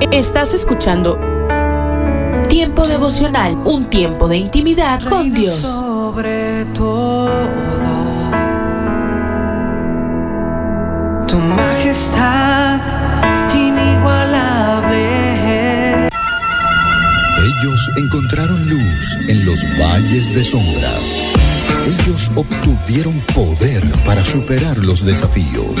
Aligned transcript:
Estás 0.00 0.54
escuchando 0.54 1.20
Tiempo 2.48 2.86
devocional, 2.86 3.54
un 3.64 3.84
tiempo 3.90 4.26
de 4.26 4.38
intimidad 4.38 5.02
con 5.04 5.32
Dios. 5.32 5.60
Sobre 5.60 6.64
todo, 6.74 7.30
tu 11.28 11.36
majestad 11.36 12.80
inigualable. 13.54 14.98
Ellos 17.38 17.90
encontraron 17.96 18.68
luz 18.68 19.18
en 19.28 19.46
los 19.46 19.60
valles 19.78 20.34
de 20.34 20.42
sombra. 20.42 20.90
Ellos 21.86 22.30
obtuvieron 22.34 23.20
poder 23.34 23.82
para 24.04 24.24
superar 24.24 24.78
los 24.78 25.04
desafíos. 25.04 25.80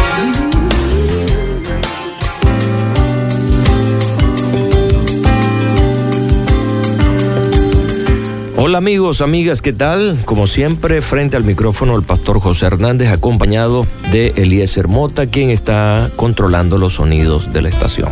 Hola 8.63 8.77
amigos, 8.77 9.21
amigas, 9.21 9.59
¿qué 9.59 9.73
tal? 9.73 10.21
Como 10.23 10.45
siempre, 10.45 11.01
frente 11.01 11.35
al 11.35 11.43
micrófono 11.43 11.95
el 11.95 12.03
pastor 12.03 12.39
José 12.39 12.67
Hernández, 12.67 13.09
acompañado 13.09 13.87
de 14.11 14.33
Eliezer 14.35 14.87
Mota, 14.87 15.25
quien 15.25 15.49
está 15.49 16.11
controlando 16.15 16.77
los 16.77 16.93
sonidos 16.93 17.51
de 17.53 17.63
la 17.63 17.69
estación. 17.69 18.11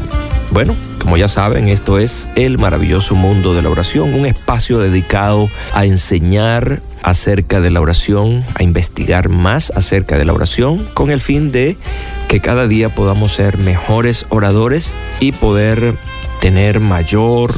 Bueno, 0.50 0.76
como 1.00 1.18
ya 1.18 1.28
saben, 1.28 1.68
esto 1.68 2.00
es 2.00 2.30
el 2.36 2.58
maravilloso 2.58 3.14
mundo 3.14 3.54
de 3.54 3.62
la 3.62 3.70
oración, 3.70 4.12
un 4.16 4.26
espacio 4.26 4.80
dedicado 4.80 5.48
a 5.74 5.86
enseñar 5.86 6.82
acerca 7.04 7.62
de 7.62 7.70
la 7.70 7.82
oración, 7.82 8.44
a 8.56 8.64
investigar 8.64 9.30
más 9.30 9.72
acerca 9.76 10.18
de 10.18 10.26
la 10.26 10.34
oración, 10.34 10.84
con 10.96 11.12
el 11.12 11.20
fin 11.20 11.52
de 11.52 11.78
que 12.28 12.40
cada 12.40 12.68
día 12.68 12.90
podamos 12.90 13.34
ser 13.34 13.60
mejores 13.60 14.26
oradores 14.30 14.96
y 15.20 15.32
poder 15.32 15.94
tener 16.42 16.80
mayor 16.80 17.54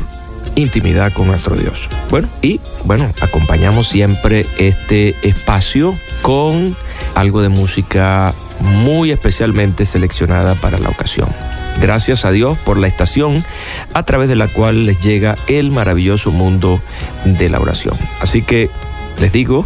intimidad 0.55 1.11
con 1.13 1.27
nuestro 1.27 1.55
Dios. 1.55 1.89
Bueno, 2.09 2.29
y 2.41 2.59
bueno, 2.83 3.11
acompañamos 3.21 3.87
siempre 3.87 4.45
este 4.57 5.15
espacio 5.21 5.95
con 6.21 6.75
algo 7.15 7.41
de 7.41 7.49
música 7.49 8.33
muy 8.59 9.11
especialmente 9.11 9.85
seleccionada 9.85 10.55
para 10.55 10.77
la 10.77 10.89
ocasión. 10.89 11.27
Gracias 11.81 12.25
a 12.25 12.31
Dios 12.31 12.57
por 12.59 12.77
la 12.77 12.87
estación 12.87 13.43
a 13.93 14.03
través 14.03 14.29
de 14.29 14.35
la 14.35 14.47
cual 14.47 14.85
les 14.85 14.99
llega 14.99 15.35
el 15.47 15.71
maravilloso 15.71 16.31
mundo 16.31 16.79
de 17.25 17.49
la 17.49 17.59
oración. 17.59 17.95
Así 18.19 18.41
que 18.41 18.69
les 19.19 19.31
digo, 19.31 19.65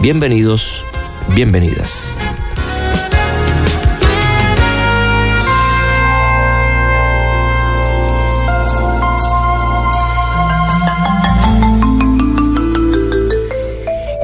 bienvenidos, 0.00 0.84
bienvenidas. 1.34 2.14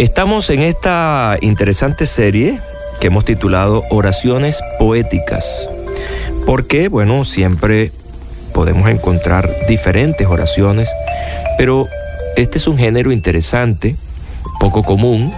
Estamos 0.02 0.50
en 0.50 0.62
esta 0.62 1.36
interesante 1.42 2.06
serie 2.06 2.58
que 3.00 3.06
hemos 3.06 3.24
titulado 3.24 3.84
Oraciones 3.88 4.60
Poéticas, 4.76 5.68
porque, 6.44 6.88
bueno, 6.88 7.24
siempre 7.24 7.92
podemos 8.52 8.88
encontrar 8.90 9.48
diferentes 9.68 10.26
oraciones, 10.26 10.90
pero 11.56 11.86
este 12.36 12.58
es 12.58 12.66
un 12.66 12.78
género 12.78 13.12
interesante, 13.12 13.94
poco 14.58 14.82
común, 14.82 15.32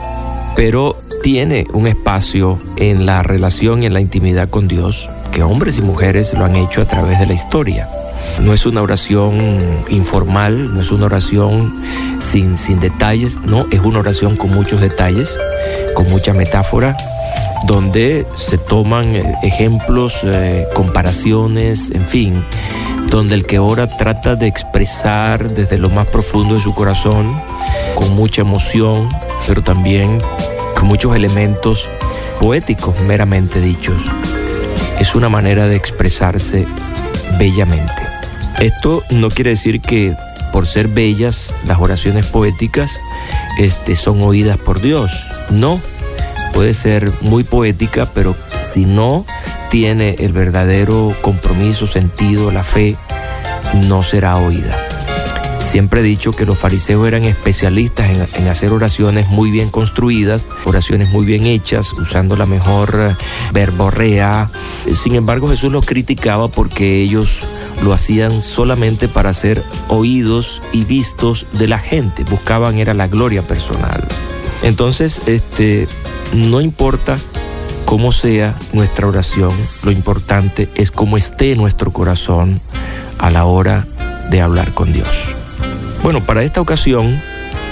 pero 0.57 0.99
tiene 1.23 1.67
un 1.75 1.87
espacio 1.87 2.59
en 2.77 3.05
la 3.05 3.23
relación 3.23 3.83
y 3.83 3.87
en 3.87 3.93
la 3.93 4.01
intimidad 4.01 4.49
con 4.49 4.67
Dios 4.67 5.11
que 5.31 5.43
hombres 5.43 5.77
y 5.77 5.83
mujeres 5.83 6.33
lo 6.33 6.47
han 6.47 6.57
hecho 6.57 6.81
a 6.81 6.87
través 6.87 7.19
de 7.19 7.27
la 7.27 7.35
historia. 7.35 7.91
No 8.41 8.53
es 8.53 8.67
una 8.67 8.83
oración 8.83 9.39
informal, 9.89 10.75
no 10.75 10.81
es 10.81 10.91
una 10.91 11.07
oración 11.07 11.75
sin, 12.19 12.57
sin 12.57 12.81
detalles, 12.81 13.39
no, 13.39 13.67
es 13.71 13.81
una 13.81 14.01
oración 14.01 14.37
con 14.37 14.51
muchos 14.51 14.81
detalles, 14.81 15.39
con 15.95 16.11
mucha 16.11 16.33
metáfora, 16.33 16.97
donde 17.67 18.27
se 18.37 18.59
toman 18.59 19.17
eh, 19.17 19.35
ejemplos, 19.43 20.21
eh, 20.25 20.67
comparaciones, 20.75 21.91
en 21.91 22.05
fin, 22.05 22.45
donde 23.09 23.35
el 23.35 23.47
que 23.47 23.59
ora 23.59 23.87
trata 23.97 24.37
de 24.37 24.47
expresar 24.47 25.51
desde 25.51 25.79
lo 25.79 25.89
más 25.89 26.07
profundo 26.09 26.55
de 26.55 26.61
su 26.61 26.75
corazón, 26.75 27.41
con 27.95 28.15
mucha 28.15 28.43
emoción, 28.43 29.09
pero 29.47 29.63
también 29.63 30.21
con 30.77 30.89
muchos 30.89 31.15
elementos 31.15 31.89
poéticos 32.41 32.95
meramente 33.07 33.61
dichos. 33.61 33.97
Es 34.99 35.15
una 35.15 35.29
manera 35.29 35.67
de 35.67 35.77
expresarse 35.77 36.67
bellamente. 37.39 38.04
Esto 38.61 39.03
no 39.11 39.31
quiere 39.31 39.51
decir 39.51 39.81
que 39.81 40.15
por 40.53 40.67
ser 40.67 40.89
bellas 40.89 41.53
las 41.67 41.81
oraciones 41.81 42.27
poéticas 42.27 43.01
este, 43.59 43.97
son 43.97 44.23
oídas 44.23 44.57
por 44.57 44.81
Dios. 44.81 45.27
No, 45.51 45.81
puede 46.53 46.75
ser 46.75 47.13
muy 47.21 47.43
poética, 47.43 48.09
pero 48.15 48.37
si 48.63 48.85
no 48.85 49.27
tiene 49.71 50.15
el 50.21 50.33
verdadero 50.33 51.15
compromiso, 51.23 51.89
sentido, 51.89 52.53
la 52.53 52.63
fe, 52.63 52.97
no 53.89 54.05
será 54.05 54.37
oída. 54.37 54.79
Siempre 55.61 56.01
he 56.01 56.05
dicho 56.05 56.33
que 56.33 56.47
los 56.47 56.59
fariseos 56.59 57.09
eran 57.09 57.25
especialistas 57.25 58.11
en, 58.11 58.43
en, 58.43 58.49
hacer 58.49 58.71
oraciones 58.71 59.29
muy 59.31 59.51
bien 59.51 59.71
construidas, 59.71 60.47
oraciones 60.67 61.09
muy 61.09 61.25
bien 61.25 61.47
hechas, 61.47 61.93
usando 61.95 62.37
la 62.37 62.47
mejor 62.47 62.95
eh, 62.97 63.25
verborrea. 63.53 64.51
Sin 64.93 65.15
embargo, 65.15 65.49
Jesús 65.49 65.73
los 65.73 65.87
criticaba 65.87 66.49
porque 66.49 67.01
ellos 67.01 67.41
lo 67.83 67.93
hacían 67.93 68.43
solamente 68.43 69.09
para 69.09 69.33
ser 69.33 69.63
oídos 69.89 70.63
y 70.73 70.85
vistos 70.85 71.47
de 71.53 71.69
la 71.69 71.79
gente, 71.79 72.25
buscaban 72.25 72.79
era 72.79 72.95
la 72.95 73.09
gloria 73.09 73.43
personal. 73.43 74.07
Entonces, 74.63 75.23
este, 75.27 75.89
no 76.33 76.61
importa 76.61 77.19
cómo 77.85 78.13
sea 78.13 78.57
nuestra 78.73 79.07
oración, 79.07 79.53
lo 79.83 79.91
importante 79.91 80.69
es 80.75 80.91
cómo 80.91 81.17
esté 81.17 81.55
nuestro 81.57 81.93
corazón 81.93 82.61
a 83.19 83.31
la 83.31 83.45
hora 83.45 83.87
de 84.31 84.41
hablar 84.41 84.73
con 84.73 84.93
Dios. 84.93 85.35
Bueno, 86.03 86.25
para 86.25 86.43
esta 86.43 86.61
ocasión 86.61 87.21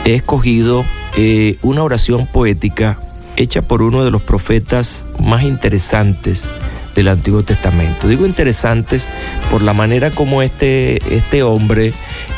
he 0.04 0.14
escogido 0.14 0.84
eh, 1.16 1.58
una 1.62 1.82
oración 1.82 2.26
poética 2.26 2.98
hecha 3.36 3.62
por 3.62 3.82
uno 3.82 4.04
de 4.04 4.10
los 4.10 4.22
profetas 4.22 5.06
más 5.18 5.42
interesantes 5.42 6.48
del 6.94 7.08
Antiguo 7.08 7.42
Testamento. 7.42 8.08
Digo 8.08 8.26
interesantes 8.26 9.06
por 9.50 9.62
la 9.62 9.72
manera 9.72 10.10
como 10.10 10.42
este, 10.42 10.96
este 11.14 11.42
hombre 11.42 11.92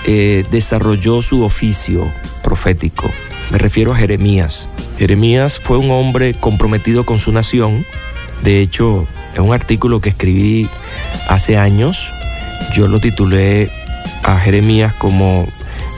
eh, 0.07 0.45
desarrolló 0.51 1.23
su 1.23 1.45
oficio 1.45 2.11
profético. 2.43 3.11
Me 3.51 3.59
refiero 3.59 3.93
a 3.93 3.97
Jeremías. 3.97 4.69
Jeremías 4.99 5.61
fue 5.61 5.79
un 5.79 5.91
hombre 5.91 6.35
comprometido 6.35 7.05
con 7.05 7.19
su 7.19 7.33
nación. 7.33 7.85
De 8.43 8.61
hecho, 8.61 9.07
en 9.35 9.43
un 9.43 9.53
artículo 9.53 10.01
que 10.01 10.11
escribí 10.11 10.69
hace 11.29 11.57
años, 11.57 12.11
yo 12.75 12.89
lo 12.89 13.01
titulé 13.01 13.71
a 14.23 14.39
Jeremías 14.39 14.93
como 14.95 15.47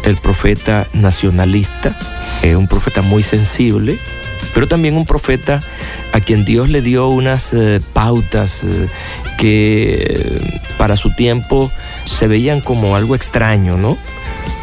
el 0.05 0.16
profeta 0.16 0.87
nacionalista, 0.93 1.95
eh, 2.43 2.56
un 2.56 2.69
profeta 2.69 3.03
muy 3.03 3.22
sensible, 3.22 3.99
pero 4.56 4.67
también 4.67 4.97
un 4.97 5.05
profeta 5.05 5.62
a 6.15 6.21
quien 6.21 6.47
Dios 6.47 6.71
le 6.71 6.80
dio 6.80 7.09
unas 7.09 7.53
eh, 7.53 7.78
pautas 7.92 8.65
eh, 8.65 8.89
que 9.36 9.97
eh, 10.01 10.60
para 10.78 10.97
su 10.97 11.15
tiempo 11.15 11.71
se 12.07 12.27
veían 12.27 12.63
como 12.63 12.97
algo 12.97 13.15
extraño, 13.15 13.77
¿no? 13.77 13.98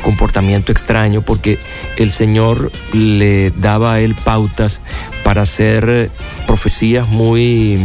Comportamiento 0.01 0.71
extraño, 0.71 1.21
porque 1.21 1.59
el 1.97 2.09
Señor 2.09 2.71
le 2.91 3.51
daba 3.51 3.93
a 3.93 3.99
él 3.99 4.15
pautas 4.15 4.81
para 5.23 5.43
hacer 5.43 6.09
profecías 6.47 7.07
muy, 7.07 7.79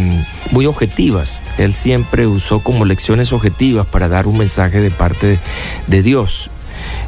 muy 0.50 0.64
objetivas. 0.64 1.42
Él 1.58 1.74
siempre 1.74 2.26
usó 2.26 2.60
como 2.60 2.86
lecciones 2.86 3.34
objetivas 3.34 3.86
para 3.86 4.08
dar 4.08 4.26
un 4.26 4.38
mensaje 4.38 4.80
de 4.80 4.90
parte 4.90 5.26
de, 5.26 5.38
de 5.88 6.02
Dios. 6.02 6.48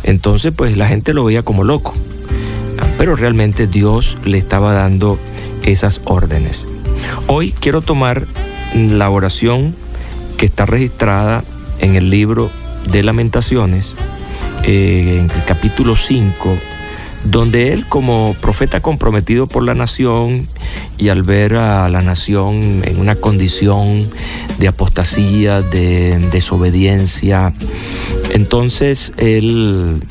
Entonces, 0.03 0.53
pues 0.55 0.77
la 0.77 0.89
gente 0.89 1.15
lo 1.15 1.25
veía 1.25 1.43
como 1.43 1.65
loco 1.65 1.97
pero 3.00 3.17
realmente 3.17 3.67
Dios 3.67 4.19
le 4.26 4.37
estaba 4.37 4.75
dando 4.75 5.19
esas 5.62 6.02
órdenes. 6.05 6.69
Hoy 7.29 7.55
quiero 7.58 7.81
tomar 7.81 8.26
la 8.75 9.08
oración 9.08 9.75
que 10.37 10.44
está 10.44 10.67
registrada 10.67 11.43
en 11.79 11.97
el 11.97 12.11
libro 12.11 12.50
de 12.93 13.02
lamentaciones, 13.02 13.97
eh, 14.64 15.17
en 15.19 15.31
el 15.31 15.44
capítulo 15.47 15.97
5, 15.97 16.55
donde 17.25 17.73
él 17.73 17.87
como 17.88 18.37
profeta 18.38 18.82
comprometido 18.82 19.47
por 19.47 19.62
la 19.62 19.75
nación 19.75 20.47
y 20.99 21.08
al 21.08 21.23
ver 21.23 21.55
a 21.55 21.88
la 21.88 22.02
nación 22.02 22.82
en 22.85 23.00
una 23.00 23.14
condición 23.14 24.11
de 24.58 24.69
apostasía, 24.69 25.62
de 25.62 26.19
desobediencia, 26.31 27.55
entonces 28.35 29.14
él 29.17 30.02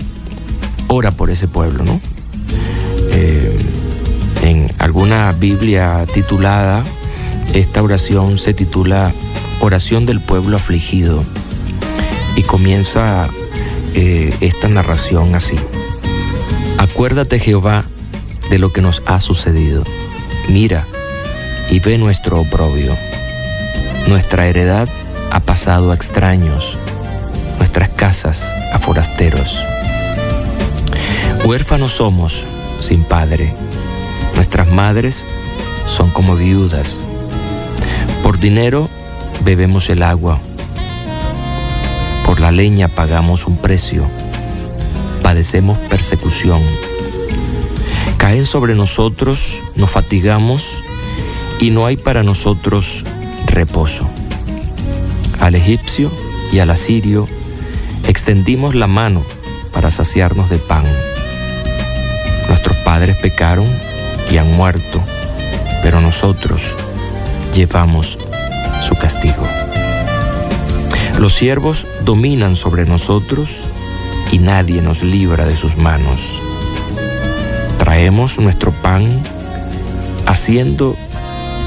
ora 0.88 1.12
por 1.12 1.30
ese 1.30 1.48
pueblo, 1.48 1.84
¿no? 1.84 2.02
Alguna 4.90 5.32
Biblia 5.34 6.04
titulada, 6.12 6.84
esta 7.54 7.84
oración 7.84 8.40
se 8.40 8.56
titula 8.56 9.14
Oración 9.60 10.08
del 10.08 10.20
pueblo 10.20 10.58
afligido 10.58 11.24
y 12.36 12.42
comienza 12.42 13.30
eh, 13.94 14.34
esta 14.42 14.68
narración 14.68 15.36
así. 15.36 15.58
Acuérdate 16.80 17.38
Jehová 17.38 17.86
de 18.50 18.58
lo 18.58 18.74
que 18.74 18.82
nos 18.82 19.04
ha 19.06 19.20
sucedido. 19.20 19.84
Mira 20.48 20.88
y 21.70 21.80
ve 21.82 22.00
nuestro 22.00 22.42
oprobio. 22.42 22.98
Nuestra 24.08 24.48
heredad 24.48 24.90
ha 25.30 25.42
pasado 25.42 25.92
a 25.92 25.94
extraños, 25.94 26.80
nuestras 27.60 27.90
casas 27.90 28.52
a 28.74 28.80
forasteros. 28.80 29.56
Huérfanos 31.46 31.94
somos 31.94 32.44
sin 32.80 33.04
padre, 33.04 33.54
nuestras 34.50 34.74
madres 34.74 35.28
son 35.86 36.10
como 36.10 36.36
viudas. 36.36 37.06
Por 38.24 38.40
dinero 38.40 38.90
bebemos 39.46 39.92
el 39.92 40.02
agua, 40.02 40.40
por 42.26 42.40
la 42.40 42.52
leña 42.52 42.88
pagamos 42.88 43.46
un 43.46 43.58
precio, 43.58 44.08
padecemos 45.22 45.78
persecución 45.78 46.62
Caen 48.18 48.48
sobre 48.48 48.74
nosotros, 48.74 49.60
nos 49.76 49.92
fatigamos 49.92 50.68
y 51.60 51.70
no 51.70 51.86
hay 51.86 51.96
para 51.96 52.24
nosotros 52.24 53.04
reposo. 53.46 54.10
Al 55.40 55.54
egipcio 55.54 56.12
y 56.52 56.58
al 56.58 56.72
asirio 56.72 57.28
extendimos 58.08 58.74
la 58.74 58.88
mano 58.88 59.24
para 59.72 59.92
saciarnos 59.92 60.50
de 60.50 60.58
pan. 60.58 60.86
Nuestros 62.48 62.76
padres 62.78 63.16
pecaron 63.18 63.68
y 64.32 64.38
han 64.38 64.52
muerto, 64.56 65.04
pero 65.84 66.02
nosotros 66.02 66.64
llevamos 67.54 68.18
su 68.82 68.96
castigo. 68.96 69.48
Los 71.18 71.34
siervos 71.34 71.88
dominan 72.06 72.56
sobre 72.56 72.86
nosotros 72.86 73.58
y 74.32 74.40
nadie 74.40 74.82
nos 74.82 75.04
libra 75.04 75.46
de 75.46 75.56
sus 75.56 75.76
manos 75.76 76.20
traemos 77.90 78.38
nuestro 78.38 78.72
pan 78.72 79.22
haciendo 80.28 80.96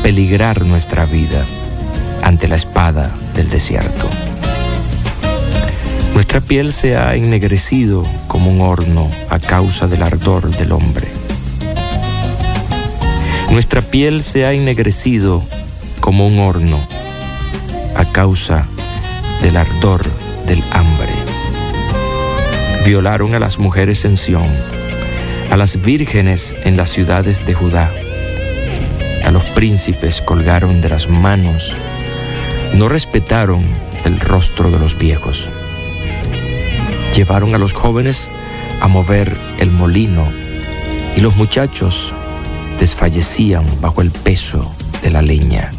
peligrar 0.04 0.64
nuestra 0.64 1.04
vida 1.04 1.44
ante 2.22 2.46
la 2.46 2.54
espada 2.54 3.12
del 3.34 3.50
desierto. 3.50 4.08
Nuestra 6.14 6.40
piel 6.40 6.72
se 6.72 6.96
ha 6.96 7.16
ennegrecido 7.16 8.06
como 8.28 8.52
un 8.52 8.60
horno 8.60 9.10
a 9.30 9.40
causa 9.40 9.88
del 9.88 10.02
ardor 10.02 10.56
del 10.56 10.70
hombre. 10.70 11.21
Nuestra 13.52 13.82
piel 13.82 14.22
se 14.22 14.46
ha 14.46 14.54
ennegrecido 14.54 15.42
como 16.00 16.26
un 16.26 16.38
horno 16.38 16.80
a 17.94 18.06
causa 18.06 18.66
del 19.42 19.58
ardor 19.58 20.02
del 20.46 20.64
hambre. 20.72 21.12
Violaron 22.86 23.34
a 23.34 23.38
las 23.38 23.58
mujeres 23.58 24.06
en 24.06 24.16
Sión 24.16 24.48
a 25.50 25.56
las 25.58 25.82
vírgenes 25.82 26.54
en 26.64 26.78
las 26.78 26.88
ciudades 26.88 27.44
de 27.44 27.52
Judá. 27.52 27.92
A 29.22 29.30
los 29.30 29.44
príncipes 29.50 30.22
colgaron 30.22 30.80
de 30.80 30.88
las 30.88 31.10
manos, 31.10 31.76
no 32.72 32.88
respetaron 32.88 33.62
el 34.06 34.18
rostro 34.18 34.70
de 34.70 34.78
los 34.78 34.96
viejos. 34.96 35.46
Llevaron 37.14 37.54
a 37.54 37.58
los 37.58 37.74
jóvenes 37.74 38.30
a 38.80 38.88
mover 38.88 39.36
el 39.58 39.70
molino 39.70 40.32
y 41.14 41.20
los 41.20 41.36
muchachos 41.36 42.14
desfallecían 42.82 43.64
bajo 43.80 44.02
el 44.02 44.10
peso 44.10 44.74
de 45.02 45.10
la 45.10 45.22
leña. 45.22 45.70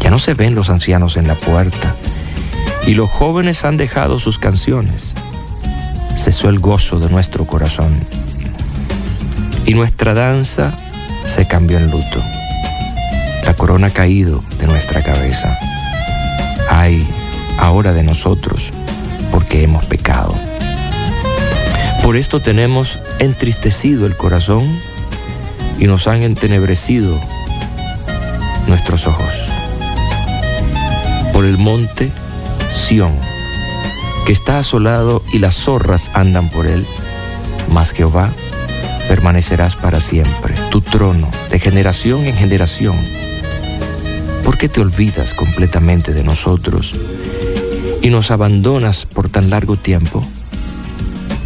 Ya 0.00 0.10
no 0.10 0.18
se 0.18 0.34
ven 0.34 0.54
los 0.54 0.68
ancianos 0.68 1.16
en 1.16 1.26
la 1.26 1.34
puerta 1.34 1.94
y 2.86 2.92
los 2.92 3.08
jóvenes 3.08 3.64
han 3.64 3.78
dejado 3.78 4.20
sus 4.20 4.38
canciones 4.38 5.14
cesó 6.14 6.50
el 6.50 6.58
gozo 6.58 6.98
de 6.98 7.08
nuestro 7.08 7.46
corazón 7.46 7.94
y 9.64 9.72
nuestra 9.72 10.12
danza 10.12 10.74
se 11.24 11.48
cambió 11.48 11.78
en 11.78 11.90
luto. 11.90 12.22
La 13.42 13.54
corona 13.54 13.86
ha 13.86 13.90
caído 13.94 14.44
de 14.58 14.66
nuestra 14.66 15.02
cabeza. 15.02 15.58
Ay, 16.68 17.02
ahora 17.58 17.94
de 17.94 18.02
nosotros, 18.02 18.72
porque 19.30 19.62
hemos 19.62 19.86
pecado. 19.86 20.34
Por 22.02 22.16
esto 22.16 22.40
tenemos 22.40 22.98
entristecido 23.20 24.04
el 24.04 24.18
corazón 24.18 24.95
y 25.78 25.86
nos 25.86 26.06
han 26.08 26.22
entenebrecido 26.22 27.20
nuestros 28.66 29.06
ojos. 29.06 29.32
Por 31.32 31.44
el 31.44 31.58
monte 31.58 32.10
Sión 32.68 33.14
que 34.26 34.32
está 34.32 34.58
asolado 34.58 35.22
y 35.32 35.38
las 35.38 35.54
zorras 35.54 36.10
andan 36.12 36.48
por 36.50 36.66
él, 36.66 36.84
mas 37.70 37.92
Jehová 37.92 38.32
permanecerás 39.06 39.76
para 39.76 40.00
siempre, 40.00 40.54
tu 40.70 40.80
trono 40.80 41.30
de 41.50 41.60
generación 41.60 42.26
en 42.26 42.34
generación. 42.34 42.96
¿Por 44.44 44.58
qué 44.58 44.68
te 44.68 44.80
olvidas 44.80 45.32
completamente 45.32 46.12
de 46.12 46.24
nosotros 46.24 46.94
y 48.02 48.10
nos 48.10 48.32
abandonas 48.32 49.06
por 49.06 49.28
tan 49.28 49.48
largo 49.48 49.76
tiempo? 49.76 50.26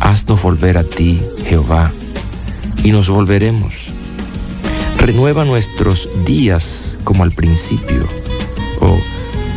Haznos 0.00 0.42
volver 0.42 0.78
a 0.78 0.84
ti, 0.84 1.20
Jehová, 1.46 1.92
y 2.82 2.92
nos 2.92 3.10
volveremos. 3.10 3.99
Renueva 5.00 5.46
nuestros 5.46 6.08
días 6.26 6.98
como 7.04 7.24
al 7.24 7.32
principio. 7.32 8.06
¿O 8.80 8.98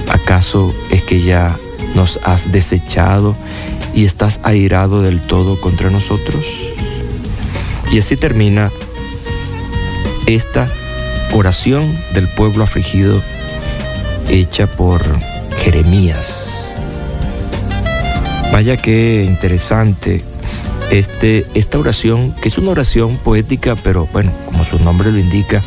acaso 0.10 0.74
es 0.90 1.04
que 1.04 1.22
ya 1.22 1.58
nos 1.96 2.18
has 2.24 2.52
desechado 2.52 3.36
y 3.94 4.06
estás 4.06 4.40
airado 4.44 5.02
del 5.02 5.22
todo 5.22 5.60
contra 5.60 5.90
nosotros? 5.90 6.46
Y 7.92 8.00
así 8.00 8.16
termina 8.16 8.72
esta 10.26 10.68
oración 11.34 11.94
del 12.14 12.30
pueblo 12.30 12.64
afligido 12.64 13.22
hecha 14.30 14.66
por 14.68 15.02
Jeremías. 15.58 16.74
Vaya 18.52 18.78
qué 18.78 19.26
interesante 19.28 20.24
este, 20.94 21.48
esta 21.56 21.80
oración, 21.80 22.36
que 22.40 22.48
es 22.50 22.60
una 22.60 22.70
oración 22.70 23.18
poética, 23.18 23.76
pero 23.76 24.08
bueno, 24.14 24.32
como 24.46 24.64
su 24.64 24.78
nombre 24.78 25.12
lo 25.12 25.18
indica, 25.18 25.64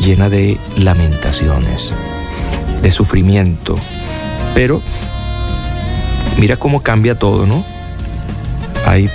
llena 0.00 0.28
de 0.28 0.58
lamentaciones, 0.78 1.92
de 2.80 2.90
sufrimiento, 2.92 3.76
pero 4.54 4.80
mira 6.38 6.54
cómo 6.54 6.82
cambia 6.82 7.18
todo, 7.18 7.46
¿no? 7.46 7.64
Hay 8.86 9.10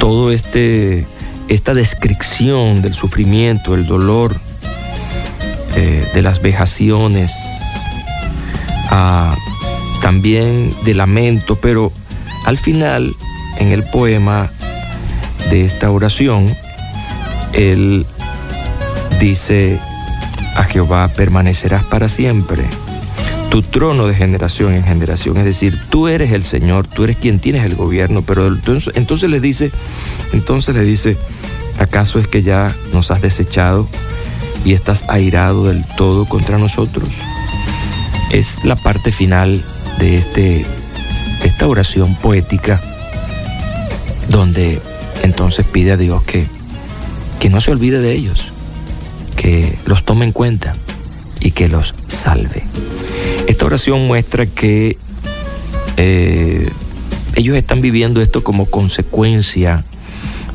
todo 0.00 0.32
este 0.32 1.06
esta 1.48 1.74
descripción 1.74 2.80
del 2.80 2.94
sufrimiento, 2.94 3.74
el 3.74 3.86
dolor, 3.86 4.40
eh, 5.76 6.08
de 6.14 6.22
las 6.22 6.40
vejaciones, 6.40 7.32
ah, 8.90 9.36
también 10.00 10.74
de 10.86 10.94
lamento, 10.94 11.56
pero 11.56 11.92
al 12.46 12.56
final, 12.56 13.14
en 13.58 13.72
el 13.72 13.84
poema 13.84 14.50
de 15.50 15.64
esta 15.64 15.90
oración, 15.90 16.54
él 17.52 18.06
dice, 19.20 19.78
a 20.56 20.64
Jehová 20.64 21.08
permanecerás 21.14 21.84
para 21.84 22.08
siempre 22.08 22.64
tu 23.50 23.62
trono 23.62 24.06
de 24.06 24.14
generación 24.14 24.74
en 24.74 24.84
generación. 24.84 25.36
Es 25.38 25.44
decir, 25.44 25.80
tú 25.88 26.08
eres 26.08 26.32
el 26.32 26.42
Señor, 26.42 26.86
tú 26.86 27.04
eres 27.04 27.16
quien 27.16 27.38
tienes 27.38 27.64
el 27.64 27.74
gobierno, 27.74 28.22
pero 28.22 28.46
entonces, 28.46 28.92
entonces 28.96 29.30
le 29.30 29.40
dice, 29.40 29.70
entonces 30.32 30.74
le 30.74 30.82
dice, 30.82 31.16
¿acaso 31.78 32.18
es 32.18 32.28
que 32.28 32.42
ya 32.42 32.74
nos 32.92 33.10
has 33.10 33.22
desechado 33.22 33.88
y 34.64 34.72
estás 34.74 35.04
airado 35.08 35.66
del 35.66 35.84
todo 35.96 36.26
contra 36.26 36.58
nosotros? 36.58 37.08
Es 38.30 38.64
la 38.64 38.76
parte 38.76 39.12
final 39.12 39.62
de, 39.98 40.18
este, 40.18 40.66
esta 41.44 41.66
oración 41.68 42.16
poética 42.16 42.80
donde 44.28 44.82
entonces 45.26 45.66
pide 45.66 45.92
a 45.92 45.96
Dios 45.96 46.22
que, 46.22 46.46
que 47.38 47.50
no 47.50 47.60
se 47.60 47.70
olvide 47.70 48.00
de 48.00 48.12
ellos, 48.12 48.52
que 49.36 49.78
los 49.84 50.04
tome 50.04 50.24
en 50.24 50.32
cuenta 50.32 50.74
y 51.40 51.50
que 51.50 51.68
los 51.68 51.94
salve. 52.06 52.64
Esta 53.46 53.66
oración 53.66 54.06
muestra 54.06 54.46
que 54.46 54.96
eh, 55.96 56.70
ellos 57.34 57.56
están 57.56 57.80
viviendo 57.82 58.22
esto 58.22 58.42
como 58.42 58.66
consecuencia 58.66 59.84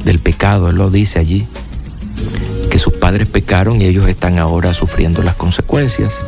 del 0.04 0.20
pecado, 0.20 0.70
él 0.70 0.78
lo 0.78 0.90
dice 0.90 1.20
allí. 1.20 1.48
que 2.70 2.80
sus 2.80 2.94
padres 2.94 3.28
pecaron 3.28 3.82
y 3.82 3.86
ellos 3.86 4.08
están 4.08 4.40
ahora 4.40 4.74
sufriendo 4.74 5.22
las 5.24 5.36
consecuencias. 5.36 6.25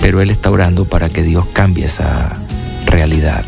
Pero 0.00 0.20
Él 0.20 0.30
está 0.30 0.50
orando 0.52 0.84
para 0.84 1.08
que 1.08 1.24
Dios 1.24 1.46
cambie 1.52 1.86
esa 1.86 2.38
realidad. 2.86 3.44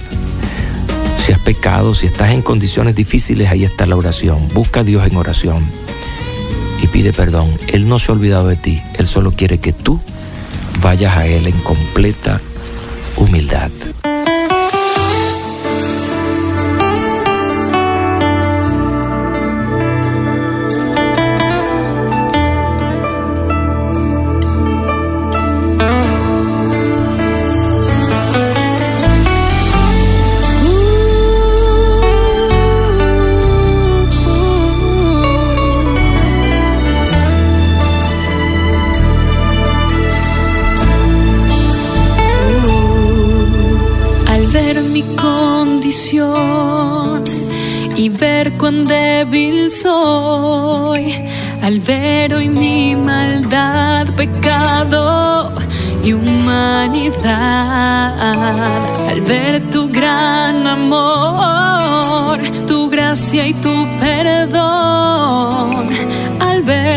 Si 1.21 1.33
has 1.33 1.39
pecado, 1.39 1.95
si 1.95 2.07
estás 2.07 2.31
en 2.31 2.41
condiciones 2.41 2.97
difíciles, 2.97 3.49
ahí 3.49 3.65
está 3.65 3.85
la 3.85 3.97
oración. 3.97 4.49
Busca 4.55 4.81
a 4.81 4.85
Dios 4.85 5.07
en 5.07 5.17
oración 5.17 5.69
y 6.83 6.87
pide 6.87 7.13
perdón. 7.13 7.51
Él 7.69 7.89
no 7.89 7.99
se 7.99 8.11
ha 8.11 8.15
olvidado 8.15 8.49
de 8.49 8.57
ti, 8.57 8.83
Él 8.95 9.07
solo 9.07 9.33
quiere 9.33 9.59
que 9.59 9.75
tú 9.75 10.01
vayas 10.81 11.17
a 11.17 11.27
Él 11.27 11.47
en 11.47 11.59
completa 11.61 12.41
humildad. 13.17 13.71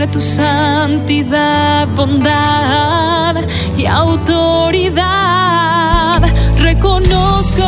Tu 0.08 0.20
santidad, 0.20 1.88
bondad 1.96 3.36
y 3.78 3.86
autoridad, 3.86 5.02
reconozco 6.60 7.64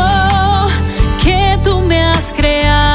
que 1.24 1.58
tú 1.64 1.80
me 1.82 2.02
has 2.04 2.34
creado 2.36 2.95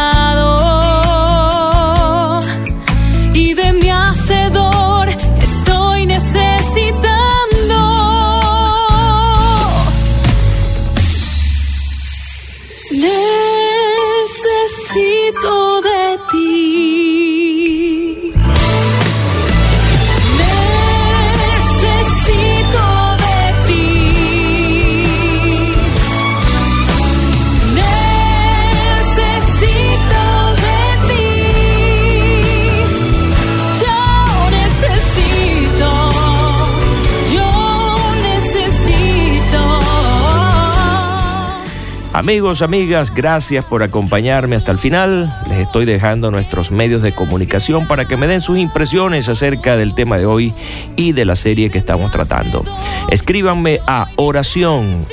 Amigos, 42.20 42.60
amigas, 42.60 43.14
gracias 43.14 43.64
por 43.64 43.82
acompañarme 43.82 44.54
hasta 44.54 44.72
el 44.72 44.76
final. 44.76 45.34
Les 45.48 45.60
estoy 45.60 45.86
dejando 45.86 46.30
nuestros 46.30 46.70
medios 46.70 47.00
de 47.00 47.14
comunicación 47.14 47.88
para 47.88 48.06
que 48.06 48.18
me 48.18 48.26
den 48.26 48.42
sus 48.42 48.58
impresiones 48.58 49.26
acerca 49.30 49.78
del 49.78 49.94
tema 49.94 50.18
de 50.18 50.26
hoy 50.26 50.52
y 50.96 51.12
de 51.12 51.24
la 51.24 51.34
serie 51.34 51.70
que 51.70 51.78
estamos 51.78 52.10
tratando. 52.10 52.62
Escríbanme 53.08 53.80
a 53.86 54.08
oración 54.16 55.06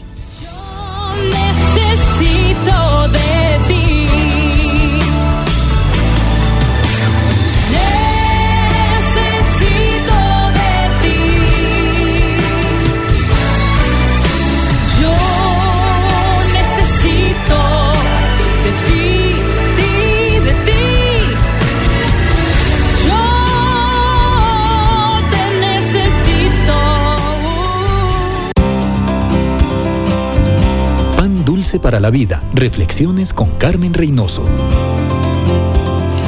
Para 31.78 32.00
la 32.00 32.11
Vida. 32.11 32.43
Reflexiones 32.52 33.33
con 33.33 33.50
Carmen 33.59 33.95
Reynoso. 33.95 34.45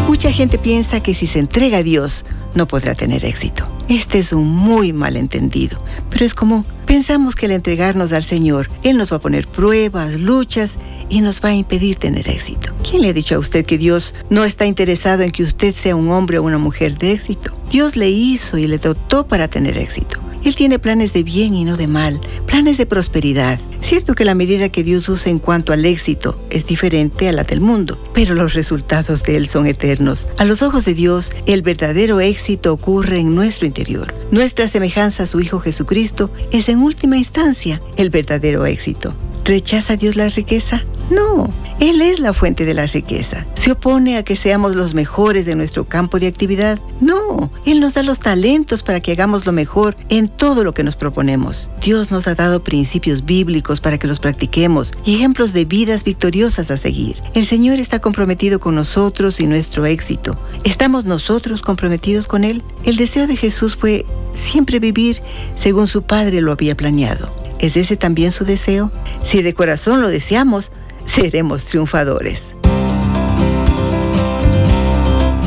Mucha 0.09 0.33
gente 0.33 0.59
piensa 0.59 1.01
que 1.01 1.15
si 1.15 1.27
se 1.27 1.39
entrega 1.39 1.79
a 1.79 1.83
Dios 1.83 2.25
no 2.55 2.67
podrá 2.67 2.95
tener 2.95 3.25
éxito. 3.25 3.67
Este 3.89 4.19
es 4.19 4.33
un 4.33 4.49
muy 4.49 4.93
malentendido, 4.93 5.79
pero 6.11 6.25
es 6.25 6.35
común. 6.35 6.65
Pensamos 6.87 7.35
que 7.35 7.47
al 7.47 7.53
entregarnos 7.53 8.13
al 8.13 8.25
Señor, 8.25 8.69
Él 8.83 8.97
nos 8.97 9.13
va 9.13 9.17
a 9.17 9.21
poner 9.21 9.47
pruebas, 9.47 10.19
luchas 10.19 10.77
y 11.09 11.21
nos 11.21 11.41
va 11.45 11.51
a 11.51 11.55
impedir 11.55 11.99
tener 11.99 12.29
éxito. 12.29 12.73
¿Quién 12.89 13.03
le 13.03 13.09
ha 13.11 13.13
dicho 13.13 13.35
a 13.35 13.39
usted 13.39 13.65
que 13.65 13.79
Dios 13.79 14.15
no 14.31 14.45
está 14.45 14.67
interesado 14.67 15.23
en 15.23 15.31
que 15.31 15.43
usted 15.43 15.75
sea 15.75 15.95
un 15.95 16.11
hombre 16.11 16.39
o 16.39 16.43
una 16.43 16.59
mujer 16.59 16.99
de 16.99 17.13
éxito? 17.13 17.53
Dios 17.71 17.97
le 17.97 18.09
hizo 18.11 18.59
y 18.59 18.67
le 18.67 18.79
dotó 18.79 19.27
para 19.27 19.49
tener 19.49 19.77
éxito. 19.77 20.19
Él 20.47 20.55
tiene 20.55 20.79
planes 20.79 21.13
de 21.13 21.25
bien 21.25 21.55
y 21.55 21.65
no 21.65 21.77
de 21.77 21.89
mal, 21.89 22.21
planes 22.47 22.79
de 22.79 22.87
prosperidad. 22.87 23.59
Cierto 23.83 24.15
que 24.15 24.25
la 24.25 24.37
medida 24.37 24.69
que 24.69 24.85
Dios 24.85 25.09
usa 25.09 25.33
en 25.33 25.41
cuanto 25.41 25.73
al 25.73 25.85
éxito 25.85 26.41
es 26.51 26.67
diferente 26.67 27.29
a 27.29 27.33
la 27.33 27.43
del 27.43 27.61
mundo, 27.61 27.99
pero 28.15 28.37
los 28.37 28.55
resultados 28.55 29.25
de 29.25 29.35
Él 29.35 29.49
son 29.49 29.67
eternos. 29.67 30.29
A 30.39 30.45
los 30.45 30.63
ojos 30.63 30.85
de 30.85 30.95
Dios, 30.95 31.33
el 31.47 31.63
verdadero 31.63 32.21
éxito 32.21 32.73
ocurre 32.73 33.19
en 33.19 33.35
nuestro 33.35 33.67
interior. 33.67 34.15
Nuestra 34.31 34.69
semejanza 34.69 35.25
a 35.25 35.27
su 35.27 35.41
Hijo 35.41 35.59
Jesucristo 35.59 36.31
es 36.53 36.69
en 36.69 36.79
última 36.79 37.19
instancia 37.19 37.81
el 37.97 38.11
verdadero 38.11 38.67
éxito. 38.67 39.15
¿Rechaza 39.45 39.97
Dios 39.97 40.15
la 40.15 40.29
riqueza? 40.29 40.85
No, 41.11 41.49
Él 41.79 42.03
es 42.03 42.19
la 42.19 42.33
fuente 42.33 42.65
de 42.65 42.75
la 42.75 42.87
riqueza. 42.87 43.47
¿Se 43.55 43.73
opone 43.73 44.17
a 44.17 44.25
que 44.25 44.35
seamos 44.35 44.75
los 44.75 44.95
mejores 44.95 45.47
de 45.47 45.55
nuestro 45.55 45.85
campo 45.85 46.19
de 46.19 46.27
actividad? 46.27 46.81
No, 47.01 47.51
Él 47.65 47.81
nos 47.81 47.95
da 47.95 48.03
los 48.03 48.19
talentos 48.19 48.83
para 48.83 49.01
que 49.01 49.13
hagamos 49.13 49.47
lo 49.47 49.53
mejor 49.53 49.97
en 50.09 50.29
todo 50.29 50.65
lo 50.65 50.75
que 50.75 50.83
nos 50.83 50.97
proponemos. 50.97 51.71
Dios 51.81 52.11
nos 52.11 52.27
ha 52.27 52.35
dado 52.35 52.65
principios 52.65 53.25
bíblicos 53.25 53.81
para 53.81 53.99
que 53.99 54.09
los 54.09 54.19
practiquemos 54.19 54.93
y 55.05 55.17
ejemplos 55.17 55.53
de 55.53 55.65
vidas 55.65 56.03
victoriosas 56.03 56.71
a 56.71 56.77
seguir. 56.77 57.23
El 57.35 57.47
Señor 57.47 57.79
está 57.79 58.01
comprometido 58.01 58.59
con 58.59 58.75
nosotros 58.75 59.39
y 59.41 59.47
nuestro 59.47 59.87
éxito. 59.87 60.37
¿Estamos 60.65 61.05
nosotros 61.05 61.63
comprometidos 61.63 62.27
con 62.27 62.43
Él? 62.43 62.63
El 62.85 62.97
deseo 62.97 63.29
de 63.29 63.37
Jesús 63.37 63.77
fue 63.77 64.05
siempre 64.33 64.81
vivir 64.81 65.23
según 65.55 65.87
su 65.87 66.03
Padre 66.03 66.41
lo 66.41 66.53
había 66.53 66.77
planeado. 66.77 67.33
¿Es 67.59 67.77
ese 67.77 67.97
también 67.97 68.33
su 68.33 68.45
deseo? 68.45 68.91
Si 69.23 69.43
de 69.43 69.55
corazón 69.55 70.03
lo 70.03 70.09
deseamos, 70.09 70.73
seremos 71.07 71.65
triunfadores. 71.65 72.55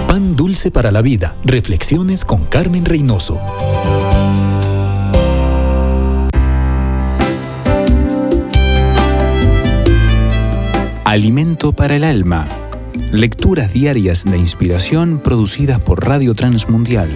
Pan 0.07 0.35
dulce 0.35 0.71
para 0.71 0.91
la 0.91 1.01
vida. 1.01 1.35
Reflexiones 1.43 2.25
con 2.25 2.45
Carmen 2.45 2.85
Reynoso. 2.85 3.39
Alimento 11.05 11.71
para 11.71 11.95
el 11.95 12.03
alma. 12.03 12.47
Lecturas 13.11 13.73
diarias 13.73 14.25
de 14.25 14.37
inspiración 14.37 15.19
producidas 15.19 15.79
por 15.79 16.05
Radio 16.05 16.35
Transmundial. 16.35 17.09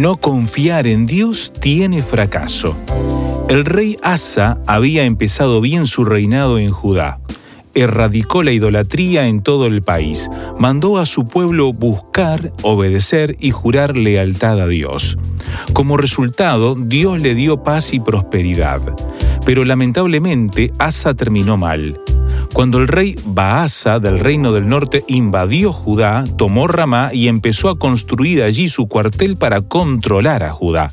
No 0.00 0.16
confiar 0.16 0.86
en 0.86 1.04
Dios 1.04 1.52
tiene 1.60 2.02
fracaso. 2.02 2.74
El 3.50 3.66
rey 3.66 3.98
Asa 4.02 4.58
había 4.66 5.04
empezado 5.04 5.60
bien 5.60 5.86
su 5.86 6.06
reinado 6.06 6.58
en 6.58 6.70
Judá. 6.70 7.20
Erradicó 7.74 8.42
la 8.42 8.52
idolatría 8.52 9.26
en 9.26 9.42
todo 9.42 9.66
el 9.66 9.82
país. 9.82 10.30
Mandó 10.58 10.96
a 10.96 11.04
su 11.04 11.26
pueblo 11.26 11.74
buscar, 11.74 12.50
obedecer 12.62 13.36
y 13.40 13.50
jurar 13.50 13.94
lealtad 13.94 14.62
a 14.62 14.66
Dios. 14.66 15.18
Como 15.74 15.98
resultado, 15.98 16.76
Dios 16.76 17.20
le 17.20 17.34
dio 17.34 17.62
paz 17.62 17.92
y 17.92 18.00
prosperidad. 18.00 18.80
Pero 19.44 19.66
lamentablemente, 19.66 20.72
Asa 20.78 21.12
terminó 21.12 21.58
mal. 21.58 22.00
Cuando 22.52 22.78
el 22.78 22.88
rey 22.88 23.14
Baasa 23.24 24.00
del 24.00 24.18
reino 24.18 24.52
del 24.52 24.68
norte 24.68 25.04
invadió 25.06 25.72
Judá, 25.72 26.24
tomó 26.36 26.66
Ramá 26.66 27.10
y 27.12 27.28
empezó 27.28 27.68
a 27.68 27.78
construir 27.78 28.42
allí 28.42 28.68
su 28.68 28.88
cuartel 28.88 29.36
para 29.36 29.62
controlar 29.62 30.42
a 30.42 30.50
Judá. 30.50 30.92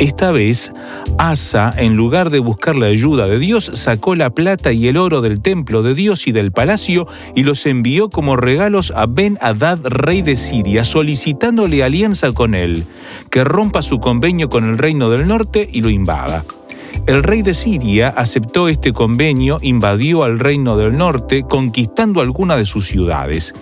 Esta 0.00 0.32
vez, 0.32 0.72
Asa, 1.18 1.74
en 1.76 1.94
lugar 1.94 2.30
de 2.30 2.38
buscar 2.38 2.74
la 2.74 2.86
ayuda 2.86 3.26
de 3.26 3.38
Dios, 3.38 3.70
sacó 3.74 4.14
la 4.14 4.30
plata 4.30 4.72
y 4.72 4.88
el 4.88 4.96
oro 4.96 5.20
del 5.20 5.42
templo 5.42 5.82
de 5.82 5.94
Dios 5.94 6.26
y 6.26 6.32
del 6.32 6.52
palacio 6.52 7.06
y 7.36 7.44
los 7.44 7.66
envió 7.66 8.08
como 8.08 8.36
regalos 8.36 8.92
a 8.96 9.04
Ben-Hadad, 9.04 9.80
rey 9.84 10.22
de 10.22 10.36
Siria, 10.36 10.84
solicitándole 10.84 11.84
alianza 11.84 12.32
con 12.32 12.54
él, 12.54 12.84
que 13.30 13.44
rompa 13.44 13.82
su 13.82 14.00
convenio 14.00 14.48
con 14.48 14.68
el 14.68 14.78
reino 14.78 15.10
del 15.10 15.28
norte 15.28 15.68
y 15.70 15.82
lo 15.82 15.90
invada. 15.90 16.44
El 17.06 17.22
rey 17.22 17.42
de 17.42 17.54
Siria 17.54 18.08
aceptó 18.08 18.68
este 18.68 18.92
convenio, 18.92 19.58
invadió 19.62 20.22
al 20.22 20.38
reino 20.38 20.76
del 20.76 20.96
norte, 20.96 21.42
conquistando 21.42 22.20
algunas 22.20 22.58
de 22.58 22.64
sus 22.64 22.86
ciudades. 22.86 23.54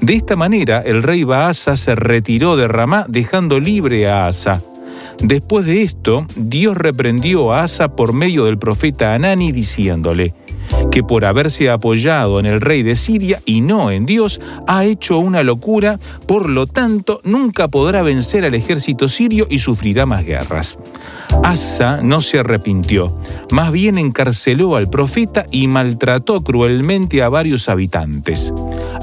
De 0.00 0.14
esta 0.14 0.36
manera, 0.36 0.80
el 0.80 1.02
rey 1.02 1.24
Baasa 1.24 1.76
se 1.76 1.94
retiró 1.94 2.56
de 2.56 2.68
Ramá, 2.68 3.04
dejando 3.08 3.60
libre 3.60 4.08
a 4.08 4.26
Asa. 4.26 4.62
Después 5.22 5.66
de 5.66 5.82
esto, 5.82 6.26
Dios 6.36 6.76
reprendió 6.76 7.52
a 7.52 7.62
Asa 7.62 7.94
por 7.94 8.12
medio 8.12 8.46
del 8.46 8.58
profeta 8.58 9.14
Anani, 9.14 9.52
diciéndole, 9.52 10.34
que 10.90 11.02
por 11.02 11.24
haberse 11.24 11.70
apoyado 11.70 12.40
en 12.40 12.46
el 12.46 12.60
rey 12.60 12.82
de 12.82 12.96
Siria 12.96 13.40
y 13.44 13.60
no 13.60 13.90
en 13.90 14.06
Dios, 14.06 14.40
ha 14.66 14.84
hecho 14.84 15.18
una 15.18 15.42
locura, 15.42 15.98
por 16.26 16.48
lo 16.48 16.66
tanto 16.66 17.20
nunca 17.24 17.68
podrá 17.68 18.02
vencer 18.02 18.44
al 18.44 18.54
ejército 18.54 19.08
sirio 19.08 19.46
y 19.48 19.58
sufrirá 19.58 20.06
más 20.06 20.24
guerras. 20.24 20.78
Asa 21.44 22.00
no 22.02 22.22
se 22.22 22.38
arrepintió, 22.38 23.18
más 23.50 23.72
bien 23.72 23.98
encarceló 23.98 24.76
al 24.76 24.90
profeta 24.90 25.46
y 25.50 25.68
maltrató 25.68 26.42
cruelmente 26.42 27.22
a 27.22 27.28
varios 27.28 27.68
habitantes. 27.68 28.52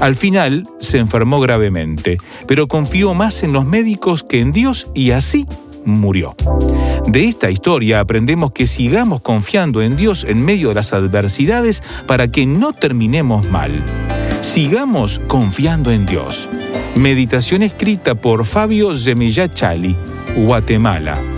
Al 0.00 0.14
final 0.14 0.68
se 0.78 0.98
enfermó 0.98 1.40
gravemente, 1.40 2.18
pero 2.46 2.68
confió 2.68 3.14
más 3.14 3.42
en 3.42 3.52
los 3.52 3.64
médicos 3.64 4.22
que 4.22 4.40
en 4.40 4.52
Dios 4.52 4.86
y 4.94 5.10
así 5.10 5.46
murió. 5.90 6.34
De 7.06 7.24
esta 7.24 7.50
historia 7.50 8.00
aprendemos 8.00 8.52
que 8.52 8.66
sigamos 8.66 9.20
confiando 9.20 9.82
en 9.82 9.96
Dios 9.96 10.24
en 10.28 10.42
medio 10.42 10.68
de 10.68 10.74
las 10.74 10.92
adversidades 10.92 11.82
para 12.06 12.28
que 12.28 12.46
no 12.46 12.72
terminemos 12.72 13.48
mal. 13.50 13.82
Sigamos 14.42 15.18
confiando 15.26 15.90
en 15.90 16.06
Dios. 16.06 16.48
Meditación 16.94 17.62
escrita 17.62 18.14
por 18.14 18.44
Fabio 18.44 18.92
Chali, 19.54 19.96
Guatemala. 20.36 21.37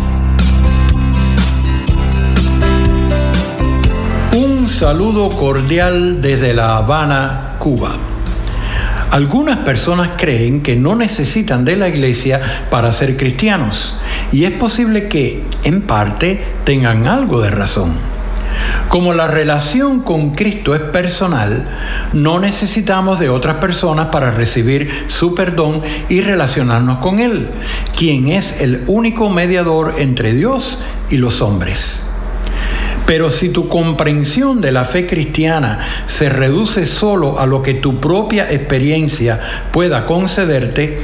Saludo 4.71 5.29
cordial 5.29 6.21
desde 6.21 6.53
La 6.53 6.77
Habana, 6.77 7.55
Cuba. 7.59 7.91
Algunas 9.11 9.57
personas 9.59 10.11
creen 10.17 10.63
que 10.63 10.77
no 10.77 10.95
necesitan 10.95 11.65
de 11.65 11.75
la 11.75 11.89
iglesia 11.89 12.39
para 12.69 12.93
ser 12.93 13.17
cristianos 13.17 13.97
y 14.31 14.45
es 14.45 14.51
posible 14.51 15.09
que, 15.09 15.43
en 15.65 15.81
parte, 15.81 16.41
tengan 16.63 17.05
algo 17.05 17.41
de 17.41 17.51
razón. 17.51 17.91
Como 18.87 19.13
la 19.13 19.27
relación 19.27 19.99
con 19.99 20.31
Cristo 20.31 20.73
es 20.73 20.81
personal, 20.81 21.67
no 22.13 22.39
necesitamos 22.39 23.19
de 23.19 23.29
otras 23.29 23.55
personas 23.55 24.07
para 24.07 24.31
recibir 24.31 24.89
su 25.07 25.35
perdón 25.35 25.81
y 26.07 26.21
relacionarnos 26.21 26.99
con 26.99 27.19
Él, 27.19 27.49
quien 27.97 28.29
es 28.29 28.61
el 28.61 28.83
único 28.87 29.29
mediador 29.29 29.95
entre 29.97 30.33
Dios 30.33 30.79
y 31.09 31.17
los 31.17 31.41
hombres. 31.41 32.10
Pero 33.05 33.29
si 33.29 33.49
tu 33.49 33.67
comprensión 33.67 34.61
de 34.61 34.71
la 34.71 34.85
fe 34.85 35.07
cristiana 35.07 35.79
se 36.07 36.29
reduce 36.29 36.85
solo 36.85 37.39
a 37.39 37.45
lo 37.45 37.61
que 37.61 37.73
tu 37.73 37.99
propia 37.99 38.51
experiencia 38.51 39.39
pueda 39.71 40.05
concederte, 40.05 40.99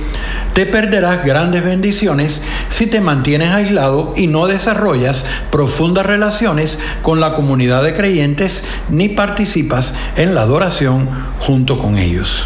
te 0.54 0.66
perderás 0.66 1.24
grandes 1.24 1.64
bendiciones 1.64 2.44
si 2.70 2.88
te 2.88 3.02
mantienes 3.02 3.52
aislado 3.52 4.14
y 4.16 4.28
no 4.28 4.48
desarrollas 4.48 5.26
profundas 5.52 6.06
relaciones 6.06 6.80
con 7.04 7.20
la 7.20 7.36
comunidad 7.36 7.84
de 7.84 7.94
creyentes 7.94 8.64
ni 8.90 9.10
participas 9.10 9.94
en 10.16 10.34
la 10.34 10.42
adoración 10.42 11.10
junto 11.40 11.78
con 11.78 11.98
ellos. 11.98 12.46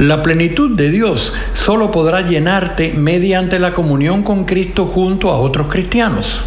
La 0.00 0.22
plenitud 0.22 0.76
de 0.76 0.90
Dios 0.90 1.34
solo 1.52 1.90
podrá 1.90 2.22
llenarte 2.22 2.94
mediante 2.94 3.58
la 3.58 3.72
comunión 3.72 4.22
con 4.22 4.44
Cristo 4.44 4.86
junto 4.86 5.30
a 5.30 5.38
otros 5.38 5.66
cristianos. 5.68 6.42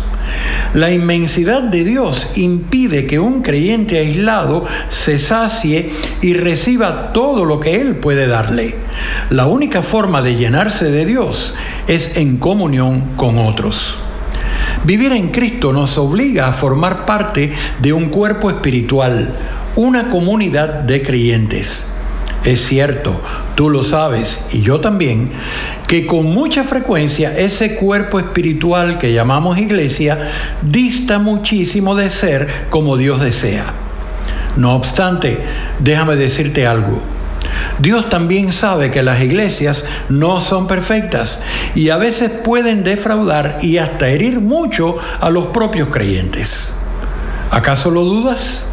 La 0.73 0.91
inmensidad 0.91 1.61
de 1.61 1.83
Dios 1.83 2.29
impide 2.35 3.05
que 3.05 3.19
un 3.19 3.43
creyente 3.43 3.99
aislado 3.99 4.65
se 4.89 5.19
sacie 5.19 5.91
y 6.21 6.33
reciba 6.33 7.13
todo 7.13 7.45
lo 7.45 7.59
que 7.59 7.79
Él 7.79 7.97
puede 7.97 8.27
darle. 8.27 8.73
La 9.29 9.45
única 9.45 9.83
forma 9.83 10.21
de 10.21 10.35
llenarse 10.35 10.85
de 10.91 11.05
Dios 11.05 11.53
es 11.87 12.17
en 12.17 12.37
comunión 12.37 13.15
con 13.15 13.37
otros. 13.37 13.95
Vivir 14.83 15.13
en 15.13 15.29
Cristo 15.29 15.71
nos 15.71 15.97
obliga 15.97 16.47
a 16.47 16.53
formar 16.53 17.05
parte 17.05 17.53
de 17.79 17.93
un 17.93 18.09
cuerpo 18.09 18.49
espiritual, 18.49 19.33
una 19.75 20.09
comunidad 20.09 20.81
de 20.81 21.03
creyentes. 21.03 21.92
Es 22.43 22.65
cierto, 22.65 23.21
tú 23.55 23.69
lo 23.69 23.83
sabes 23.83 24.47
y 24.51 24.61
yo 24.61 24.81
también, 24.81 25.31
que 25.87 26.05
con 26.05 26.25
mucha 26.25 26.65
frecuencia 26.65 27.31
ese 27.37 27.75
cuerpo 27.75 28.19
espiritual 28.19 28.97
que 28.97 29.13
llamamos 29.13 29.57
iglesia 29.57 30.29
dista 30.61 31.19
muchísimo 31.19 31.95
de 31.95 32.09
ser 32.09 32.47
como 32.69 32.97
Dios 32.97 33.21
desea. 33.21 33.65
No 34.57 34.75
obstante, 34.75 35.39
déjame 35.79 36.17
decirte 36.17 36.67
algo. 36.67 37.01
Dios 37.79 38.09
también 38.09 38.51
sabe 38.51 38.91
que 38.91 39.03
las 39.03 39.21
iglesias 39.21 39.85
no 40.09 40.39
son 40.39 40.67
perfectas 40.67 41.41
y 41.75 41.89
a 41.89 41.97
veces 41.97 42.29
pueden 42.29 42.83
defraudar 42.83 43.57
y 43.61 43.77
hasta 43.77 44.09
herir 44.09 44.41
mucho 44.41 44.97
a 45.21 45.29
los 45.29 45.47
propios 45.47 45.87
creyentes. 45.89 46.73
¿Acaso 47.51 47.89
lo 47.89 48.01
dudas? 48.01 48.65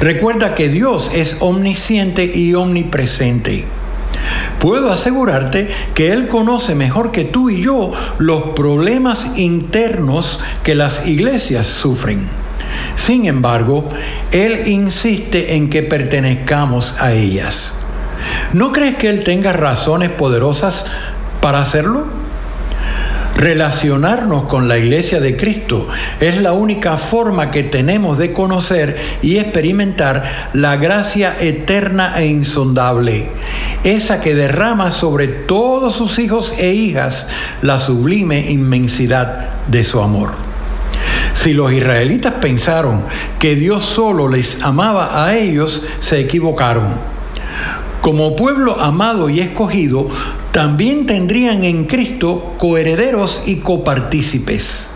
Recuerda 0.00 0.54
que 0.54 0.68
Dios 0.68 1.10
es 1.14 1.36
omnisciente 1.40 2.24
y 2.24 2.54
omnipresente. 2.54 3.66
Puedo 4.58 4.90
asegurarte 4.90 5.68
que 5.94 6.12
Él 6.12 6.28
conoce 6.28 6.74
mejor 6.74 7.12
que 7.12 7.24
tú 7.24 7.48
y 7.50 7.62
yo 7.62 7.92
los 8.18 8.50
problemas 8.50 9.38
internos 9.38 10.40
que 10.62 10.74
las 10.74 11.06
iglesias 11.06 11.66
sufren. 11.66 12.28
Sin 12.94 13.26
embargo, 13.26 13.88
Él 14.32 14.68
insiste 14.68 15.54
en 15.54 15.70
que 15.70 15.82
pertenezcamos 15.82 16.94
a 17.00 17.12
ellas. 17.12 17.78
¿No 18.52 18.72
crees 18.72 18.96
que 18.96 19.08
Él 19.08 19.24
tenga 19.24 19.52
razones 19.52 20.10
poderosas 20.10 20.84
para 21.40 21.60
hacerlo? 21.60 22.19
Relacionarnos 23.40 24.42
con 24.42 24.68
la 24.68 24.76
iglesia 24.76 25.18
de 25.18 25.34
Cristo 25.34 25.88
es 26.20 26.42
la 26.42 26.52
única 26.52 26.98
forma 26.98 27.50
que 27.50 27.62
tenemos 27.62 28.18
de 28.18 28.34
conocer 28.34 28.98
y 29.22 29.38
experimentar 29.38 30.50
la 30.52 30.76
gracia 30.76 31.34
eterna 31.40 32.20
e 32.20 32.26
insondable, 32.26 33.30
esa 33.82 34.20
que 34.20 34.34
derrama 34.34 34.90
sobre 34.90 35.26
todos 35.26 35.96
sus 35.96 36.18
hijos 36.18 36.52
e 36.58 36.74
hijas 36.74 37.28
la 37.62 37.78
sublime 37.78 38.50
inmensidad 38.50 39.48
de 39.68 39.84
su 39.84 40.02
amor. 40.02 40.32
Si 41.32 41.54
los 41.54 41.72
israelitas 41.72 42.34
pensaron 42.42 43.04
que 43.38 43.56
Dios 43.56 43.86
solo 43.86 44.28
les 44.28 44.62
amaba 44.64 45.24
a 45.24 45.34
ellos, 45.34 45.84
se 46.00 46.20
equivocaron. 46.20 46.88
Como 48.02 48.36
pueblo 48.36 48.78
amado 48.78 49.30
y 49.30 49.40
escogido, 49.40 50.10
también 50.52 51.06
tendrían 51.06 51.64
en 51.64 51.84
Cristo 51.84 52.54
coherederos 52.58 53.42
y 53.46 53.56
copartícipes. 53.56 54.88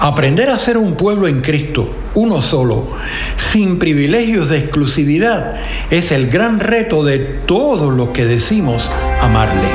Aprender 0.00 0.50
a 0.50 0.58
ser 0.58 0.78
un 0.78 0.94
pueblo 0.94 1.28
en 1.28 1.42
Cristo, 1.42 1.90
uno 2.14 2.40
solo, 2.40 2.88
sin 3.36 3.78
privilegios 3.78 4.48
de 4.48 4.58
exclusividad, 4.58 5.56
es 5.90 6.10
el 6.10 6.30
gran 6.30 6.58
reto 6.58 7.04
de 7.04 7.18
todos 7.18 7.92
los 7.92 8.08
que 8.08 8.24
decimos 8.24 8.90
amarle. 9.20 9.68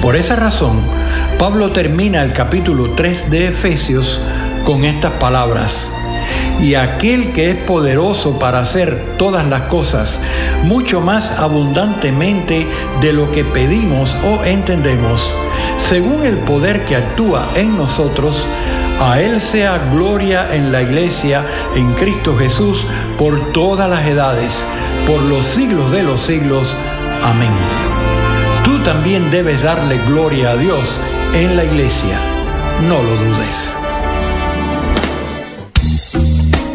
Por 0.00 0.16
esa 0.16 0.36
razón, 0.36 0.80
Pablo 1.38 1.70
termina 1.72 2.22
el 2.22 2.32
capítulo 2.32 2.94
3 2.96 3.30
de 3.30 3.48
Efesios 3.48 4.18
con 4.64 4.84
estas 4.84 5.12
palabras 5.12 5.92
y 6.60 6.74
aquel 6.74 7.32
que 7.32 7.50
es 7.50 7.56
poderoso 7.56 8.38
para 8.38 8.60
hacer 8.60 9.14
todas 9.16 9.46
las 9.48 9.62
cosas 9.62 10.20
mucho 10.64 11.00
más 11.00 11.32
abundantemente 11.32 12.66
de 13.00 13.12
lo 13.12 13.30
que 13.30 13.44
pedimos 13.44 14.16
o 14.24 14.44
entendemos, 14.44 15.32
según 15.76 16.24
el 16.24 16.38
poder 16.38 16.84
que 16.84 16.96
actúa 16.96 17.48
en 17.54 17.76
nosotros, 17.76 18.44
a 19.00 19.20
Él 19.20 19.40
sea 19.40 19.78
gloria 19.92 20.52
en 20.52 20.72
la 20.72 20.82
iglesia, 20.82 21.44
en 21.76 21.92
Cristo 21.94 22.36
Jesús, 22.36 22.84
por 23.16 23.52
todas 23.52 23.88
las 23.88 24.06
edades, 24.06 24.64
por 25.06 25.22
los 25.22 25.46
siglos 25.46 25.92
de 25.92 26.02
los 26.02 26.20
siglos. 26.20 26.76
Amén. 27.22 27.52
Tú 28.64 28.78
también 28.80 29.30
debes 29.30 29.62
darle 29.62 29.98
gloria 30.06 30.50
a 30.50 30.56
Dios 30.56 31.00
en 31.32 31.56
la 31.56 31.64
iglesia. 31.64 32.20
No 32.88 33.02
lo 33.02 33.16
dudes. 33.16 33.74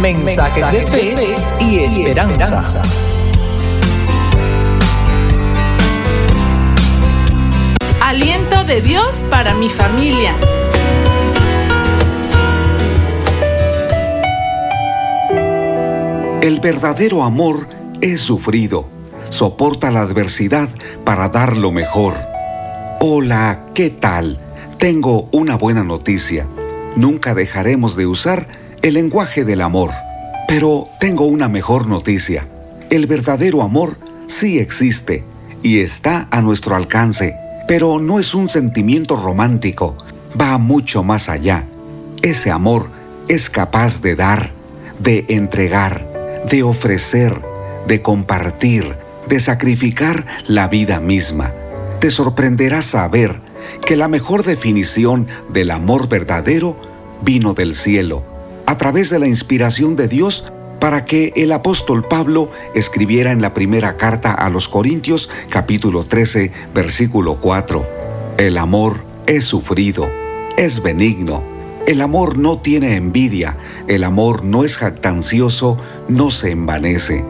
Mensajes, 0.00 0.72
de, 0.72 0.82
fe 0.84 1.36
y 1.60 1.80
esperanza. 1.80 2.64
Aliento 8.00 8.64
de 8.64 8.80
Dios 8.80 9.26
para 9.28 9.52
mi 9.52 9.68
familia. 9.68 10.34
El 16.40 16.60
verdadero 16.60 17.22
amor 17.22 17.68
es 18.00 18.22
sufrido, 18.22 18.88
soporta 19.28 19.90
la 19.90 20.00
adversidad 20.00 20.70
para 21.04 21.28
dar 21.28 21.58
lo 21.58 21.72
mejor. 21.72 22.14
Hola, 23.00 23.66
¿qué 23.74 23.90
tal? 23.90 24.38
Tengo 24.78 25.28
una 25.30 25.56
buena 25.56 25.84
noticia. 25.84 26.46
Nunca 26.96 27.34
dejaremos 27.34 27.96
de 27.96 28.06
usar 28.06 28.59
el 28.82 28.94
lenguaje 28.94 29.44
del 29.44 29.60
amor. 29.60 29.90
Pero 30.48 30.88
tengo 30.98 31.26
una 31.26 31.48
mejor 31.48 31.86
noticia. 31.86 32.48
El 32.88 33.06
verdadero 33.06 33.62
amor 33.62 33.98
sí 34.26 34.58
existe 34.58 35.24
y 35.62 35.80
está 35.80 36.28
a 36.30 36.40
nuestro 36.40 36.74
alcance, 36.74 37.36
pero 37.68 38.00
no 38.00 38.18
es 38.18 38.34
un 38.34 38.48
sentimiento 38.48 39.16
romántico, 39.16 39.96
va 40.40 40.58
mucho 40.58 41.02
más 41.02 41.28
allá. 41.28 41.66
Ese 42.22 42.50
amor 42.50 42.90
es 43.28 43.50
capaz 43.50 44.02
de 44.02 44.16
dar, 44.16 44.50
de 44.98 45.26
entregar, 45.28 46.42
de 46.50 46.62
ofrecer, 46.62 47.40
de 47.86 48.02
compartir, 48.02 48.96
de 49.28 49.40
sacrificar 49.40 50.26
la 50.46 50.68
vida 50.68 51.00
misma. 51.00 51.52
Te 52.00 52.10
sorprenderá 52.10 52.82
saber 52.82 53.40
que 53.84 53.96
la 53.96 54.08
mejor 54.08 54.42
definición 54.42 55.26
del 55.50 55.70
amor 55.70 56.08
verdadero 56.08 56.76
vino 57.22 57.54
del 57.54 57.74
cielo 57.74 58.29
a 58.70 58.78
través 58.78 59.10
de 59.10 59.18
la 59.18 59.26
inspiración 59.26 59.96
de 59.96 60.06
Dios 60.06 60.44
para 60.78 61.04
que 61.04 61.32
el 61.34 61.50
apóstol 61.50 62.06
Pablo 62.06 62.52
escribiera 62.72 63.32
en 63.32 63.42
la 63.42 63.52
primera 63.52 63.96
carta 63.96 64.32
a 64.32 64.48
los 64.48 64.68
Corintios 64.68 65.28
capítulo 65.48 66.04
13 66.04 66.52
versículo 66.72 67.40
4. 67.40 67.84
El 68.38 68.56
amor 68.56 69.02
es 69.26 69.44
sufrido, 69.44 70.08
es 70.56 70.84
benigno, 70.84 71.42
el 71.88 72.00
amor 72.00 72.38
no 72.38 72.60
tiene 72.60 72.94
envidia, 72.94 73.56
el 73.88 74.04
amor 74.04 74.44
no 74.44 74.62
es 74.62 74.78
jactancioso, 74.78 75.76
no 76.06 76.30
se 76.30 76.52
envanece. 76.52 77.24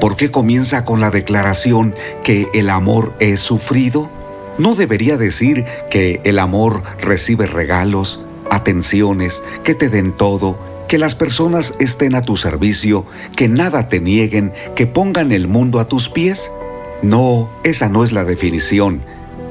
¿Por 0.00 0.16
qué 0.16 0.30
comienza 0.30 0.86
con 0.86 1.02
la 1.02 1.10
declaración 1.10 1.94
que 2.24 2.48
el 2.54 2.70
amor 2.70 3.12
es 3.20 3.40
sufrido? 3.40 4.08
¿No 4.56 4.74
debería 4.74 5.18
decir 5.18 5.66
que 5.90 6.22
el 6.24 6.38
amor 6.38 6.82
recibe 7.02 7.44
regalos, 7.44 8.22
atenciones, 8.50 9.42
que 9.62 9.74
te 9.74 9.90
den 9.90 10.14
todo, 10.14 10.75
que 10.88 10.98
las 10.98 11.14
personas 11.14 11.74
estén 11.78 12.14
a 12.14 12.22
tu 12.22 12.36
servicio, 12.36 13.06
que 13.36 13.48
nada 13.48 13.88
te 13.88 14.00
nieguen, 14.00 14.52
que 14.74 14.86
pongan 14.86 15.32
el 15.32 15.48
mundo 15.48 15.80
a 15.80 15.88
tus 15.88 16.08
pies? 16.08 16.52
No, 17.02 17.50
esa 17.64 17.88
no 17.88 18.04
es 18.04 18.12
la 18.12 18.24
definición. 18.24 19.00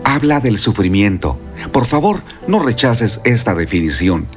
Habla 0.03 0.39
del 0.39 0.57
sufrimiento. 0.57 1.37
Por 1.71 1.85
favor, 1.85 2.23
no 2.47 2.59
rechaces 2.59 3.19
esta 3.23 3.55
definición. 3.55 4.27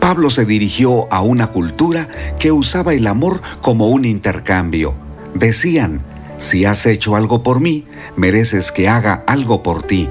Pablo 0.00 0.30
se 0.30 0.44
dirigió 0.44 1.06
a 1.12 1.22
una 1.22 1.48
cultura 1.48 2.08
que 2.38 2.50
usaba 2.50 2.92
el 2.92 3.06
amor 3.06 3.40
como 3.60 3.88
un 3.88 4.04
intercambio. 4.04 4.94
Decían, 5.34 6.02
si 6.38 6.64
has 6.64 6.86
hecho 6.86 7.14
algo 7.14 7.42
por 7.42 7.60
mí, 7.60 7.86
mereces 8.16 8.72
que 8.72 8.88
haga 8.88 9.22
algo 9.26 9.62
por 9.62 9.84
ti. 9.84 10.08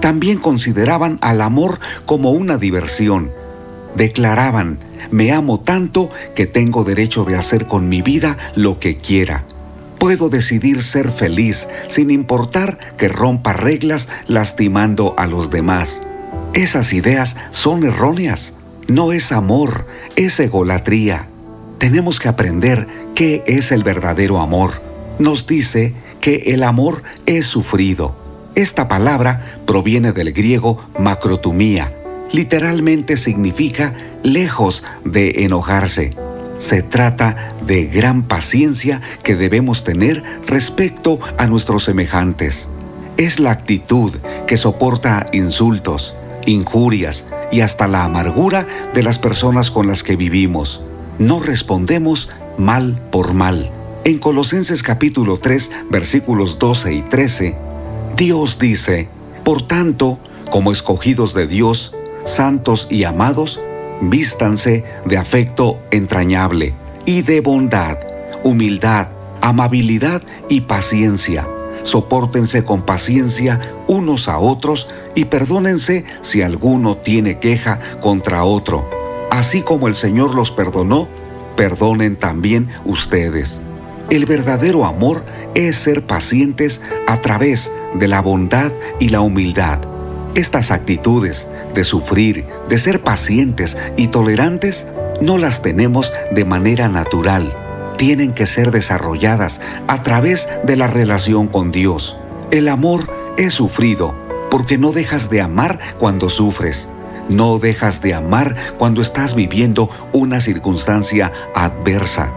También 0.00 0.38
consideraban 0.38 1.18
al 1.20 1.40
amor 1.40 1.78
como 2.04 2.32
una 2.32 2.58
diversión. 2.58 3.30
Declaraban, 3.98 4.78
me 5.10 5.32
amo 5.32 5.58
tanto 5.58 6.08
que 6.36 6.46
tengo 6.46 6.84
derecho 6.84 7.24
de 7.24 7.34
hacer 7.34 7.66
con 7.66 7.88
mi 7.88 8.00
vida 8.00 8.38
lo 8.54 8.78
que 8.78 8.98
quiera. 8.98 9.44
Puedo 9.98 10.28
decidir 10.28 10.84
ser 10.84 11.10
feliz 11.10 11.66
sin 11.88 12.12
importar 12.12 12.78
que 12.96 13.08
rompa 13.08 13.52
reglas 13.52 14.08
lastimando 14.28 15.16
a 15.18 15.26
los 15.26 15.50
demás. 15.50 16.00
Esas 16.54 16.92
ideas 16.92 17.36
son 17.50 17.84
erróneas. 17.84 18.54
No 18.86 19.10
es 19.10 19.32
amor, 19.32 19.84
es 20.14 20.38
egolatría. 20.38 21.28
Tenemos 21.78 22.20
que 22.20 22.28
aprender 22.28 22.86
qué 23.16 23.42
es 23.48 23.72
el 23.72 23.82
verdadero 23.82 24.38
amor. 24.38 24.80
Nos 25.18 25.48
dice 25.48 25.92
que 26.20 26.52
el 26.54 26.62
amor 26.62 27.02
es 27.26 27.46
sufrido. 27.46 28.14
Esta 28.54 28.86
palabra 28.86 29.44
proviene 29.66 30.12
del 30.12 30.32
griego 30.32 30.84
macrotumía, 31.00 31.92
literalmente 32.32 33.16
significa 33.16 33.94
lejos 34.22 34.82
de 35.04 35.44
enojarse. 35.44 36.10
Se 36.58 36.82
trata 36.82 37.50
de 37.66 37.86
gran 37.86 38.24
paciencia 38.24 39.00
que 39.22 39.36
debemos 39.36 39.84
tener 39.84 40.22
respecto 40.46 41.20
a 41.38 41.46
nuestros 41.46 41.84
semejantes. 41.84 42.68
Es 43.16 43.38
la 43.38 43.52
actitud 43.52 44.14
que 44.46 44.56
soporta 44.56 45.26
insultos, 45.32 46.14
injurias 46.46 47.26
y 47.52 47.60
hasta 47.60 47.86
la 47.86 48.04
amargura 48.04 48.66
de 48.94 49.02
las 49.02 49.18
personas 49.18 49.70
con 49.70 49.86
las 49.86 50.02
que 50.02 50.16
vivimos. 50.16 50.82
No 51.18 51.40
respondemos 51.40 52.28
mal 52.56 53.00
por 53.10 53.34
mal. 53.34 53.70
En 54.04 54.18
Colosenses 54.18 54.82
capítulo 54.82 55.38
3 55.38 55.70
versículos 55.90 56.58
12 56.58 56.94
y 56.94 57.02
13 57.02 57.68
Dios 58.18 58.58
dice, 58.58 59.08
por 59.44 59.64
tanto, 59.64 60.18
como 60.50 60.72
escogidos 60.72 61.34
de 61.34 61.46
Dios, 61.46 61.94
santos 62.28 62.86
y 62.90 63.04
amados, 63.04 63.60
vístanse 64.00 64.84
de 65.04 65.18
afecto 65.18 65.80
entrañable 65.90 66.74
y 67.04 67.22
de 67.22 67.40
bondad, 67.40 67.98
humildad, 68.44 69.08
amabilidad 69.40 70.22
y 70.48 70.62
paciencia. 70.62 71.48
Sopórtense 71.82 72.64
con 72.64 72.82
paciencia 72.82 73.60
unos 73.86 74.28
a 74.28 74.38
otros 74.38 74.88
y 75.14 75.26
perdónense 75.26 76.04
si 76.20 76.42
alguno 76.42 76.96
tiene 76.96 77.38
queja 77.38 77.80
contra 78.00 78.44
otro. 78.44 78.88
Así 79.30 79.62
como 79.62 79.88
el 79.88 79.94
Señor 79.94 80.34
los 80.34 80.50
perdonó, 80.50 81.08
perdonen 81.56 82.16
también 82.16 82.68
ustedes. 82.84 83.60
El 84.10 84.26
verdadero 84.26 84.84
amor 84.84 85.24
es 85.54 85.76
ser 85.76 86.04
pacientes 86.04 86.80
a 87.06 87.20
través 87.20 87.70
de 87.94 88.08
la 88.08 88.22
bondad 88.22 88.72
y 89.00 89.08
la 89.10 89.20
humildad. 89.20 89.97
Estas 90.38 90.70
actitudes 90.70 91.48
de 91.74 91.82
sufrir, 91.82 92.46
de 92.68 92.78
ser 92.78 93.02
pacientes 93.02 93.76
y 93.96 94.06
tolerantes, 94.06 94.86
no 95.20 95.36
las 95.36 95.62
tenemos 95.62 96.12
de 96.30 96.44
manera 96.44 96.88
natural. 96.88 97.52
Tienen 97.96 98.32
que 98.32 98.46
ser 98.46 98.70
desarrolladas 98.70 99.60
a 99.88 100.04
través 100.04 100.48
de 100.62 100.76
la 100.76 100.86
relación 100.86 101.48
con 101.48 101.72
Dios. 101.72 102.16
El 102.52 102.68
amor 102.68 103.10
es 103.36 103.54
sufrido 103.54 104.14
porque 104.48 104.78
no 104.78 104.92
dejas 104.92 105.28
de 105.28 105.40
amar 105.40 105.80
cuando 105.98 106.28
sufres. 106.28 106.88
No 107.28 107.58
dejas 107.58 108.00
de 108.00 108.14
amar 108.14 108.54
cuando 108.78 109.02
estás 109.02 109.34
viviendo 109.34 109.90
una 110.12 110.40
circunstancia 110.40 111.32
adversa. 111.52 112.30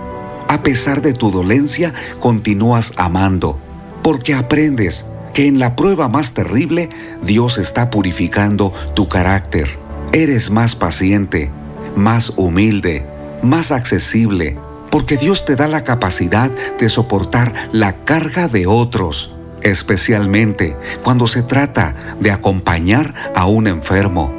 A 0.47 0.63
pesar 0.63 1.03
de 1.03 1.13
tu 1.13 1.29
dolencia, 1.29 1.93
continúas 2.19 2.93
amando, 2.97 3.59
porque 4.01 4.33
aprendes 4.33 5.05
que 5.33 5.47
en 5.47 5.59
la 5.59 5.75
prueba 5.75 6.07
más 6.07 6.33
terrible 6.33 6.89
Dios 7.23 7.57
está 7.57 7.89
purificando 7.89 8.73
tu 8.93 9.07
carácter. 9.07 9.67
Eres 10.13 10.51
más 10.51 10.75
paciente, 10.75 11.51
más 11.95 12.33
humilde, 12.35 13.05
más 13.41 13.71
accesible, 13.71 14.57
porque 14.89 15.17
Dios 15.17 15.45
te 15.45 15.55
da 15.55 15.67
la 15.67 15.83
capacidad 15.83 16.51
de 16.77 16.89
soportar 16.89 17.53
la 17.71 17.95
carga 18.03 18.47
de 18.47 18.67
otros, 18.67 19.31
especialmente 19.61 20.75
cuando 21.03 21.27
se 21.27 21.43
trata 21.43 21.95
de 22.19 22.31
acompañar 22.31 23.13
a 23.35 23.45
un 23.45 23.67
enfermo, 23.67 24.33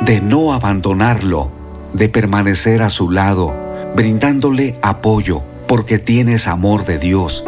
de 0.00 0.20
no 0.20 0.52
abandonarlo, 0.52 1.50
de 1.92 2.08
permanecer 2.08 2.82
a 2.82 2.90
su 2.90 3.10
lado, 3.10 3.54
brindándole 3.94 4.78
apoyo, 4.82 5.42
porque 5.66 5.98
tienes 5.98 6.46
amor 6.46 6.86
de 6.86 6.98
Dios. 6.98 7.44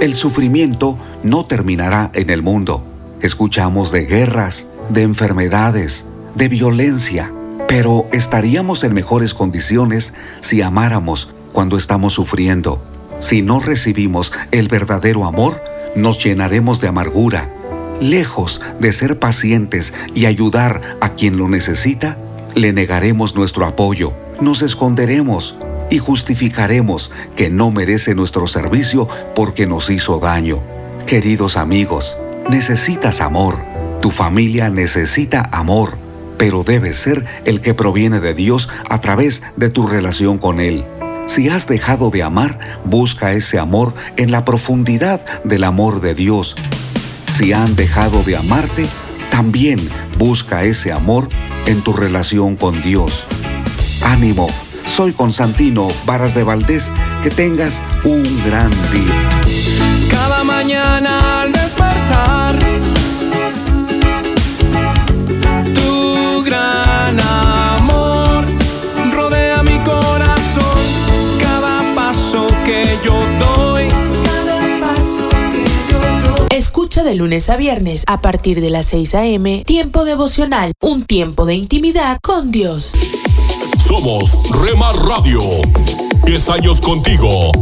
El 0.00 0.12
sufrimiento 0.12 0.98
no 1.22 1.46
terminará 1.46 2.10
en 2.12 2.28
el 2.28 2.42
mundo. 2.42 2.84
Escuchamos 3.22 3.92
de 3.92 4.04
guerras, 4.04 4.68
de 4.90 5.02
enfermedades, 5.02 6.04
de 6.34 6.48
violencia, 6.48 7.32
pero 7.66 8.06
estaríamos 8.12 8.84
en 8.84 8.92
mejores 8.92 9.32
condiciones 9.32 10.12
si 10.40 10.60
amáramos 10.60 11.30
cuando 11.54 11.78
estamos 11.78 12.12
sufriendo. 12.12 12.82
Si 13.20 13.40
no 13.40 13.58
recibimos 13.58 14.32
el 14.50 14.68
verdadero 14.68 15.24
amor, 15.24 15.62
nos 15.94 16.22
llenaremos 16.22 16.78
de 16.82 16.88
amargura. 16.88 17.50
Lejos 17.98 18.60
de 18.78 18.92
ser 18.92 19.18
pacientes 19.18 19.94
y 20.14 20.26
ayudar 20.26 20.82
a 21.00 21.14
quien 21.14 21.38
lo 21.38 21.48
necesita, 21.48 22.18
le 22.54 22.74
negaremos 22.74 23.34
nuestro 23.34 23.64
apoyo, 23.64 24.12
nos 24.42 24.60
esconderemos 24.60 25.56
y 25.90 25.98
justificaremos 25.98 27.10
que 27.36 27.50
no 27.50 27.70
merece 27.70 28.14
nuestro 28.14 28.46
servicio 28.46 29.08
porque 29.34 29.66
nos 29.66 29.90
hizo 29.90 30.18
daño. 30.18 30.62
Queridos 31.06 31.56
amigos, 31.56 32.16
necesitas 32.50 33.20
amor. 33.20 33.60
Tu 34.00 34.10
familia 34.10 34.70
necesita 34.70 35.48
amor, 35.52 35.96
pero 36.38 36.64
debe 36.64 36.92
ser 36.92 37.24
el 37.44 37.60
que 37.60 37.74
proviene 37.74 38.20
de 38.20 38.34
Dios 38.34 38.68
a 38.88 39.00
través 39.00 39.42
de 39.56 39.70
tu 39.70 39.86
relación 39.86 40.38
con 40.38 40.60
Él. 40.60 40.84
Si 41.26 41.48
has 41.48 41.66
dejado 41.66 42.10
de 42.10 42.22
amar, 42.22 42.58
busca 42.84 43.32
ese 43.32 43.58
amor 43.58 43.94
en 44.16 44.30
la 44.30 44.44
profundidad 44.44 45.24
del 45.42 45.64
amor 45.64 46.00
de 46.00 46.14
Dios. 46.14 46.54
Si 47.32 47.52
han 47.52 47.74
dejado 47.74 48.22
de 48.22 48.36
amarte, 48.36 48.86
también 49.30 49.80
busca 50.18 50.62
ese 50.62 50.92
amor 50.92 51.28
en 51.66 51.82
tu 51.82 51.92
relación 51.92 52.56
con 52.56 52.80
Dios. 52.80 53.26
Ánimo, 54.02 54.46
soy 54.86 55.12
Constantino 55.12 55.88
Varas 56.06 56.34
de 56.34 56.44
Valdés. 56.44 56.92
Que 57.22 57.30
tengas 57.30 57.82
un 58.04 58.22
gran 58.46 58.70
día. 58.92 60.08
Cada 60.10 60.44
mañana 60.44 61.42
al 61.42 61.52
despertar, 61.52 62.58
tu 65.74 66.42
gran 66.44 67.20
amor 67.20 68.44
rodea 69.12 69.62
mi 69.62 69.78
corazón. 69.80 70.78
Cada 71.40 71.94
paso 71.94 72.46
que 72.64 72.84
yo 73.04 73.14
doy, 73.38 73.88
cada 74.24 74.80
paso 74.80 75.28
que 75.28 75.64
yo 75.90 75.98
doy. 76.36 76.46
Escucha 76.50 77.02
de 77.02 77.14
lunes 77.14 77.50
a 77.50 77.56
viernes 77.56 78.04
a 78.06 78.20
partir 78.20 78.60
de 78.60 78.70
las 78.70 78.86
6 78.86 79.14
a.m. 79.14 79.64
Tiempo 79.66 80.04
devocional, 80.04 80.72
un 80.80 81.04
tiempo 81.04 81.44
de 81.44 81.54
intimidad 81.54 82.18
con 82.22 82.50
Dios. 82.50 82.94
Somos 83.86 84.40
Rema 84.50 84.90
Radio. 84.90 85.40
10 86.24 86.48
años 86.48 86.80
contigo. 86.80 87.52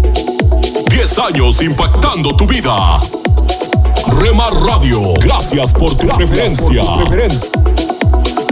10 0.90 1.18
años 1.18 1.60
impactando 1.60 2.34
tu 2.34 2.46
vida. 2.46 2.98
Rema 4.18 4.48
Radio, 4.66 5.12
gracias 5.20 5.74
por 5.74 5.94
tu 5.98 6.08
preferencia. 6.08 6.82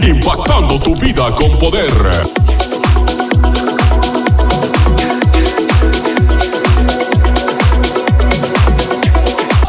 Impactando 0.07 0.77
tu 0.79 0.95
vida 0.97 1.33
con 1.33 1.49
poder. 1.57 1.91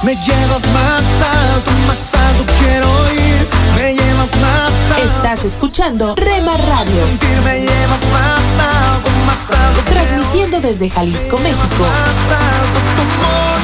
Me 0.02 0.14
llevas 0.14 0.66
más 0.74 1.04
alto, 1.22 1.70
más 1.86 2.14
alto 2.14 2.44
quiero 2.60 3.12
ir. 3.14 3.53
Me 3.74 3.94
llevas 3.94 4.36
más 4.40 4.72
alto. 4.90 5.04
Estás 5.04 5.44
escuchando 5.44 6.14
Rema 6.16 6.56
Radio, 6.56 7.06
Sentir 7.06 7.40
me 7.42 7.60
llevas 7.60 8.00
más 8.12 8.42
alto, 8.58 9.10
más 9.26 9.50
alto. 9.50 9.80
transmitiendo 9.90 10.60
desde 10.60 10.88
Jalisco, 10.88 11.38
México, 11.38 11.62
Más 11.80 12.38
alto, 12.38 12.80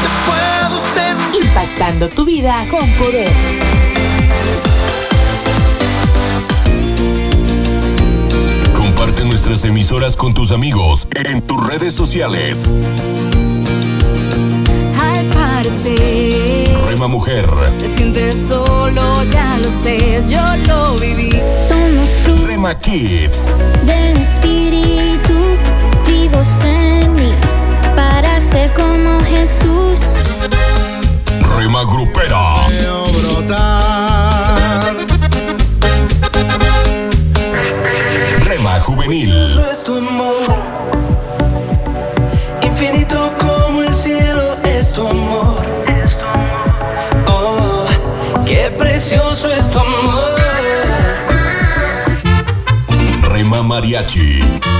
te 0.02 0.08
puedo 0.26 0.80
sentir. 0.94 1.42
impactando 1.44 2.08
tu 2.08 2.24
vida 2.24 2.54
con 2.70 2.88
poder. 2.92 3.30
Comparte 8.74 9.24
nuestras 9.24 9.64
emisoras 9.64 10.16
con 10.16 10.34
tus 10.34 10.50
amigos 10.52 11.06
en 11.14 11.42
tus 11.42 11.66
redes 11.66 11.94
sociales. 11.94 12.62
Al 15.00 15.24
parecer, 15.26 16.59
Rema 16.90 17.06
Mujer, 17.06 17.48
te 17.78 17.86
sientes 17.94 18.34
solo, 18.48 19.22
ya 19.32 19.56
lo 19.58 19.70
sé, 19.70 20.20
yo 20.28 20.40
lo 20.66 20.96
viví. 20.96 21.40
Somos 21.56 22.10
frutos 22.24 22.48
Rema 22.48 22.76
Kids, 22.76 23.46
del 23.86 24.16
Espíritu, 24.16 25.56
vivos 26.04 26.48
en 26.64 27.14
mí, 27.14 27.32
para 27.94 28.40
ser 28.40 28.72
como 28.74 29.20
Jesús. 29.20 30.00
Rema 31.56 31.84
Grupera, 31.84 32.66
Rema 38.40 38.80
Juvenil, 38.80 39.32
es 39.70 39.84
tu 39.84 39.96
amor. 39.96 40.39
Mariachi, 54.00 54.79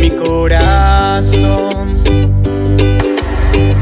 Mi 0.00 0.10
corazón. 0.10 2.02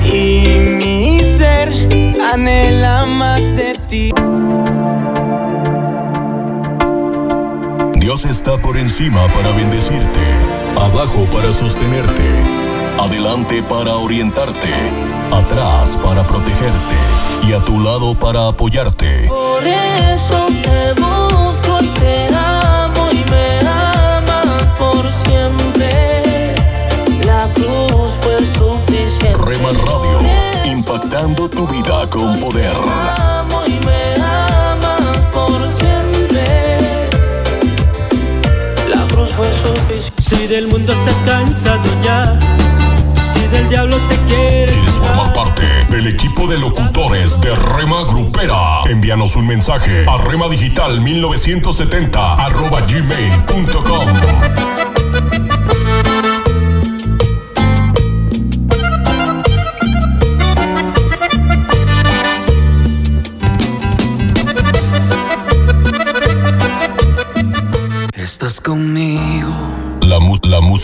Y 0.05 0.59
mi 0.81 1.21
ser 1.21 1.89
anhela 2.33 3.07
más 3.07 3.41
de 3.57 3.73
ti. 3.89 4.13
Dios 8.01 8.25
está 8.25 8.59
por 8.59 8.77
encima 8.77 9.27
para 9.29 9.51
bendecirte, 9.53 10.27
abajo 10.77 11.27
para 11.31 11.53
sostenerte, 11.53 12.43
adelante 12.99 13.63
para 13.63 13.97
orientarte, 13.97 14.75
atrás 15.31 15.97
para 16.03 16.27
protegerte 16.27 16.97
y 17.47 17.53
a 17.53 17.61
tu 17.61 17.79
lado 17.81 18.15
para 18.15 18.49
apoyarte. 18.49 19.29
Por 19.29 19.63
eso 19.67 20.47
te 20.65 21.01
busco 21.01 21.79
y 21.81 21.87
te 22.01 22.29
fue 39.39 39.51
suficiente. 39.53 40.23
Si 40.23 40.47
del 40.49 40.67
mundo 40.69 40.93
estás 40.93 41.17
cansado 41.25 41.89
ya, 42.03 42.39
si 43.33 43.41
del 43.49 43.69
diablo 43.69 43.97
te 44.09 44.17
quieres. 44.27 44.75
¿Quieres 44.75 44.95
formar 44.95 45.33
parte 45.33 45.63
del 45.91 46.09
equipo 46.09 46.49
de 46.49 46.59
locutores 46.59 47.41
de 47.41 47.55
Rema 47.55 48.03
Grupera? 48.03 48.83
Envíanos 48.87 49.37
un 49.37 49.47
mensaje 49.47 50.03
a 50.03 50.17
remadigital1970 50.19 52.17
arroba 52.17 52.81
gmail.com. 52.81 54.78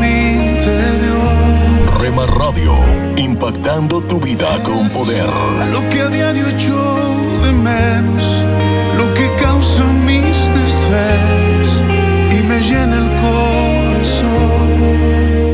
Mi 0.00 0.52
interior, 0.52 2.00
Rema 2.00 2.26
Radio, 2.26 2.74
impactando 3.16 4.00
tu 4.02 4.20
vida 4.20 4.48
con 4.64 4.88
poder. 4.90 5.26
lo 5.72 5.88
que 5.88 6.00
a 6.00 6.08
diario 6.08 6.48
echo 6.48 6.76
de 7.42 7.52
menos, 7.52 8.24
lo 8.96 9.12
que 9.14 9.30
causa 9.36 9.84
mis 9.84 10.52
desvelos 10.54 11.82
y 12.30 12.42
me 12.42 12.60
llena 12.60 12.98
el 12.98 13.10
corazón. 13.20 14.32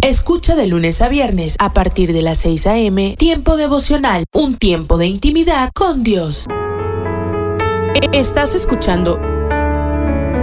Escucha 0.02 0.56
de 0.56 0.66
lunes 0.66 1.02
a 1.02 1.08
viernes 1.08 1.56
a 1.58 1.72
partir 1.72 2.12
de 2.12 2.22
las 2.22 2.38
6 2.38 2.66
a.m. 2.66 3.16
Tiempo 3.18 3.56
devocional, 3.56 4.24
un 4.32 4.56
tiempo 4.56 4.96
de 4.96 5.06
intimidad 5.06 5.70
con 5.74 6.02
Dios. 6.02 6.46
Estás 8.12 8.54
escuchando 8.54 9.20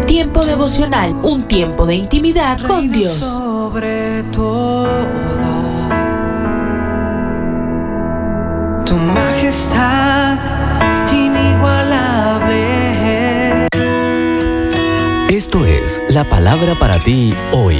Tiempo 0.07 0.45
devocional, 0.45 1.13
un 1.23 1.47
tiempo 1.47 1.85
de 1.87 1.95
intimidad 1.95 2.59
con 2.65 2.91
Dios. 2.91 3.41
Sobre 3.65 4.21
todo, 4.31 4.85
tu 8.85 8.95
majestad 8.95 10.37
inigualable. 11.11 12.61
Esto 15.29 15.65
es 15.65 15.99
la 16.09 16.23
palabra 16.25 16.75
para 16.79 16.99
ti 16.99 17.33
hoy. 17.53 17.79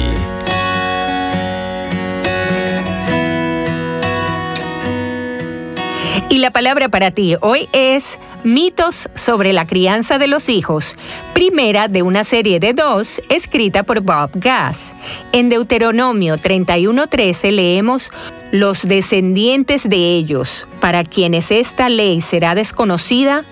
Y 6.28 6.38
la 6.38 6.50
palabra 6.50 6.88
para 6.88 7.12
ti 7.12 7.36
hoy 7.42 7.68
es 7.72 8.18
Mitos 8.46 9.08
sobre 9.16 9.52
la 9.52 9.66
crianza 9.66 10.18
de 10.18 10.28
los 10.28 10.48
hijos, 10.48 10.94
primera 11.34 11.88
de 11.88 12.02
una 12.02 12.22
serie 12.22 12.60
de 12.60 12.74
dos 12.74 13.20
escrita 13.28 13.82
por 13.82 14.02
Bob 14.02 14.30
Gass. 14.34 14.92
En 15.32 15.48
Deuteronomio 15.48 16.36
31:13 16.36 17.50
leemos 17.50 18.08
Los 18.52 18.86
descendientes 18.86 19.88
de 19.88 20.14
ellos, 20.14 20.68
para 20.80 21.02
quienes 21.02 21.50
esta 21.50 21.88
ley 21.88 22.20
será 22.20 22.54
desconocida, 22.54 23.42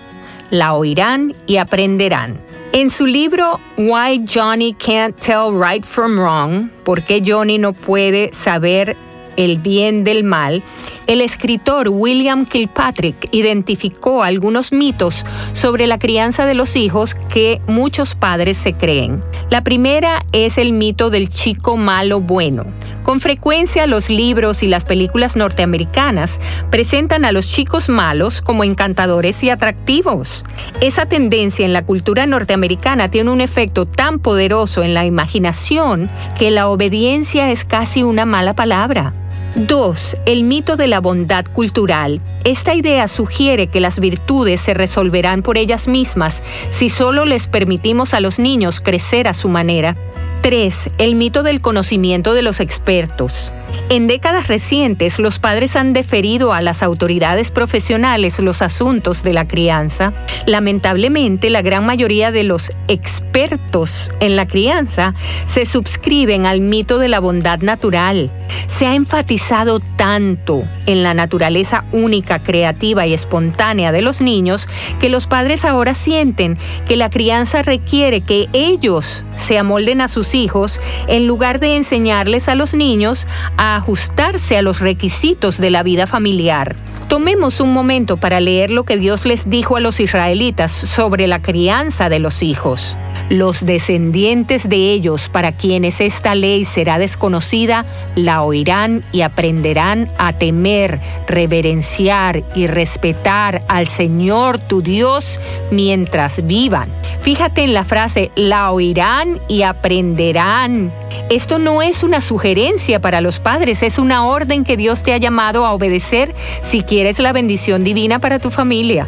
la 0.49 0.73
oirán 0.73 1.35
y 1.45 1.57
aprenderán. 1.57 2.37
En 2.71 2.89
su 2.89 3.05
libro 3.05 3.59
Why 3.75 4.23
Johnny 4.33 4.73
Can't 4.75 5.19
Tell 5.19 5.61
Right 5.61 5.83
from 5.83 6.17
Wrong, 6.17 6.69
¿por 6.85 7.01
qué 7.01 7.21
Johnny 7.25 7.57
no 7.57 7.73
puede 7.73 8.31
saber 8.31 8.95
el 9.37 9.57
bien 9.57 10.03
del 10.03 10.23
mal, 10.23 10.63
el 11.07 11.21
escritor 11.21 11.89
William 11.89 12.45
Kilpatrick 12.45 13.29
identificó 13.31 14.23
algunos 14.23 14.71
mitos 14.71 15.25
sobre 15.53 15.85
la 15.87 15.99
crianza 15.99 16.45
de 16.45 16.55
los 16.55 16.75
hijos 16.75 17.15
que 17.29 17.61
muchos 17.67 18.15
padres 18.15 18.57
se 18.57 18.73
creen. 18.73 19.21
La 19.49 19.63
primera 19.63 20.25
es 20.31 20.57
el 20.57 20.73
mito 20.73 21.09
del 21.09 21.29
chico 21.29 21.77
malo 21.77 22.21
bueno. 22.21 22.65
Con 23.03 23.19
frecuencia 23.19 23.85
los 23.85 24.09
libros 24.09 24.63
y 24.63 24.67
las 24.67 24.83
películas 24.83 25.35
norteamericanas 25.35 26.41
presentan 26.71 27.23
a 27.23 27.31
los 27.31 27.51
chicos 27.51 27.87
malos 27.87 28.41
como 28.41 28.63
encantadores 28.63 29.43
y 29.43 29.51
atractivos. 29.51 30.43
Esa 30.81 31.05
tendencia 31.05 31.67
en 31.67 31.73
la 31.73 31.85
cultura 31.85 32.25
norteamericana 32.25 33.11
tiene 33.11 33.29
un 33.29 33.41
efecto 33.41 33.85
tan 33.85 34.17
poderoso 34.17 34.81
en 34.81 34.95
la 34.95 35.05
imaginación 35.05 36.09
que 36.39 36.49
la 36.49 36.67
obediencia 36.67 37.51
es 37.51 37.63
casi 37.63 38.01
una 38.01 38.25
mala 38.25 38.55
palabra. 38.55 39.13
2. 39.55 40.17
El 40.25 40.43
mito 40.43 40.75
de 40.75 40.87
la 40.87 40.99
bondad 40.99 41.45
cultural. 41.45 42.19
Esta 42.43 42.75
idea 42.75 43.07
sugiere 43.07 43.67
que 43.67 43.79
las 43.79 43.99
virtudes 43.99 44.59
se 44.59 44.73
resolverán 44.73 45.43
por 45.43 45.57
ellas 45.57 45.87
mismas 45.87 46.43
si 46.69 46.89
solo 46.89 47.23
les 47.23 47.47
permitimos 47.47 48.13
a 48.13 48.19
los 48.19 48.37
niños 48.37 48.81
crecer 48.81 49.29
a 49.29 49.33
su 49.33 49.47
manera. 49.47 49.95
3. 50.41 50.89
El 50.97 51.15
mito 51.15 51.41
del 51.41 51.61
conocimiento 51.61 52.33
de 52.33 52.41
los 52.41 52.59
expertos. 52.59 53.53
En 53.89 54.07
décadas 54.07 54.47
recientes, 54.47 55.19
los 55.19 55.39
padres 55.39 55.75
han 55.75 55.93
deferido 55.93 56.53
a 56.53 56.61
las 56.61 56.81
autoridades 56.81 57.51
profesionales 57.51 58.39
los 58.39 58.61
asuntos 58.61 59.21
de 59.23 59.33
la 59.33 59.47
crianza. 59.47 60.11
Lamentablemente, 60.45 61.49
la 61.49 61.61
gran 61.61 61.85
mayoría 61.85 62.31
de 62.31 62.43
los 62.43 62.71
expertos 62.87 64.11
en 64.19 64.35
la 64.35 64.47
crianza 64.47 65.13
se 65.45 65.65
suscriben 65.65 66.45
al 66.45 66.61
mito 66.61 66.97
de 66.97 67.09
la 67.09 67.19
bondad 67.19 67.59
natural. 67.59 68.31
Se 68.67 68.87
ha 68.87 68.95
enfatizado 68.95 69.79
tanto 69.79 70.63
en 70.85 71.03
la 71.03 71.13
naturaleza 71.13 71.85
única, 71.91 72.39
creativa 72.39 73.05
y 73.05 73.13
espontánea 73.13 73.91
de 73.91 74.01
los 74.01 74.21
niños 74.21 74.67
que 74.99 75.09
los 75.09 75.27
padres 75.27 75.65
ahora 75.65 75.93
sienten 75.93 76.57
que 76.87 76.97
la 76.97 77.09
crianza 77.09 77.61
requiere 77.61 78.21
que 78.21 78.49
ellos 78.53 79.23
se 79.35 79.57
amolden 79.59 80.01
a 80.01 80.07
sus 80.07 80.33
hijos 80.33 80.79
en 81.07 81.27
lugar 81.27 81.59
de 81.59 81.75
enseñarles 81.75 82.49
a 82.49 82.55
los 82.55 82.73
niños 82.73 83.27
a 83.57 83.64
ajustarse 83.73 84.57
a 84.57 84.61
los 84.61 84.79
requisitos 84.79 85.57
de 85.57 85.71
la 85.71 85.81
vida 85.81 86.05
familiar. 86.05 86.75
Tomemos 87.07 87.59
un 87.59 87.71
momento 87.71 88.17
para 88.17 88.39
leer 88.39 88.71
lo 88.71 88.83
que 88.83 88.97
Dios 88.97 89.25
les 89.25 89.49
dijo 89.49 89.77
a 89.77 89.79
los 89.79 89.99
israelitas 89.99 90.71
sobre 90.71 91.27
la 91.27 91.41
crianza 91.41 92.09
de 92.09 92.19
los 92.19 92.43
hijos. 92.43 92.97
Los 93.29 93.65
descendientes 93.65 94.69
de 94.69 94.91
ellos 94.91 95.29
para 95.29 95.51
quienes 95.51 96.01
esta 96.01 96.35
ley 96.35 96.65
será 96.65 96.99
desconocida, 96.99 97.85
la 98.15 98.43
oirán 98.43 99.03
y 99.11 99.21
aprenderán 99.21 100.11
a 100.17 100.33
temer, 100.33 100.99
reverenciar 101.27 102.43
y 102.55 102.67
respetar 102.67 103.63
al 103.67 103.87
Señor 103.87 104.59
tu 104.59 104.81
Dios 104.81 105.39
mientras 105.71 106.45
vivan. 106.45 106.89
Fíjate 107.21 107.63
en 107.63 107.73
la 107.73 107.83
frase, 107.83 108.29
la 108.35 108.71
oirán 108.71 109.41
y 109.47 109.63
aprenderán. 109.63 110.91
Esto 111.29 111.57
no 111.57 111.81
es 111.81 112.03
una 112.03 112.21
sugerencia 112.21 112.99
para 113.01 113.21
los 113.21 113.39
padres, 113.39 113.54
es 113.63 113.99
una 113.99 114.25
orden 114.25 114.63
que 114.63 114.77
Dios 114.77 115.03
te 115.03 115.13
ha 115.13 115.17
llamado 115.17 115.65
a 115.65 115.71
obedecer 115.71 116.35
si 116.61 116.83
quieres 116.83 117.19
la 117.19 117.31
bendición 117.31 117.83
divina 117.83 118.19
para 118.19 118.39
tu 118.39 118.51
familia. 118.51 119.07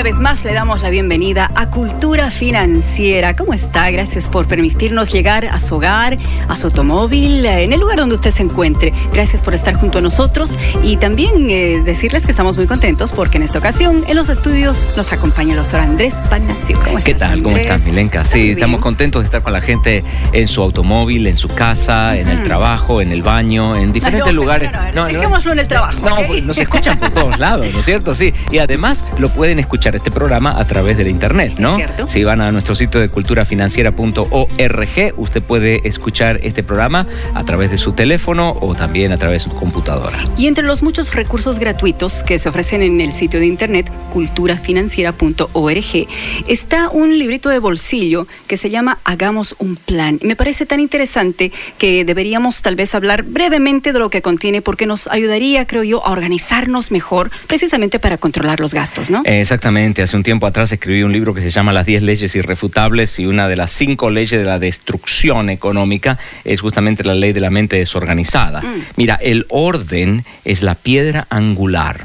Una 0.00 0.08
vez 0.08 0.18
más 0.18 0.42
le 0.46 0.54
damos 0.54 0.80
la 0.80 0.88
bienvenida 0.88 1.50
a 1.54 1.68
Cultura 1.68 2.30
Financiera. 2.30 3.36
¿Cómo 3.36 3.52
está? 3.52 3.90
Gracias 3.90 4.28
por 4.28 4.46
permitirnos 4.46 5.12
llegar 5.12 5.44
a 5.44 5.58
su 5.58 5.74
hogar, 5.74 6.16
a 6.48 6.56
su 6.56 6.68
automóvil, 6.68 7.44
eh, 7.44 7.64
en 7.64 7.74
el 7.74 7.80
lugar 7.80 7.98
donde 7.98 8.14
usted 8.14 8.30
se 8.30 8.42
encuentre. 8.42 8.94
Gracias 9.12 9.42
por 9.42 9.52
estar 9.52 9.74
junto 9.74 9.98
a 9.98 10.00
nosotros 10.00 10.54
y 10.82 10.96
también 10.96 11.50
eh, 11.50 11.82
decirles 11.84 12.24
que 12.24 12.30
estamos 12.30 12.56
muy 12.56 12.66
contentos 12.66 13.12
porque 13.12 13.36
en 13.36 13.42
esta 13.42 13.58
ocasión 13.58 14.02
en 14.08 14.16
los 14.16 14.30
estudios 14.30 14.88
nos 14.96 15.12
acompaña 15.12 15.50
el 15.50 15.58
doctor 15.58 15.80
Andrés 15.80 16.14
Panacio. 16.30 16.80
¿Cómo 16.82 16.96
¿Qué 17.04 17.12
tal? 17.12 17.42
¿Cómo 17.42 17.58
estás, 17.58 17.84
Milenka? 17.84 18.24
Sí, 18.24 18.52
estamos 18.52 18.80
contentos 18.80 19.20
de 19.20 19.26
estar 19.26 19.42
con 19.42 19.52
la 19.52 19.60
gente 19.60 20.02
en 20.32 20.48
su 20.48 20.62
automóvil, 20.62 21.26
en 21.26 21.36
su 21.36 21.48
casa, 21.48 22.16
en 22.16 22.28
el 22.28 22.42
trabajo, 22.42 23.02
en 23.02 23.12
el 23.12 23.20
baño, 23.20 23.76
en 23.76 23.92
diferentes 23.92 24.32
lugares. 24.32 24.70
No, 24.94 25.04
dejémoslo 25.04 25.52
en 25.52 25.58
el 25.58 25.68
trabajo. 25.68 26.08
No, 26.08 26.26
pues, 26.26 26.42
nos 26.42 26.56
escuchan 26.56 26.96
por 26.96 27.10
todos 27.10 27.38
lados, 27.38 27.66
¿no 27.70 27.80
es 27.80 27.84
cierto? 27.84 28.14
Sí. 28.14 28.32
Y 28.50 28.56
además 28.56 29.04
lo 29.18 29.28
pueden 29.28 29.58
escuchar 29.58 29.89
este 29.94 30.10
programa 30.10 30.58
a 30.58 30.66
través 30.66 30.96
de 30.96 31.04
la 31.04 31.10
internet, 31.10 31.54
¿no? 31.58 31.78
Si 32.06 32.24
van 32.24 32.40
a 32.40 32.50
nuestro 32.50 32.74
sitio 32.74 33.00
de 33.00 33.08
culturafinanciera.org, 33.08 35.14
usted 35.16 35.42
puede 35.42 35.88
escuchar 35.88 36.40
este 36.42 36.62
programa 36.62 37.06
a 37.34 37.44
través 37.44 37.70
de 37.70 37.78
su 37.78 37.92
teléfono 37.92 38.56
o 38.60 38.74
también 38.74 39.12
a 39.12 39.18
través 39.18 39.44
de 39.44 39.50
su 39.50 39.56
computadora. 39.56 40.18
Y 40.36 40.46
entre 40.46 40.64
los 40.64 40.82
muchos 40.82 41.14
recursos 41.14 41.58
gratuitos 41.58 42.22
que 42.22 42.38
se 42.38 42.48
ofrecen 42.48 42.82
en 42.82 43.00
el 43.00 43.12
sitio 43.12 43.40
de 43.40 43.46
internet 43.46 43.90
culturafinanciera.org 44.12 46.08
está 46.48 46.90
un 46.90 47.18
librito 47.18 47.48
de 47.48 47.58
bolsillo 47.58 48.26
que 48.46 48.56
se 48.56 48.70
llama 48.70 48.98
Hagamos 49.04 49.56
un 49.58 49.76
plan. 49.76 50.18
Me 50.22 50.36
parece 50.36 50.66
tan 50.66 50.80
interesante 50.80 51.52
que 51.78 52.04
deberíamos 52.04 52.62
tal 52.62 52.76
vez 52.76 52.94
hablar 52.94 53.22
brevemente 53.22 53.92
de 53.92 53.98
lo 53.98 54.10
que 54.10 54.22
contiene 54.22 54.62
porque 54.62 54.86
nos 54.86 55.06
ayudaría, 55.08 55.66
creo 55.66 55.84
yo, 55.84 56.06
a 56.06 56.12
organizarnos 56.12 56.90
mejor 56.90 57.30
precisamente 57.46 57.98
para 57.98 58.18
controlar 58.18 58.60
los 58.60 58.74
gastos, 58.74 59.10
¿no? 59.10 59.22
Exactamente 59.24 59.79
Hace 59.80 60.14
un 60.14 60.22
tiempo 60.22 60.46
atrás 60.46 60.70
escribí 60.72 61.02
un 61.02 61.12
libro 61.12 61.32
que 61.32 61.40
se 61.40 61.48
llama 61.48 61.72
Las 61.72 61.86
10 61.86 62.02
leyes 62.02 62.36
irrefutables 62.36 63.18
y 63.18 63.24
una 63.24 63.48
de 63.48 63.56
las 63.56 63.70
cinco 63.70 64.10
leyes 64.10 64.38
de 64.38 64.44
la 64.44 64.58
destrucción 64.58 65.48
económica 65.48 66.18
es 66.44 66.60
justamente 66.60 67.02
la 67.02 67.14
ley 67.14 67.32
de 67.32 67.40
la 67.40 67.48
mente 67.48 67.76
desorganizada. 67.76 68.60
Mm. 68.60 68.82
Mira, 68.96 69.14
el 69.14 69.46
orden 69.48 70.26
es 70.44 70.62
la 70.62 70.74
piedra 70.74 71.26
angular 71.30 72.04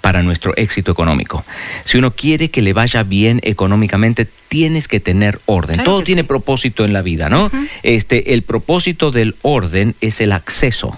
para 0.00 0.22
nuestro 0.22 0.56
éxito 0.56 0.92
económico. 0.92 1.44
Si 1.84 1.98
uno 1.98 2.12
quiere 2.12 2.48
que 2.48 2.62
le 2.62 2.72
vaya 2.72 3.02
bien 3.02 3.40
económicamente, 3.42 4.26
tienes 4.48 4.88
que 4.88 4.98
tener 4.98 5.40
orden. 5.44 5.84
Todo 5.84 6.00
tiene 6.00 6.24
propósito 6.24 6.86
en 6.86 6.94
la 6.94 7.02
vida, 7.02 7.28
¿no? 7.28 7.50
Este, 7.82 8.32
el 8.32 8.44
propósito 8.44 9.10
del 9.10 9.36
orden 9.42 9.94
es 10.00 10.22
el 10.22 10.32
acceso. 10.32 10.96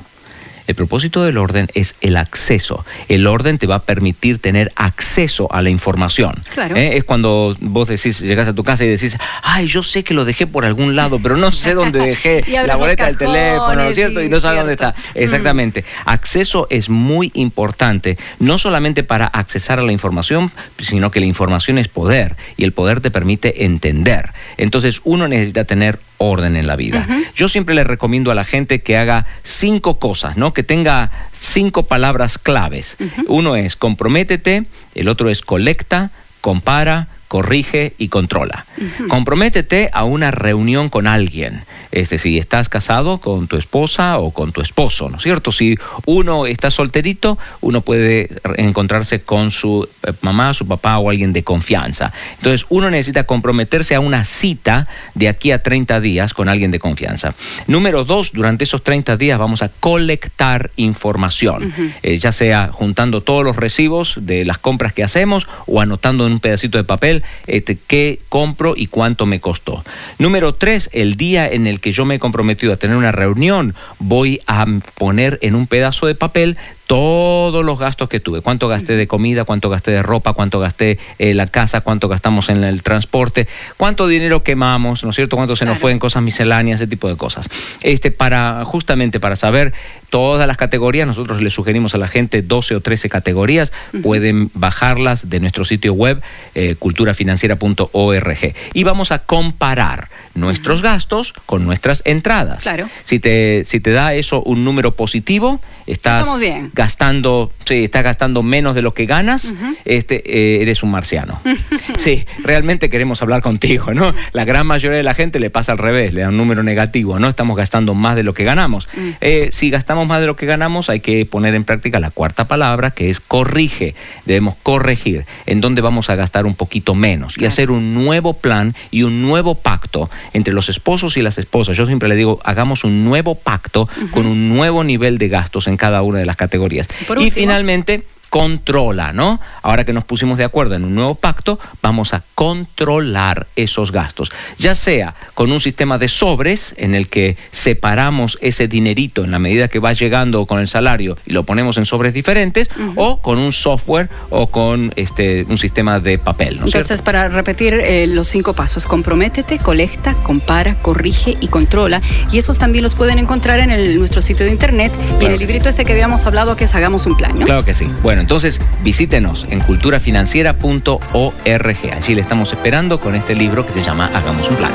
El 0.66 0.74
propósito 0.74 1.24
del 1.24 1.38
orden 1.38 1.68
es 1.74 1.96
el 2.00 2.16
acceso. 2.16 2.84
El 3.08 3.26
orden 3.26 3.58
te 3.58 3.66
va 3.66 3.76
a 3.76 3.82
permitir 3.82 4.38
tener 4.38 4.72
acceso 4.76 5.52
a 5.52 5.62
la 5.62 5.70
información. 5.70 6.34
¿Eh? 6.74 6.92
Es 6.96 7.04
cuando 7.04 7.56
vos 7.60 7.88
decís, 7.88 8.20
llegas 8.20 8.48
a 8.48 8.54
tu 8.54 8.64
casa 8.64 8.84
y 8.84 8.88
decís, 8.88 9.16
ay, 9.42 9.66
yo 9.66 9.82
sé 9.82 10.04
que 10.04 10.14
lo 10.14 10.24
dejé 10.24 10.46
por 10.46 10.64
algún 10.64 10.94
lado, 10.96 11.18
pero 11.22 11.36
no 11.36 11.52
sé 11.52 11.74
dónde 11.74 11.98
dejé 12.06 12.44
la 12.66 12.76
boleta 12.76 13.06
del 13.06 13.18
teléfono, 13.18 13.74
¿no 13.74 13.82
es 13.84 13.94
cierto? 13.94 14.22
Y 14.22 14.28
no 14.28 14.40
sabes 14.40 14.60
dónde 14.60 14.74
está. 14.74 14.90
Mm. 14.90 15.18
Exactamente. 15.18 15.84
Acceso 16.04 16.66
es 16.70 16.88
muy 16.88 17.30
importante, 17.34 18.16
no 18.38 18.58
solamente 18.58 19.02
para 19.02 19.26
accesar 19.26 19.78
a 19.78 19.82
la 19.82 19.92
información, 19.92 20.52
sino 20.80 21.10
que 21.10 21.20
la 21.20 21.26
información 21.26 21.78
es 21.78 21.88
poder 21.88 22.36
y 22.56 22.64
el 22.64 22.72
poder 22.72 23.00
te 23.00 23.10
permite 23.10 23.64
entender. 23.64 24.30
Entonces 24.56 25.00
uno 25.04 25.28
necesita 25.28 25.64
tener 25.64 25.98
orden 26.22 26.56
en 26.56 26.66
la 26.66 26.76
vida. 26.76 27.06
Yo 27.34 27.48
siempre 27.48 27.74
le 27.74 27.84
recomiendo 27.84 28.30
a 28.30 28.34
la 28.34 28.44
gente 28.44 28.82
que 28.82 28.96
haga 28.96 29.26
cinco 29.42 29.98
cosas, 29.98 30.36
¿no? 30.36 30.52
Que 30.52 30.62
tenga 30.62 31.10
cinco 31.38 31.84
palabras 31.84 32.38
claves. 32.38 32.96
Uno 33.26 33.56
es 33.56 33.76
comprométete, 33.76 34.64
el 34.94 35.08
otro 35.08 35.30
es 35.30 35.42
colecta, 35.42 36.10
compara, 36.40 37.08
corrige 37.28 37.94
y 37.98 38.08
controla. 38.08 38.66
Comprométete 39.08 39.88
a 39.92 40.04
una 40.04 40.30
reunión 40.30 40.90
con 40.90 41.06
alguien. 41.06 41.64
Este, 41.92 42.18
si 42.18 42.38
estás 42.38 42.68
casado 42.68 43.18
con 43.18 43.46
tu 43.46 43.56
esposa 43.56 44.18
o 44.18 44.30
con 44.32 44.52
tu 44.52 44.62
esposo, 44.62 45.10
¿no 45.10 45.18
es 45.18 45.22
cierto? 45.22 45.52
Si 45.52 45.78
uno 46.06 46.46
está 46.46 46.70
solterito, 46.70 47.38
uno 47.60 47.82
puede 47.82 48.30
encontrarse 48.56 49.20
con 49.20 49.50
su 49.50 49.86
eh, 50.02 50.12
mamá, 50.22 50.54
su 50.54 50.66
papá 50.66 50.98
o 50.98 51.10
alguien 51.10 51.32
de 51.32 51.44
confianza. 51.44 52.12
Entonces, 52.38 52.66
uno 52.70 52.90
necesita 52.90 53.24
comprometerse 53.24 53.94
a 53.94 54.00
una 54.00 54.24
cita 54.24 54.88
de 55.14 55.28
aquí 55.28 55.50
a 55.50 55.62
30 55.62 56.00
días 56.00 56.32
con 56.32 56.48
alguien 56.48 56.70
de 56.70 56.78
confianza. 56.78 57.34
Número 57.66 58.04
dos, 58.04 58.32
durante 58.32 58.64
esos 58.64 58.82
30 58.82 59.18
días 59.18 59.38
vamos 59.38 59.62
a 59.62 59.68
colectar 59.68 60.70
información, 60.76 61.74
eh, 62.02 62.16
ya 62.16 62.32
sea 62.32 62.70
juntando 62.72 63.20
todos 63.20 63.44
los 63.44 63.56
recibos 63.56 64.14
de 64.16 64.46
las 64.46 64.56
compras 64.56 64.94
que 64.94 65.04
hacemos 65.04 65.46
o 65.66 65.80
anotando 65.80 66.26
en 66.26 66.32
un 66.32 66.40
pedacito 66.40 66.78
de 66.78 66.84
papel 66.84 67.22
este, 67.46 67.76
qué 67.86 68.20
compro 68.30 68.74
y 68.76 68.86
cuánto 68.86 69.26
me 69.26 69.40
costó. 69.40 69.84
Número 70.18 70.54
tres, 70.54 70.88
el 70.92 71.16
día 71.16 71.46
en 71.46 71.66
el 71.66 71.80
que 71.82 71.92
yo 71.92 72.06
me 72.06 72.14
he 72.14 72.18
comprometido 72.18 72.72
a 72.72 72.76
tener 72.76 72.96
una 72.96 73.12
reunión, 73.12 73.74
voy 73.98 74.40
a 74.46 74.64
poner 74.94 75.38
en 75.42 75.54
un 75.54 75.66
pedazo 75.66 76.06
de 76.06 76.14
papel 76.14 76.56
todos 76.86 77.64
los 77.64 77.78
gastos 77.78 78.08
que 78.08 78.20
tuve, 78.20 78.40
cuánto 78.42 78.68
gasté 78.68 78.96
de 78.96 79.06
comida, 79.06 79.44
cuánto 79.44 79.70
gasté 79.70 79.90
de 79.90 80.02
ropa, 80.02 80.34
cuánto 80.34 80.60
gasté 80.60 80.98
en 81.18 81.36
la 81.36 81.46
casa, 81.46 81.80
cuánto 81.80 82.08
gastamos 82.08 82.48
en 82.48 82.64
el 82.64 82.82
transporte, 82.82 83.48
cuánto 83.76 84.06
dinero 84.06 84.42
quemamos, 84.42 85.02
¿no 85.02 85.10
es 85.10 85.16
cierto? 85.16 85.36
Cuánto 85.36 85.56
se 85.56 85.64
nos 85.64 85.78
fue 85.78 85.92
en 85.92 85.98
cosas 85.98 86.22
misceláneas, 86.22 86.80
ese 86.80 86.88
tipo 86.88 87.08
de 87.08 87.16
cosas. 87.16 87.48
Este, 87.82 88.10
para, 88.10 88.64
justamente 88.64 89.20
para 89.20 89.36
saber 89.36 89.72
todas 90.12 90.46
las 90.46 90.58
categorías, 90.58 91.06
nosotros 91.06 91.40
le 91.40 91.48
sugerimos 91.48 91.94
a 91.94 91.98
la 91.98 92.06
gente 92.06 92.42
12 92.42 92.74
o 92.74 92.80
13 92.82 93.08
categorías, 93.08 93.72
pueden 94.02 94.50
bajarlas 94.52 95.30
de 95.30 95.40
nuestro 95.40 95.64
sitio 95.64 95.94
web, 95.94 96.20
eh, 96.54 96.76
culturafinanciera.org. 96.78 98.54
Y 98.74 98.84
vamos 98.84 99.10
a 99.10 99.20
comparar 99.20 100.10
nuestros 100.34 100.82
gastos 100.82 101.32
con 101.46 101.64
nuestras 101.64 102.02
entradas. 102.04 102.62
Claro. 102.62 102.90
Si 103.04 103.20
te, 103.20 103.62
si 103.64 103.80
te 103.80 103.92
da 103.92 104.12
eso 104.12 104.42
un 104.42 104.64
número 104.64 104.94
positivo, 104.94 105.62
estás 105.86 106.38
bien. 106.38 106.70
gastando, 106.74 107.50
sí, 107.64 107.84
estás 107.84 108.02
gastando 108.02 108.42
menos 108.42 108.74
de 108.74 108.82
lo 108.82 108.92
que 108.92 109.06
ganas, 109.06 109.54
este, 109.86 110.22
eh, 110.26 110.62
eres 110.62 110.82
un 110.82 110.90
marciano. 110.90 111.40
Sí, 111.98 112.24
realmente 112.42 112.90
queremos 112.90 113.22
hablar 113.22 113.42
contigo, 113.42 113.94
¿no? 113.94 114.14
La 114.32 114.44
gran 114.44 114.66
mayoría 114.66 114.96
de 114.96 115.04
la 115.04 115.14
gente 115.14 115.38
le 115.38 115.50
pasa 115.50 115.72
al 115.72 115.78
revés, 115.78 116.12
le 116.12 116.22
da 116.22 116.28
un 116.28 116.36
número 116.36 116.62
negativo, 116.62 117.18
¿no? 117.18 117.28
Estamos 117.28 117.56
gastando 117.56 117.94
más 117.94 118.16
de 118.16 118.24
lo 118.24 118.34
que 118.34 118.44
ganamos. 118.44 118.88
Eh, 119.20 119.50
si 119.52 119.70
gastamos 119.70 120.01
más 120.04 120.20
de 120.20 120.26
lo 120.26 120.36
que 120.36 120.46
ganamos, 120.46 120.90
hay 120.90 121.00
que 121.00 121.24
poner 121.26 121.54
en 121.54 121.64
práctica 121.64 122.00
la 122.00 122.10
cuarta 122.10 122.46
palabra, 122.48 122.90
que 122.92 123.10
es 123.10 123.20
corrige. 123.20 123.94
Debemos 124.26 124.54
corregir 124.62 125.24
en 125.46 125.60
dónde 125.60 125.82
vamos 125.82 126.10
a 126.10 126.14
gastar 126.14 126.46
un 126.46 126.54
poquito 126.54 126.94
menos 126.94 127.36
y 127.38 127.44
hacer 127.46 127.70
un 127.70 127.94
nuevo 127.94 128.34
plan 128.34 128.74
y 128.90 129.02
un 129.02 129.22
nuevo 129.22 129.54
pacto 129.54 130.10
entre 130.32 130.52
los 130.54 130.68
esposos 130.68 131.16
y 131.16 131.22
las 131.22 131.38
esposas. 131.38 131.76
Yo 131.76 131.86
siempre 131.86 132.08
le 132.08 132.16
digo, 132.16 132.40
hagamos 132.44 132.84
un 132.84 133.04
nuevo 133.04 133.34
pacto 133.34 133.88
con 134.12 134.26
un 134.26 134.48
nuevo 134.48 134.84
nivel 134.84 135.18
de 135.18 135.28
gastos 135.28 135.66
en 135.66 135.76
cada 135.76 136.02
una 136.02 136.18
de 136.18 136.26
las 136.26 136.36
categorías. 136.36 136.88
Por 137.06 137.18
y 137.18 137.24
último- 137.24 137.34
finalmente 137.34 138.02
controla, 138.36 139.12
¿no? 139.12 139.40
Ahora 139.60 139.84
que 139.84 139.92
nos 139.92 140.04
pusimos 140.04 140.38
de 140.38 140.44
acuerdo 140.44 140.74
en 140.74 140.84
un 140.84 140.94
nuevo 140.94 141.14
pacto, 141.16 141.58
vamos 141.82 142.14
a 142.14 142.22
controlar 142.34 143.46
esos 143.56 143.92
gastos, 143.92 144.32
ya 144.58 144.74
sea 144.74 145.14
con 145.34 145.52
un 145.52 145.60
sistema 145.60 145.98
de 145.98 146.08
sobres 146.08 146.74
en 146.78 146.94
el 146.94 147.08
que 147.08 147.36
separamos 147.50 148.38
ese 148.40 148.68
dinerito 148.68 149.22
en 149.22 149.32
la 149.32 149.38
medida 149.38 149.68
que 149.68 149.80
va 149.80 149.92
llegando 149.92 150.46
con 150.46 150.60
el 150.60 150.66
salario 150.66 151.18
y 151.26 151.34
lo 151.34 151.44
ponemos 151.44 151.76
en 151.76 151.84
sobres 151.84 152.14
diferentes, 152.14 152.70
o 152.96 153.18
con 153.20 153.36
un 153.36 153.52
software 153.52 154.08
o 154.30 154.46
con 154.46 154.94
este 154.96 155.44
un 155.46 155.58
sistema 155.58 156.00
de 156.00 156.16
papel, 156.16 156.54
¿no 156.58 156.60
es 156.64 156.68
Entonces, 156.68 156.86
cierto? 156.86 157.04
para 157.04 157.28
repetir 157.28 157.74
eh, 157.74 158.06
los 158.06 158.28
cinco 158.28 158.54
pasos, 158.54 158.86
comprométete, 158.86 159.58
colecta, 159.58 160.14
compara, 160.22 160.76
corrige 160.76 161.34
y 161.38 161.48
controla. 161.48 162.00
Y 162.32 162.38
esos 162.38 162.58
también 162.58 162.82
los 162.82 162.94
pueden 162.94 163.18
encontrar 163.18 163.60
en 163.60 163.70
el- 163.70 163.98
nuestro 163.98 164.22
sitio 164.22 164.46
de 164.46 164.52
internet 164.52 164.90
y 165.20 165.26
en 165.26 165.32
el 165.32 165.38
librito 165.38 165.68
este 165.68 165.84
que 165.84 165.92
habíamos 165.92 166.24
hablado 166.24 166.56
que 166.56 166.64
es 166.64 166.74
Hagamos 166.74 167.04
un 167.04 167.14
Plan, 167.18 167.34
¿no? 167.38 167.44
Claro 167.44 167.62
que 167.62 167.74
sí. 167.74 167.84
Bueno, 168.02 168.21
entonces 168.22 168.58
visítenos 168.82 169.46
en 169.50 169.60
culturafinanciera.org. 169.60 171.92
Allí 171.92 172.14
le 172.14 172.22
estamos 172.22 172.50
esperando 172.52 173.00
con 173.00 173.14
este 173.14 173.34
libro 173.34 173.66
que 173.66 173.72
se 173.72 173.82
llama 173.82 174.10
Hagamos 174.14 174.48
un 174.48 174.56
plan. 174.56 174.72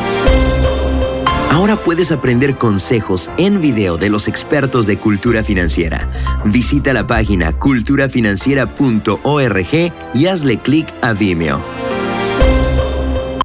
Ahora 1.52 1.76
puedes 1.76 2.12
aprender 2.12 2.56
consejos 2.56 3.32
en 3.38 3.62
video 3.62 3.98
de 3.98 4.10
los 4.10 4.28
expertos 4.28 4.86
de 4.86 4.98
cultura 4.98 5.44
financiera. 5.44 6.08
Visita 6.46 6.94
la 6.94 7.08
página 7.08 7.52
culturafinanciera.org 7.54 9.92
y 10.14 10.28
hazle 10.28 10.60
clic 10.60 10.88
a 11.02 11.14
Vimeo. 11.14 11.60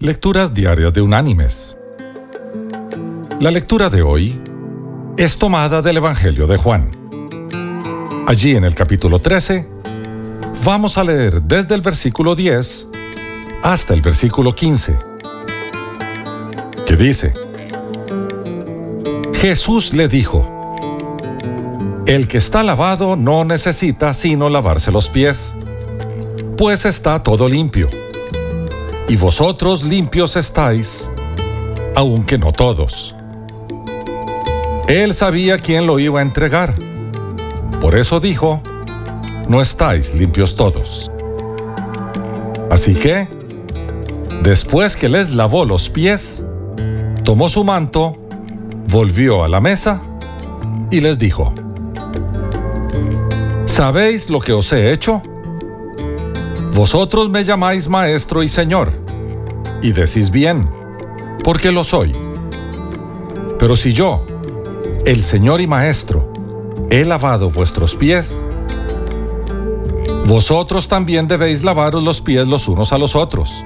Lecturas 0.00 0.52
diarias 0.52 0.92
de 0.92 1.00
Unánimes. 1.00 1.78
La 3.40 3.50
lectura 3.50 3.88
de 3.88 4.02
hoy 4.02 4.38
es 5.16 5.38
tomada 5.38 5.80
del 5.80 5.96
Evangelio 5.96 6.46
de 6.46 6.58
Juan. 6.58 6.90
Allí 8.26 8.56
en 8.56 8.64
el 8.64 8.74
capítulo 8.74 9.20
13 9.20 9.71
vamos 10.64 10.96
a 10.96 11.04
leer 11.04 11.42
desde 11.42 11.74
el 11.74 11.80
versículo 11.80 12.36
10 12.36 12.86
hasta 13.62 13.94
el 13.94 14.00
versículo 14.00 14.54
15, 14.54 14.96
que 16.86 16.96
dice, 16.96 17.34
Jesús 19.34 19.92
le 19.92 20.08
dijo, 20.08 20.76
El 22.06 22.28
que 22.28 22.38
está 22.38 22.62
lavado 22.62 23.16
no 23.16 23.44
necesita 23.44 24.14
sino 24.14 24.48
lavarse 24.48 24.92
los 24.92 25.08
pies, 25.08 25.54
pues 26.56 26.84
está 26.84 27.22
todo 27.22 27.48
limpio 27.48 27.88
y 29.08 29.16
vosotros 29.16 29.84
limpios 29.84 30.36
estáis, 30.36 31.10
aunque 31.94 32.38
no 32.38 32.52
todos. 32.52 33.14
Él 34.86 35.12
sabía 35.12 35.58
quién 35.58 35.86
lo 35.86 35.98
iba 35.98 36.20
a 36.20 36.22
entregar. 36.22 36.74
Por 37.80 37.96
eso 37.96 38.20
dijo, 38.20 38.62
no 39.48 39.60
estáis 39.60 40.14
limpios 40.14 40.56
todos. 40.56 41.10
Así 42.70 42.94
que, 42.94 43.28
después 44.42 44.96
que 44.96 45.08
les 45.08 45.34
lavó 45.34 45.64
los 45.64 45.90
pies, 45.90 46.44
tomó 47.24 47.48
su 47.48 47.64
manto, 47.64 48.16
volvió 48.88 49.44
a 49.44 49.48
la 49.48 49.60
mesa 49.60 50.00
y 50.90 51.00
les 51.00 51.18
dijo, 51.18 51.52
¿sabéis 53.66 54.30
lo 54.30 54.40
que 54.40 54.52
os 54.52 54.72
he 54.72 54.92
hecho? 54.92 55.22
Vosotros 56.74 57.28
me 57.28 57.44
llamáis 57.44 57.88
maestro 57.88 58.42
y 58.42 58.48
señor, 58.48 58.90
y 59.82 59.92
decís 59.92 60.30
bien, 60.30 60.68
porque 61.44 61.70
lo 61.70 61.84
soy. 61.84 62.14
Pero 63.58 63.76
si 63.76 63.92
yo, 63.92 64.24
el 65.04 65.22
señor 65.22 65.60
y 65.60 65.66
maestro, 65.66 66.32
he 66.90 67.04
lavado 67.04 67.50
vuestros 67.50 67.94
pies, 67.94 68.42
vosotros 70.26 70.88
también 70.88 71.28
debéis 71.28 71.64
lavaros 71.64 72.02
los 72.02 72.20
pies 72.20 72.46
los 72.46 72.68
unos 72.68 72.92
a 72.92 72.98
los 72.98 73.16
otros. 73.16 73.64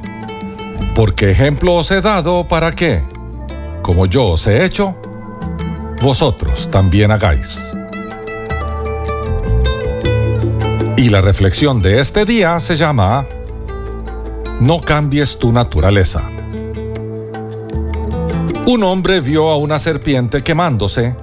Porque 0.94 1.30
ejemplo 1.30 1.74
os 1.74 1.90
he 1.90 2.00
dado 2.00 2.48
para 2.48 2.72
que, 2.72 3.02
como 3.82 4.06
yo 4.06 4.28
os 4.28 4.46
he 4.46 4.64
hecho, 4.64 4.96
vosotros 6.00 6.70
también 6.70 7.10
hagáis. 7.10 7.76
Y 10.96 11.10
la 11.10 11.20
reflexión 11.20 11.82
de 11.82 12.00
este 12.00 12.24
día 12.24 12.58
se 12.58 12.74
llama 12.74 13.26
No 14.60 14.80
cambies 14.80 15.38
tu 15.38 15.52
naturaleza. 15.52 16.30
Un 18.66 18.82
hombre 18.82 19.20
vio 19.20 19.50
a 19.50 19.56
una 19.56 19.78
serpiente 19.78 20.42
quemándose 20.42 21.14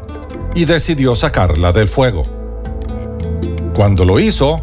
y 0.56 0.66
decidió 0.66 1.16
sacarla 1.16 1.72
del 1.72 1.88
fuego. 1.88 2.24
Cuando 3.76 4.06
lo 4.06 4.20
hizo, 4.20 4.62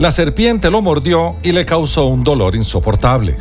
la 0.00 0.10
serpiente 0.10 0.70
lo 0.70 0.80
mordió 0.80 1.36
y 1.42 1.52
le 1.52 1.66
causó 1.66 2.06
un 2.06 2.24
dolor 2.24 2.56
insoportable. 2.56 3.36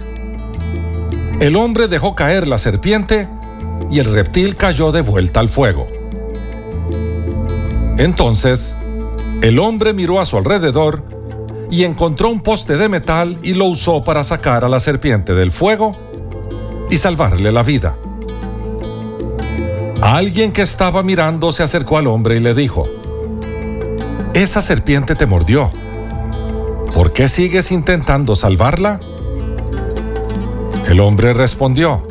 El 1.40 1.56
hombre 1.56 1.88
dejó 1.88 2.16
caer 2.16 2.50
la 2.50 2.58
serpiente 2.58 3.30
y 3.90 4.00
el 4.00 4.12
reptil 4.12 4.58
cayó 4.58 4.92
de 4.92 5.00
vuelta 5.00 5.40
al 5.40 5.48
fuego. 5.48 5.88
Entonces, 7.98 8.76
el 9.42 9.58
hombre 9.58 9.94
miró 9.94 10.20
a 10.20 10.26
su 10.26 10.36
alrededor 10.36 11.02
y 11.72 11.86
encontró 11.86 12.28
un 12.28 12.42
poste 12.42 12.76
de 12.76 12.90
metal 12.90 13.40
y 13.42 13.54
lo 13.54 13.64
usó 13.64 14.04
para 14.04 14.26
sacar 14.26 14.66
a 14.66 14.70
la 14.70 14.82
serpiente 14.82 15.34
del 15.34 15.54
fuego 15.54 15.96
y 16.90 16.98
salvarle 16.98 17.54
la 17.54 17.64
vida. 17.64 17.96
Alguien 20.02 20.52
que 20.52 20.64
estaba 20.64 21.04
mirando 21.04 21.54
se 21.54 21.64
acercó 21.64 21.98
al 21.98 22.08
hombre 22.08 22.36
y 22.36 22.42
le 22.42 22.54
dijo, 22.54 22.84
Esa 24.34 24.62
serpiente 24.62 25.16
te 25.16 25.26
mordió. 25.26 25.72
¿Por 27.00 27.14
qué 27.14 27.30
sigues 27.30 27.72
intentando 27.72 28.36
salvarla? 28.36 29.00
El 30.86 31.00
hombre 31.00 31.32
respondió, 31.32 32.06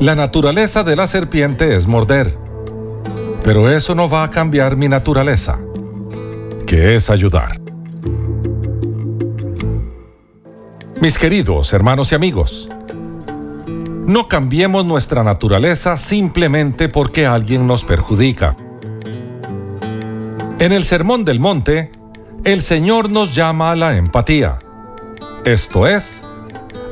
La 0.00 0.16
naturaleza 0.16 0.82
de 0.82 0.96
la 0.96 1.06
serpiente 1.06 1.76
es 1.76 1.86
morder, 1.86 2.36
pero 3.44 3.70
eso 3.70 3.94
no 3.94 4.08
va 4.08 4.24
a 4.24 4.30
cambiar 4.30 4.74
mi 4.76 4.88
naturaleza, 4.88 5.60
que 6.66 6.96
es 6.96 7.10
ayudar. 7.10 7.60
Mis 11.00 11.16
queridos 11.16 11.72
hermanos 11.72 12.10
y 12.10 12.16
amigos, 12.16 12.68
no 14.04 14.26
cambiemos 14.26 14.84
nuestra 14.84 15.22
naturaleza 15.22 15.96
simplemente 15.96 16.88
porque 16.88 17.24
alguien 17.24 17.68
nos 17.68 17.84
perjudica. 17.84 18.56
En 20.58 20.72
el 20.72 20.82
Sermón 20.82 21.24
del 21.24 21.38
Monte, 21.38 21.92
el 22.44 22.60
Señor 22.60 23.10
nos 23.10 23.34
llama 23.34 23.70
a 23.70 23.76
la 23.76 23.96
empatía, 23.96 24.58
esto 25.46 25.86
es, 25.86 26.24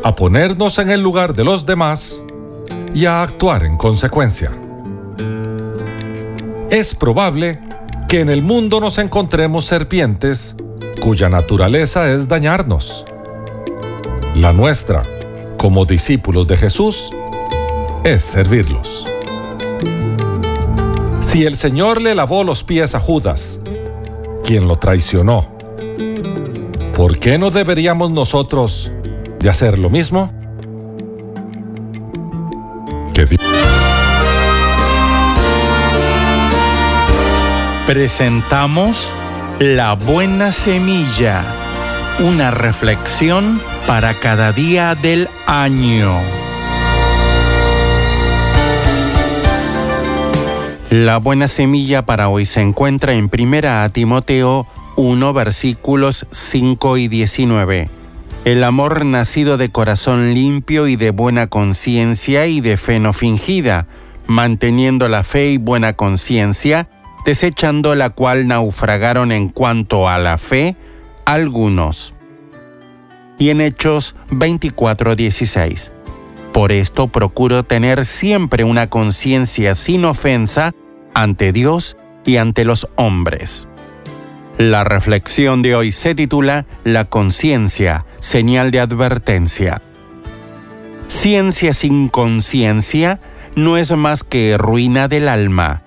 a 0.03 0.15
ponernos 0.15 0.79
en 0.79 0.91
el 0.91 1.03
lugar 1.03 1.35
de 1.35 1.45
los 1.45 1.67
demás 1.67 2.23
y 2.95 3.05
a 3.05 3.23
actuar 3.23 3.65
en 3.65 3.77
consecuencia. 3.77 4.51
Es 6.71 6.95
probable 6.95 7.61
que 8.09 8.21
en 8.21 8.31
el 8.31 8.43
mundo 8.43 8.81
nos 8.81 8.97
encontremos 8.97 9.67
serpientes 9.67 10.57
cuya 11.03 11.29
naturaleza 11.29 12.11
es 12.11 12.29
dañarnos. 12.29 13.05
La 14.35 14.55
nuestra, 14.55 15.03
como 15.59 15.85
discípulos 15.85 16.49
de 16.49 16.57
Jesús, 16.57 17.11
es 18.05 18.25
servirlos. 18.25 19.07
Si 21.21 21.45
el 21.45 21.57
Señor 21.57 22.01
le 22.01 22.15
lavó 22.15 22.43
los 22.43 22.65
pies 22.65 22.95
a 22.95 23.01
Judas 23.01 23.61
quien 24.43 24.69
lo 24.69 24.77
traicionó. 24.77 25.57
¿Por 26.95 27.19
qué 27.19 27.39
no 27.39 27.51
deberíamos 27.51 28.11
nosotros 28.11 28.93
de 29.39 29.49
hacer 29.49 29.79
lo 29.79 29.91
mismo? 29.91 30.33
Presentamos 37.87 39.11
La 39.59 39.95
Buena 39.95 40.53
Semilla, 40.53 41.45
una 42.21 42.51
reflexión 42.51 43.61
para 43.87 44.15
cada 44.15 44.53
día 44.53 44.95
del 44.95 45.29
año. 45.47 46.19
La 50.93 51.17
buena 51.17 51.49
semilla 51.49 52.05
para 52.05 52.29
hoy 52.29 52.45
se 52.45 52.61
encuentra 52.61 53.15
en 53.15 53.31
1 53.33 53.89
Timoteo 53.93 54.67
1 54.97 55.33
versículos 55.33 56.27
5 56.33 56.99
y 56.99 57.09
19. 57.09 57.89
El 58.45 58.63
amor 58.63 59.07
nacido 59.07 59.57
de 59.57 59.71
corazón 59.71 60.35
limpio 60.35 60.89
y 60.89 60.97
de 60.97 61.11
buena 61.11 61.47
conciencia 61.47 62.47
y 62.47 62.61
de 62.61 62.77
fe 62.77 63.01
no 63.01 63.15
fingida, 63.15 63.87
manteniendo 64.27 65.09
la 65.09 65.25
fe 65.25 65.53
y 65.53 65.57
buena 65.57 65.95
conciencia, 65.95 66.91
desechando 67.25 67.95
la 67.95 68.11
cual 68.11 68.47
naufragaron 68.47 69.33
en 69.33 69.49
cuanto 69.49 70.11
a 70.11 70.19
la 70.19 70.37
fe 70.37 70.77
algunos. 71.25 72.13
Y 73.39 73.49
en 73.49 73.63
Hechos 73.63 74.15
24:16. 74.29 75.91
Por 76.53 76.71
esto 76.71 77.09
procuro 77.09 77.63
tener 77.63 78.05
siempre 78.05 78.63
una 78.63 78.89
conciencia 78.89 79.75
sin 79.75 80.05
ofensa 80.05 80.75
ante 81.15 81.53
Dios 81.53 81.97
y 82.25 82.37
ante 82.37 82.65
los 82.65 82.89
hombres. 82.97 83.67
La 84.59 84.85
reflexión 84.85 85.63
de 85.63 85.75
hoy 85.75 85.93
se 85.93 86.15
titula 86.15 86.67
La 86.85 87.07
conciencia, 87.07 88.05
señal 88.21 88.71
de 88.71 88.81
advertencia. 88.81 89.81
Ciencia 91.09 91.75
sin 91.75 92.09
conciencia 92.09 93.21
no 93.57 93.77
es 93.77 93.95
más 93.97 94.25
que 94.25 94.57
ruina 94.59 95.09
del 95.09 95.29
alma. 95.29 95.83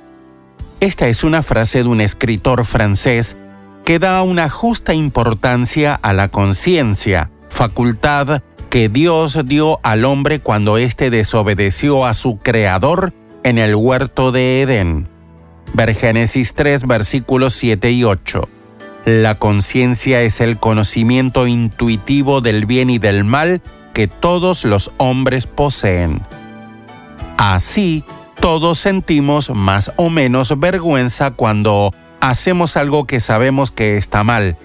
Esta 0.80 1.07
es 1.07 1.23
una 1.23 1.41
frase 1.41 1.84
de 1.84 1.89
un 1.89 2.01
escritor 2.01 2.65
francés 2.65 3.38
que 3.86 3.99
da 3.99 4.21
una 4.23 4.49
justa 4.49 4.93
importancia 4.93 5.93
a 5.95 6.13
la 6.13 6.28
conciencia, 6.28 7.32
facultad 7.49 8.41
que 8.69 8.89
Dios 8.89 9.39
dio 9.45 9.80
al 9.84 10.05
hombre 10.05 10.39
cuando 10.39 10.78
éste 10.78 11.09
desobedeció 11.09 12.05
a 12.05 12.13
su 12.13 12.39
Creador 12.39 13.13
en 13.43 13.57
el 13.57 13.76
huerto 13.76 14.32
de 14.32 14.61
Edén. 14.61 15.14
Ver 15.76 15.93
Génesis 15.93 16.53
3 16.53 16.88
versículos 16.88 17.53
7 17.55 17.91
y 17.91 18.05
8. 18.05 18.47
La 19.03 19.36
conciencia 19.36 20.21
es 20.21 20.39
el 20.39 20.57
conocimiento 20.57 21.47
intuitivo 21.47 22.39
del 22.39 22.65
bien 22.65 22.89
y 22.89 22.97
del 22.97 23.26
mal 23.26 23.61
que 23.93 24.07
todos 24.07 24.63
los 24.63 24.93
hombres 24.95 25.47
poseen. 25.47 26.21
Así, 27.38 28.05
todos 28.39 28.80
sentimos 28.80 29.49
más 29.49 29.91
o 29.97 30.09
menos 30.09 30.57
vergüenza 30.57 31.32
cuando 31.32 31.93
hacemos 32.21 32.78
algo 32.78 33.05
que 33.05 33.19
sabemos 33.19 33.69
que 33.69 33.97
está 33.97 34.23
mal 34.23 34.55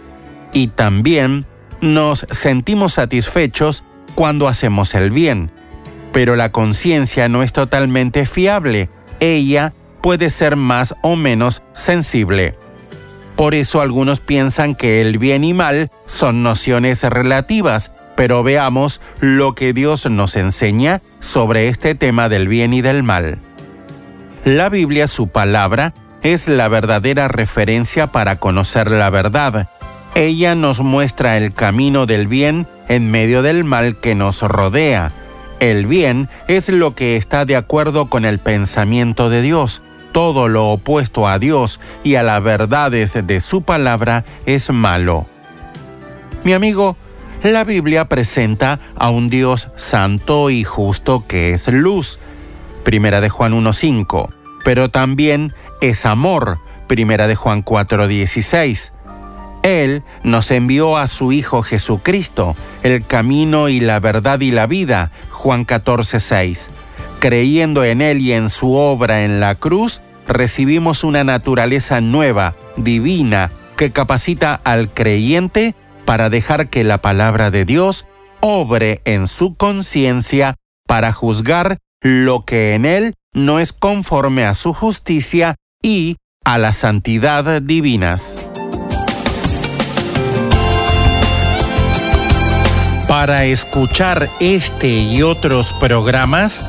y 0.53 0.69
también 0.69 1.45
nos 1.81 2.25
sentimos 2.31 2.93
satisfechos 2.93 3.83
cuando 4.15 4.47
hacemos 4.47 4.95
el 4.95 5.11
bien. 5.11 5.51
Pero 6.13 6.37
la 6.37 6.53
conciencia 6.53 7.29
no 7.29 7.43
es 7.43 7.53
totalmente 7.53 8.27
fiable, 8.27 8.89
ella 9.19 9.73
puede 10.01 10.31
ser 10.31 10.57
más 10.57 10.95
o 11.03 11.17
menos 11.17 11.63
sensible. 11.73 12.57
Por 13.37 13.55
eso 13.55 13.81
algunos 13.81 14.21
piensan 14.21 14.75
que 14.75 15.01
el 15.01 15.19
bien 15.19 15.45
y 15.45 15.55
mal 15.55 15.91
son 16.07 16.43
nociones 16.43 17.03
relativas, 17.05 17.93
pero 18.17 18.43
veamos 18.43 19.01
lo 19.21 19.55
que 19.55 19.73
Dios 19.73 20.05
nos 20.11 20.37
enseña 20.37 21.01
sobre 21.21 21.69
este 21.69 21.95
tema 21.95 22.29
del 22.29 22.49
bien 22.49 22.75
y 22.75 22.83
del 22.83 23.03
mal. 23.03 23.39
La 24.45 24.69
Biblia, 24.69 25.07
su 25.07 25.29
palabra, 25.29 25.95
es 26.23 26.49
la 26.49 26.69
verdadera 26.69 27.29
referencia 27.29 28.09
para 28.09 28.37
conocer 28.37 28.91
la 28.91 29.09
verdad. 29.11 29.69
Ella 30.15 30.55
nos 30.55 30.81
muestra 30.81 31.37
el 31.37 31.55
camino 31.55 32.07
del 32.07 32.27
bien 32.27 32.67
en 32.89 33.11
medio 33.11 33.43
del 33.43 33.65
mal 33.65 33.97
que 33.97 34.15
nos 34.15 34.43
rodea. 34.43 35.13
El 35.61 35.87
bien 35.87 36.29
es 36.49 36.69
lo 36.69 36.95
que 36.95 37.17
está 37.17 37.45
de 37.45 37.57
acuerdo 37.57 38.07
con 38.07 38.25
el 38.25 38.39
pensamiento 38.39 39.31
de 39.31 39.43
Dios. 39.43 39.83
Todo 40.13 40.49
lo 40.49 40.71
opuesto 40.71 41.29
a 41.29 41.39
Dios 41.39 41.81
y 42.03 42.17
a 42.17 42.23
las 42.23 42.43
verdades 42.43 43.19
de 43.23 43.41
su 43.41 43.63
palabra 43.63 44.25
es 44.47 44.71
malo. 44.71 45.27
Mi 46.43 46.53
amigo, 46.53 46.97
la 47.43 47.65
Biblia 47.65 48.07
presenta 48.07 48.81
a 48.97 49.11
un 49.11 49.29
Dios 49.29 49.69
santo 49.77 50.51
y 50.51 50.65
justo 50.65 51.25
que 51.27 51.53
es 51.53 51.69
luz. 51.69 52.19
Primera 52.85 53.21
de 53.21 53.29
Juan 53.29 53.53
1.5. 53.53 54.31
Pero 54.65 54.91
también 54.91 55.55
es 55.81 56.07
amor. 56.07 56.59
Primera 56.87 57.27
de 57.27 57.37
Juan 57.37 57.65
4.16. 57.65 58.93
Él 59.63 60.03
nos 60.23 60.51
envió 60.51 60.97
a 60.97 61.07
su 61.07 61.33
Hijo 61.33 61.63
Jesucristo, 61.63 62.57
el 62.83 63.05
camino 63.05 63.69
y 63.69 63.81
la 63.81 64.01
verdad 64.01 64.41
y 64.41 64.51
la 64.51 64.67
vida, 64.67 65.11
Juan 65.31 65.67
14:6. 65.67 66.69
Creyendo 67.21 67.85
en 67.85 68.01
Él 68.01 68.23
y 68.23 68.33
en 68.33 68.49
su 68.49 68.73
obra 68.73 69.25
en 69.25 69.41
la 69.41 69.55
cruz, 69.55 70.01
recibimos 70.27 71.05
una 71.05 71.23
naturaleza 71.23 72.01
nueva, 72.01 72.55
divina, 72.79 73.51
que 73.77 73.91
capacita 73.91 74.59
al 74.65 74.89
creyente 74.89 75.75
para 76.07 76.31
dejar 76.31 76.71
que 76.71 76.83
la 76.83 77.03
palabra 77.03 77.51
de 77.51 77.67
Dios 77.67 78.07
obre 78.41 79.03
en 79.05 79.29
su 79.29 79.55
conciencia 79.55 80.57
para 80.87 81.13
juzgar 81.13 81.77
lo 82.01 82.47
que 82.47 82.73
en 82.73 82.87
Él 82.87 83.15
no 83.35 83.59
es 83.59 83.75
conforme 83.75 84.47
a 84.47 84.55
su 84.55 84.73
justicia 84.73 85.57
y 85.83 86.17
a 86.47 86.57
la 86.57 86.73
santidad 86.73 87.61
divinas. 87.61 88.47
Para 93.07 93.45
escuchar 93.45 94.31
este 94.41 94.89
y 94.89 95.23
otros 95.23 95.75
programas, 95.75 96.65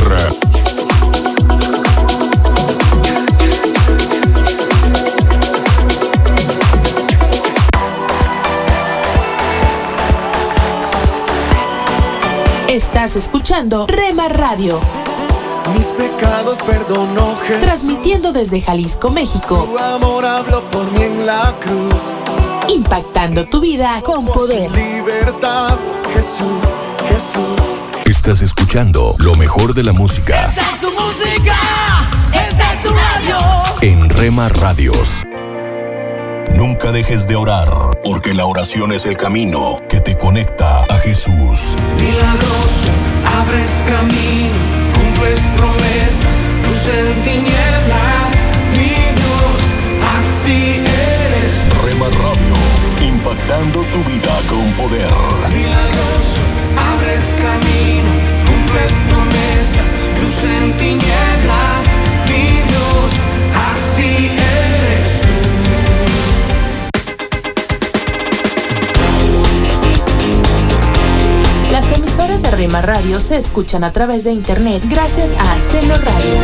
Estás 12.67 13.15
escuchando 13.15 13.87
Rema 13.87 14.27
Radio. 14.27 14.79
Mis 15.73 15.87
pecados 15.87 16.61
perdonó 16.61 17.37
Jesús. 17.47 17.61
Transmitiendo 17.61 18.31
desde 18.31 18.61
Jalisco, 18.61 19.09
México. 19.09 19.67
Su 19.71 19.77
amor 19.79 20.25
habló 20.25 20.61
por 20.69 20.91
mí 20.91 21.03
en 21.03 21.25
la 21.25 21.55
cruz. 21.59 22.44
Impactando 22.69 23.45
tu 23.45 23.61
vida 23.61 24.01
con 24.03 24.25
poder. 24.25 24.71
Libertad, 24.71 25.77
Jesús, 26.13 26.63
Jesús. 27.07 27.61
Estás 28.05 28.41
escuchando 28.41 29.15
lo 29.19 29.35
mejor 29.35 29.73
de 29.73 29.83
la 29.83 29.91
música 29.93 30.45
Esta 30.45 30.61
es 30.61 30.79
tu 30.79 30.91
música, 30.91 31.57
esta 32.33 32.73
es 32.73 32.83
tu 32.83 32.89
radio. 32.89 33.37
en 33.81 34.09
Rema 34.09 34.49
Radios. 34.49 35.23
Nunca 36.55 36.91
dejes 36.91 37.27
de 37.27 37.35
orar, 37.35 37.99
porque 38.03 38.33
la 38.33 38.45
oración 38.45 38.91
es 38.93 39.05
el 39.05 39.17
camino 39.17 39.77
que 39.89 39.99
te 39.99 40.17
conecta 40.17 40.83
a 40.83 40.97
Jesús. 40.99 41.75
Milagroso, 41.99 42.89
abres 43.39 43.83
camino, 43.87 44.55
cumples 44.93 45.39
promesas, 45.57 45.74
Se 73.25 73.37
escuchan 73.37 73.83
a 73.83 73.91
través 73.91 74.23
de 74.25 74.31
internet 74.31 74.83
gracias 74.87 75.35
a 75.39 75.57
Celo 75.57 75.95
Radio. 75.95 76.41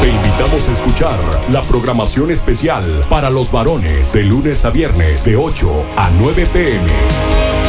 Te 0.00 0.08
invitamos 0.08 0.68
a 0.68 0.72
escuchar 0.72 1.18
la 1.50 1.62
programación 1.62 2.30
especial 2.30 3.04
para 3.10 3.30
los 3.30 3.50
varones 3.50 4.12
de 4.12 4.22
lunes 4.22 4.64
a 4.64 4.70
viernes 4.70 5.24
de 5.24 5.34
8 5.36 5.86
a 5.96 6.10
9 6.10 6.46
pm. 6.52 7.63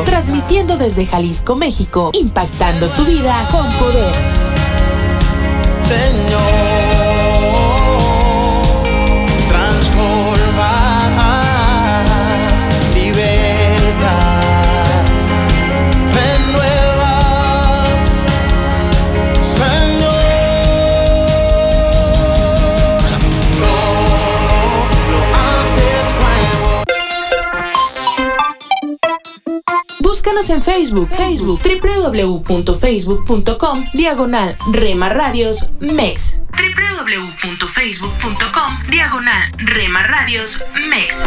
Transmitiendo 0.00 0.78
desde 0.78 1.04
Jalisco, 1.04 1.54
México, 1.54 2.10
impactando 2.14 2.88
tu 2.88 3.04
vida 3.04 3.46
con 3.50 3.70
poder. 3.72 4.14
Señor, 5.82 6.40
transformas, 9.48 11.08
liberas, 12.94 14.31
Búscanos 30.42 30.66
en 30.66 30.74
Facebook, 30.74 31.08
Facebook, 31.08 31.60
www.facebook.com, 31.62 33.84
diagonal 33.92 34.58
Rema 34.72 35.08
Radios 35.08 35.70
MEX. 35.78 36.40
www.facebook.com, 36.50 38.78
diagonal 38.90 39.52
Rema 39.58 40.02
Radios 40.02 40.64
MEX. 40.88 41.18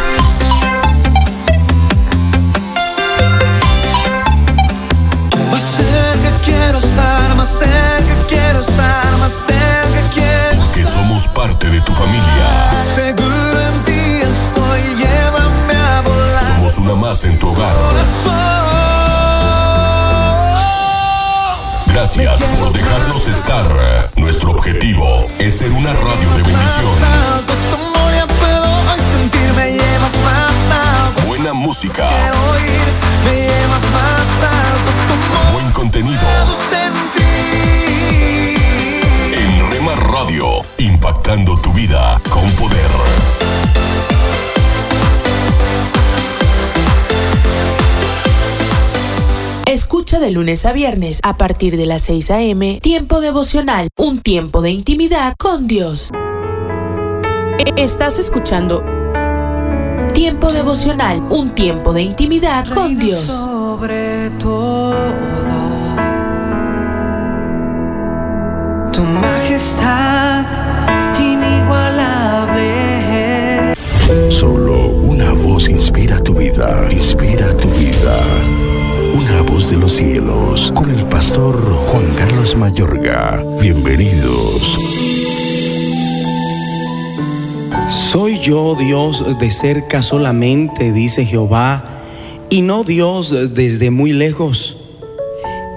Más 5.50 5.62
cerca 5.62 6.32
quiero 6.44 6.80
estar, 6.80 7.36
más 7.36 7.58
cerca 7.58 8.18
quiero 8.28 8.60
estar, 8.60 9.18
más 9.18 9.32
cerca 9.32 10.02
quiero 10.14 10.62
Que 10.74 10.84
somos 10.84 11.26
parte 11.30 11.70
de 11.70 11.80
tu 11.80 11.94
familia. 11.94 12.70
Seguro 12.94 13.62
en 13.62 13.82
ti 13.86 14.24
estoy, 14.24 14.82
llévame 14.98 15.74
a 15.74 16.02
volar. 16.02 16.44
Somos 16.44 16.78
una 16.80 16.96
más 16.96 17.24
en 17.24 17.40
tu 17.40 17.48
hogar. 17.48 17.74
Gracias 21.96 22.44
por 22.60 22.74
dejarnos 22.74 23.26
estar. 23.26 23.66
Nuestro 24.18 24.52
objetivo 24.52 25.28
es 25.40 25.60
ser 25.60 25.72
una 25.72 25.94
radio 25.94 26.30
de 26.36 26.44
bendición. 26.44 26.92
Buena 31.26 31.54
música, 31.54 32.10
buen 35.54 35.72
contenido. 35.72 36.20
En 39.32 39.72
Rema 39.72 39.96
Radio, 39.96 40.66
impactando 40.78 41.58
tu 41.62 41.72
vida 41.72 42.20
con 42.30 42.52
poder. 42.58 43.45
Escucha 49.76 50.20
de 50.22 50.32
lunes 50.32 50.66
a 50.66 50.72
viernes 50.72 51.20
a 51.22 51.36
partir 51.36 51.76
de 51.76 51.86
las 51.86 52.04
6 52.04 52.32
a.m. 52.32 52.80
Tiempo 52.82 53.20
devocional, 53.20 53.90
un 53.98 54.22
tiempo 54.22 54.62
de 54.62 54.72
intimidad 54.72 55.36
con 55.38 55.68
Dios. 55.68 56.12
Estás 57.76 58.18
escuchando 58.18 58.86
Tiempo 60.14 60.54
devocional, 60.54 61.20
un 61.30 61.54
tiempo 61.56 61.92
de 61.92 62.04
intimidad 62.04 62.74
con 62.74 62.98
Dios. 62.98 63.26
sobre 63.26 64.30
todo 64.40 64.96
tu 68.94 69.02
majestad 69.02 70.46
inigualable. 71.20 72.64
Solo 74.30 74.88
una 74.88 75.34
voz 75.34 75.68
inspira 75.68 76.18
tu 76.24 76.34
vida, 76.34 76.88
inspira 76.94 77.54
tu 77.58 77.68
vida. 77.72 78.22
De 79.56 79.78
los 79.78 79.94
cielos, 79.94 80.72
con 80.76 80.92
el 80.92 81.06
pastor 81.06 81.56
Juan 81.88 82.06
Carlos 82.18 82.58
Mayorga. 82.58 83.42
Bienvenidos. 83.60 84.78
Soy 87.90 88.38
yo 88.40 88.76
Dios 88.76 89.24
de 89.40 89.50
cerca 89.50 90.04
solamente, 90.04 90.92
dice 90.92 91.26
Jehová, 91.26 92.02
y 92.50 92.62
no 92.64 92.84
Dios 92.84 93.34
desde 93.56 93.92
muy 93.92 94.12
lejos. 94.12 94.76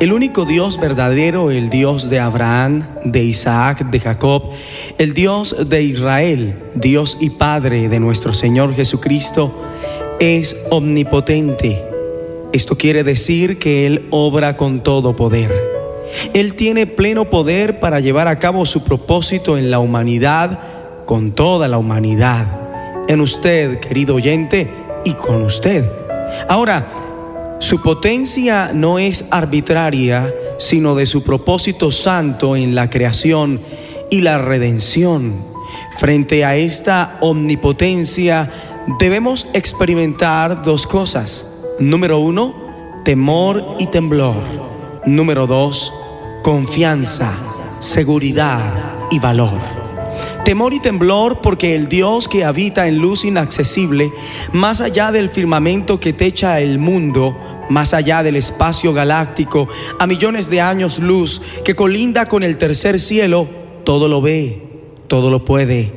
El 0.01 0.12
único 0.12 0.45
Dios 0.45 0.79
verdadero, 0.79 1.53
el 1.53 1.70
Dios 1.70 2.11
de 2.11 2.18
Abraham, 2.18 2.85
de 3.05 3.22
Isaac, 3.22 3.89
de 3.91 4.01
Jacob, 4.01 4.51
el 4.99 5.14
Dios 5.14 5.57
de 5.68 5.85
Israel, 5.85 6.59
Dios 6.74 7.16
y 7.20 7.31
Padre 7.31 7.89
de 7.89 8.01
nuestro 8.01 8.35
Señor 8.35 8.74
Jesucristo, 8.74 9.55
es 10.18 10.57
omnipotente. 10.70 11.88
Esto 12.53 12.78
quiere 12.78 13.05
decir 13.05 13.59
que 13.59 13.86
Él 13.86 14.07
obra 14.11 14.57
con 14.57 14.82
todo 14.82 15.14
poder. 15.14 15.53
Él 16.32 16.55
tiene 16.55 16.86
pleno 16.86 17.28
poder 17.28 17.80
para 17.80 18.01
llevar 18.01 18.28
a 18.28 18.38
cabo 18.38 18.64
su 18.64 18.84
propósito 18.84 19.59
en 19.59 19.70
la 19.70 19.80
humanidad, 19.80 20.59
con 21.05 21.32
toda 21.32 21.68
la 21.68 21.78
humanidad, 21.78 22.46
en 23.09 23.20
usted, 23.20 23.80
querido 23.80 24.14
oyente, 24.14 24.70
y 25.05 25.12
con 25.12 25.42
usted. 25.42 25.84
Ahora, 26.49 26.86
su 27.61 27.82
potencia 27.82 28.70
no 28.72 28.99
es 28.99 29.26
arbitraria, 29.30 30.32
sino 30.59 30.94
de 30.94 31.07
su 31.07 31.22
propósito 31.22 31.90
santo 31.90 32.57
en 32.57 32.74
la 32.74 32.88
creación 32.88 33.61
y 34.11 34.20
la 34.22 34.38
redención. 34.38 35.44
Frente 35.99 36.44
a 36.44 36.57
esta 36.57 37.18
omnipotencia 37.20 38.51
debemos 38.99 39.46
experimentar 39.53 40.62
dos 40.62 40.86
cosas. 40.86 41.57
Número 41.81 42.18
uno, 42.18 42.55
temor 43.05 43.76
y 43.79 43.87
temblor. 43.87 44.35
Número 45.07 45.47
dos, 45.47 45.93
confianza, 46.43 47.31
seguridad 47.79 48.61
y 49.12 49.20
valor. 49.20 49.61
Temor 50.45 50.74
y 50.74 50.81
temblor 50.81 51.41
porque 51.41 51.76
el 51.76 51.89
Dios 51.89 52.26
que 52.26 52.45
habita 52.45 52.89
en 52.89 52.99
luz 52.99 53.24
inaccesible, 53.24 54.11
más 54.53 54.81
allá 54.81 55.12
del 55.12 55.31
firmamento 55.31 56.01
que 56.01 56.12
techa 56.12 56.59
el 56.59 56.81
mundo, 56.81 57.37
más 57.70 57.95
allá 57.95 58.24
del 58.24 58.35
espacio 58.35 58.93
galáctico, 58.93 59.68
a 60.01 60.07
millones 60.09 60.51
de 60.51 60.61
años 60.61 60.99
luz, 60.99 61.41
que 61.64 61.76
colinda 61.76 62.26
con 62.26 62.43
el 62.43 62.59
tercer 62.59 62.99
cielo, 62.99 63.47
todo 63.85 64.09
lo 64.09 64.20
ve, 64.20 64.62
todo 65.07 65.31
lo 65.31 65.45
puede, 65.45 65.93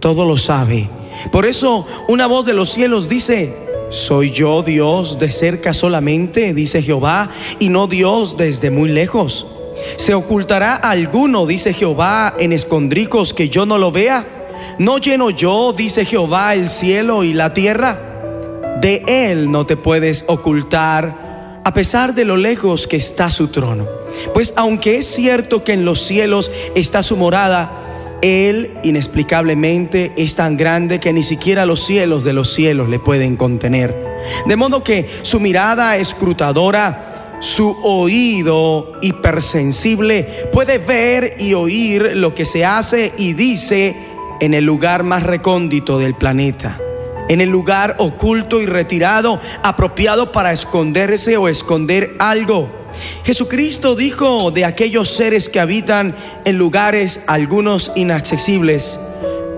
todo 0.00 0.24
lo 0.24 0.38
sabe. 0.38 0.88
Por 1.30 1.44
eso 1.44 1.86
una 2.08 2.26
voz 2.26 2.46
de 2.46 2.54
los 2.54 2.70
cielos 2.70 3.08
dice, 3.08 3.65
¿soy 3.90 4.30
yo 4.30 4.62
Dios 4.62 5.18
de 5.18 5.30
cerca 5.30 5.72
solamente, 5.72 6.54
dice 6.54 6.82
Jehová, 6.82 7.30
y 7.58 7.68
no 7.68 7.86
Dios 7.86 8.36
desde 8.36 8.70
muy 8.70 8.88
lejos? 8.88 9.46
¿Se 9.96 10.14
ocultará 10.14 10.74
alguno, 10.74 11.46
dice 11.46 11.72
Jehová, 11.72 12.34
en 12.38 12.52
escondricos 12.52 13.34
que 13.34 13.48
yo 13.48 13.66
no 13.66 13.78
lo 13.78 13.92
vea? 13.92 14.26
¿No 14.78 14.98
lleno 14.98 15.30
yo, 15.30 15.72
dice 15.72 16.04
Jehová, 16.04 16.54
el 16.54 16.68
cielo 16.68 17.24
y 17.24 17.32
la 17.32 17.54
tierra? 17.54 18.76
De 18.80 19.02
él 19.06 19.50
no 19.50 19.66
te 19.66 19.76
puedes 19.76 20.24
ocultar, 20.26 21.60
a 21.64 21.74
pesar 21.74 22.14
de 22.14 22.24
lo 22.24 22.36
lejos 22.36 22.86
que 22.86 22.96
está 22.96 23.30
su 23.30 23.48
trono. 23.48 23.86
Pues 24.34 24.52
aunque 24.56 24.98
es 24.98 25.06
cierto 25.06 25.64
que 25.64 25.72
en 25.72 25.84
los 25.84 26.00
cielos 26.00 26.50
está 26.74 27.02
su 27.02 27.16
morada, 27.16 27.85
él 28.26 28.72
inexplicablemente 28.82 30.12
es 30.16 30.34
tan 30.34 30.56
grande 30.56 31.00
que 31.00 31.12
ni 31.12 31.22
siquiera 31.22 31.66
los 31.66 31.84
cielos 31.84 32.24
de 32.24 32.32
los 32.32 32.52
cielos 32.52 32.88
le 32.88 32.98
pueden 32.98 33.36
contener. 33.36 33.94
De 34.46 34.56
modo 34.56 34.82
que 34.82 35.08
su 35.22 35.40
mirada 35.40 35.96
escrutadora 35.96 37.16
su 37.40 37.76
oído 37.82 38.92
hipersensible 39.02 40.48
puede 40.52 40.78
ver 40.78 41.34
y 41.38 41.54
oír 41.54 42.16
lo 42.16 42.34
que 42.34 42.44
se 42.44 42.64
hace 42.64 43.12
y 43.16 43.34
dice 43.34 43.94
en 44.40 44.54
el 44.54 44.64
lugar 44.64 45.02
más 45.02 45.22
recóndito 45.22 45.98
del 45.98 46.14
planeta, 46.14 46.78
en 47.28 47.40
el 47.40 47.50
lugar 47.50 47.96
oculto 47.98 48.60
y 48.60 48.66
retirado, 48.66 49.40
apropiado 49.62 50.32
para 50.32 50.52
esconderse 50.52 51.36
o 51.36 51.48
esconder 51.48 52.14
algo. 52.18 52.85
Jesucristo 53.24 53.94
dijo 53.94 54.50
de 54.50 54.64
aquellos 54.64 55.08
seres 55.08 55.48
que 55.48 55.60
habitan 55.60 56.14
en 56.44 56.58
lugares 56.58 57.20
algunos 57.26 57.92
inaccesibles, 57.94 58.98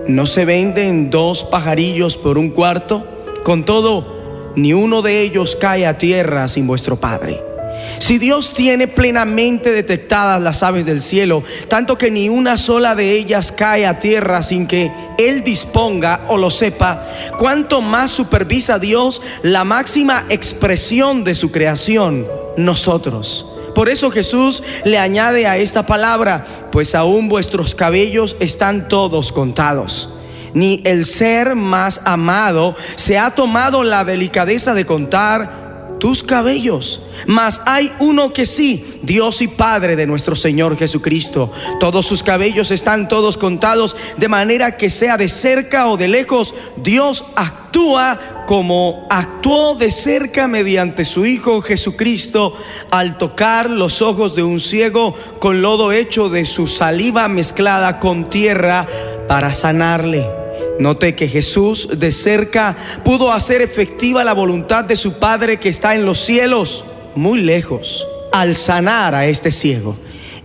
¿no 0.07 0.25
se 0.25 0.45
venden 0.45 1.09
dos 1.09 1.43
pajarillos 1.43 2.17
por 2.17 2.37
un 2.37 2.49
cuarto? 2.49 3.05
Con 3.43 3.63
todo, 3.63 4.53
ni 4.55 4.73
uno 4.73 5.01
de 5.01 5.21
ellos 5.21 5.55
cae 5.55 5.85
a 5.85 5.97
tierra 5.97 6.47
sin 6.47 6.67
vuestro 6.67 6.99
Padre. 6.99 7.48
Si 7.97 8.17
Dios 8.17 8.53
tiene 8.53 8.87
plenamente 8.87 9.71
detectadas 9.71 10.41
las 10.41 10.63
aves 10.63 10.85
del 10.85 11.01
cielo, 11.01 11.43
tanto 11.67 11.97
que 11.97 12.11
ni 12.11 12.29
una 12.29 12.57
sola 12.57 12.95
de 12.95 13.13
ellas 13.13 13.51
cae 13.51 13.85
a 13.85 13.99
tierra 13.99 14.41
sin 14.43 14.67
que 14.67 14.91
Él 15.17 15.43
disponga 15.43 16.21
o 16.27 16.37
lo 16.37 16.49
sepa, 16.49 17.07
cuánto 17.37 17.81
más 17.81 18.11
supervisa 18.11 18.79
Dios 18.79 19.21
la 19.43 19.63
máxima 19.63 20.25
expresión 20.29 21.23
de 21.23 21.35
su 21.35 21.51
creación, 21.51 22.27
nosotros. 22.57 23.45
Por 23.75 23.89
eso 23.89 24.11
Jesús 24.11 24.63
le 24.83 24.97
añade 24.97 25.47
a 25.47 25.57
esta 25.57 25.85
palabra, 25.85 26.45
pues 26.71 26.95
aún 26.95 27.29
vuestros 27.29 27.75
cabellos 27.75 28.35
están 28.39 28.87
todos 28.87 29.31
contados. 29.31 30.09
Ni 30.53 30.81
el 30.83 31.05
ser 31.05 31.55
más 31.55 32.01
amado 32.05 32.75
se 32.95 33.17
ha 33.19 33.31
tomado 33.31 33.83
la 33.83 34.03
delicadeza 34.03 34.73
de 34.73 34.85
contar 34.85 35.68
tus 35.99 36.23
cabellos. 36.23 37.01
Mas 37.27 37.61
hay 37.65 37.91
uno 37.99 38.33
que 38.33 38.45
sí, 38.45 38.99
Dios 39.03 39.41
y 39.41 39.47
Padre 39.47 39.95
de 39.95 40.07
nuestro 40.07 40.35
Señor 40.35 40.77
Jesucristo. 40.77 41.51
Todos 41.79 42.05
sus 42.05 42.23
cabellos 42.23 42.71
están 42.71 43.07
todos 43.07 43.37
contados, 43.37 43.95
de 44.17 44.27
manera 44.27 44.77
que 44.77 44.89
sea 44.89 45.17
de 45.17 45.27
cerca 45.27 45.87
o 45.87 45.97
de 45.97 46.07
lejos, 46.07 46.53
Dios 46.77 47.25
actúa 47.35 48.45
como 48.47 49.05
actuó 49.09 49.75
de 49.75 49.91
cerca 49.91 50.47
mediante 50.47 51.05
su 51.05 51.25
Hijo 51.25 51.61
Jesucristo 51.61 52.57
al 52.89 53.17
tocar 53.17 53.69
los 53.69 54.01
ojos 54.01 54.35
de 54.35 54.43
un 54.43 54.59
ciego 54.59 55.13
con 55.39 55.61
lodo 55.61 55.91
hecho 55.91 56.29
de 56.29 56.45
su 56.45 56.65
saliva 56.65 57.27
mezclada 57.27 57.99
con 57.99 58.29
tierra 58.29 58.87
para 59.27 59.53
sanarle. 59.53 60.38
Note 60.79 61.13
que 61.13 61.27
Jesús 61.27 61.89
de 61.99 62.11
cerca 62.13 62.75
pudo 63.03 63.33
hacer 63.33 63.61
efectiva 63.61 64.23
la 64.23 64.33
voluntad 64.33 64.85
de 64.85 64.95
su 64.95 65.19
Padre 65.19 65.59
que 65.59 65.67
está 65.67 65.93
en 65.93 66.05
los 66.05 66.19
cielos, 66.19 66.85
muy 67.15 67.41
lejos, 67.41 68.07
al 68.31 68.55
sanar 68.55 69.13
a 69.13 69.27
este 69.27 69.51
ciego. 69.51 69.97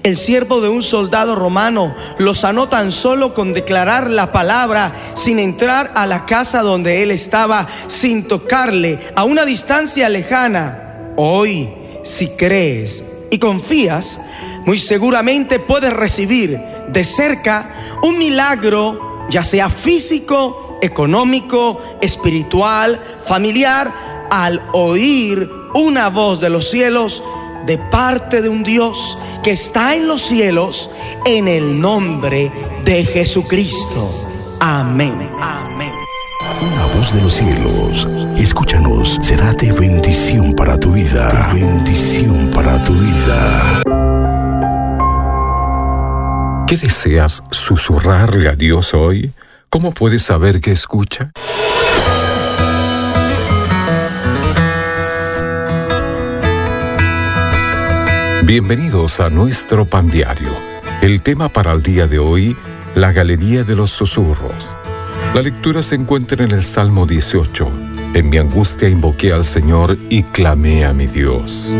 El 0.02 0.16
siervo 0.16 0.60
de 0.60 0.68
un 0.68 0.82
soldado 0.82 1.36
romano 1.36 1.94
lo 2.18 2.34
sanó 2.34 2.68
tan 2.68 2.90
solo 2.90 3.32
con 3.32 3.54
declarar 3.54 4.10
la 4.10 4.32
palabra 4.32 4.92
sin 5.14 5.38
entrar 5.38 5.92
a 5.94 6.04
la 6.04 6.26
casa 6.26 6.62
donde 6.62 7.02
él 7.04 7.12
estaba, 7.12 7.68
sin 7.86 8.26
tocarle 8.26 8.98
a 9.14 9.22
una 9.22 9.46
distancia 9.46 10.08
lejana. 10.08 11.12
Hoy, 11.16 11.70
si 12.02 12.30
crees 12.30 13.04
y 13.30 13.38
confías, 13.38 14.18
muy 14.66 14.78
seguramente 14.78 15.60
puedes 15.60 15.92
recibir 15.92 16.58
de 16.88 17.04
cerca 17.04 17.70
un 18.02 18.18
milagro 18.18 19.13
ya 19.30 19.42
sea 19.42 19.68
físico, 19.68 20.78
económico, 20.82 21.80
espiritual, 22.00 23.00
familiar, 23.24 23.92
al 24.30 24.60
oír 24.72 25.50
una 25.74 26.08
voz 26.08 26.40
de 26.40 26.50
los 26.50 26.70
cielos 26.70 27.22
de 27.66 27.78
parte 27.78 28.42
de 28.42 28.48
un 28.48 28.62
Dios 28.62 29.18
que 29.42 29.52
está 29.52 29.94
en 29.94 30.06
los 30.06 30.22
cielos 30.22 30.90
en 31.24 31.48
el 31.48 31.80
nombre 31.80 32.50
de 32.84 33.04
Jesucristo. 33.04 34.10
Amén. 34.60 35.30
Amén. 35.40 35.90
Una 36.60 36.94
voz 36.94 37.14
de 37.14 37.20
los 37.22 37.34
cielos, 37.34 38.08
escúchanos, 38.36 39.18
será 39.22 39.52
de 39.52 39.72
bendición 39.72 40.52
para 40.54 40.78
tu 40.78 40.92
vida. 40.92 41.52
De 41.52 41.60
bendición 41.60 42.50
para 42.50 42.80
tu 42.82 42.92
vida. 42.92 43.83
¿Qué 46.66 46.78
deseas 46.78 47.42
susurrarle 47.50 48.48
a 48.48 48.56
Dios 48.56 48.94
hoy? 48.94 49.32
¿Cómo 49.68 49.92
puedes 49.92 50.22
saber 50.22 50.62
que 50.62 50.72
escucha? 50.72 51.30
Bienvenidos 58.44 59.20
a 59.20 59.28
nuestro 59.28 59.84
pan 59.84 60.08
diario. 60.08 60.48
El 61.02 61.20
tema 61.20 61.50
para 61.50 61.72
el 61.72 61.82
día 61.82 62.06
de 62.06 62.18
hoy, 62.18 62.56
la 62.94 63.12
Galería 63.12 63.64
de 63.64 63.76
los 63.76 63.90
Susurros. 63.90 64.74
La 65.34 65.42
lectura 65.42 65.82
se 65.82 65.96
encuentra 65.96 66.44
en 66.44 66.52
el 66.52 66.64
Salmo 66.64 67.04
18. 67.04 67.68
En 68.14 68.30
mi 68.30 68.38
angustia 68.38 68.88
invoqué 68.88 69.32
al 69.34 69.44
Señor 69.44 69.98
y 70.08 70.22
clamé 70.22 70.86
a 70.86 70.94
mi 70.94 71.08
Dios. 71.08 71.70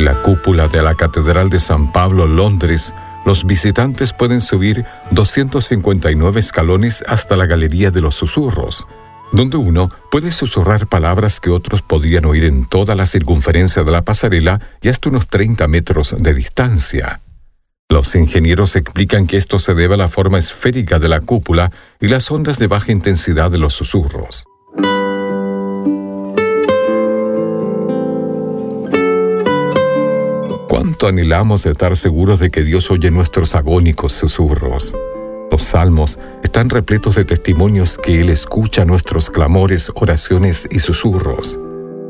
En 0.00 0.06
la 0.06 0.14
cúpula 0.14 0.66
de 0.66 0.80
la 0.80 0.94
Catedral 0.94 1.50
de 1.50 1.60
San 1.60 1.92
Pablo, 1.92 2.26
Londres, 2.26 2.94
los 3.26 3.44
visitantes 3.44 4.14
pueden 4.14 4.40
subir 4.40 4.86
259 5.10 6.40
escalones 6.40 7.04
hasta 7.06 7.36
la 7.36 7.44
Galería 7.44 7.90
de 7.90 8.00
los 8.00 8.14
Susurros, 8.14 8.86
donde 9.30 9.58
uno 9.58 9.90
puede 10.10 10.32
susurrar 10.32 10.86
palabras 10.86 11.38
que 11.38 11.50
otros 11.50 11.82
podrían 11.82 12.24
oír 12.24 12.44
en 12.44 12.64
toda 12.64 12.94
la 12.94 13.04
circunferencia 13.04 13.84
de 13.84 13.92
la 13.92 14.00
pasarela 14.00 14.58
y 14.80 14.88
hasta 14.88 15.10
unos 15.10 15.26
30 15.26 15.68
metros 15.68 16.16
de 16.18 16.32
distancia. 16.32 17.20
Los 17.90 18.14
ingenieros 18.14 18.76
explican 18.76 19.26
que 19.26 19.36
esto 19.36 19.58
se 19.58 19.74
debe 19.74 19.96
a 19.96 19.98
la 19.98 20.08
forma 20.08 20.38
esférica 20.38 20.98
de 20.98 21.10
la 21.10 21.20
cúpula 21.20 21.72
y 22.00 22.08
las 22.08 22.30
ondas 22.30 22.58
de 22.58 22.68
baja 22.68 22.90
intensidad 22.90 23.50
de 23.50 23.58
los 23.58 23.74
susurros. 23.74 24.46
¿Cuánto 30.80 31.08
anhelamos 31.08 31.66
estar 31.66 31.94
seguros 31.94 32.40
de 32.40 32.48
que 32.48 32.62
Dios 32.62 32.90
oye 32.90 33.10
nuestros 33.10 33.54
agónicos 33.54 34.14
susurros? 34.14 34.96
Los 35.50 35.62
salmos 35.62 36.18
están 36.42 36.70
repletos 36.70 37.16
de 37.16 37.26
testimonios 37.26 37.98
que 38.02 38.18
Él 38.18 38.30
escucha 38.30 38.86
nuestros 38.86 39.28
clamores, 39.28 39.92
oraciones 39.94 40.66
y 40.70 40.78
susurros. 40.78 41.60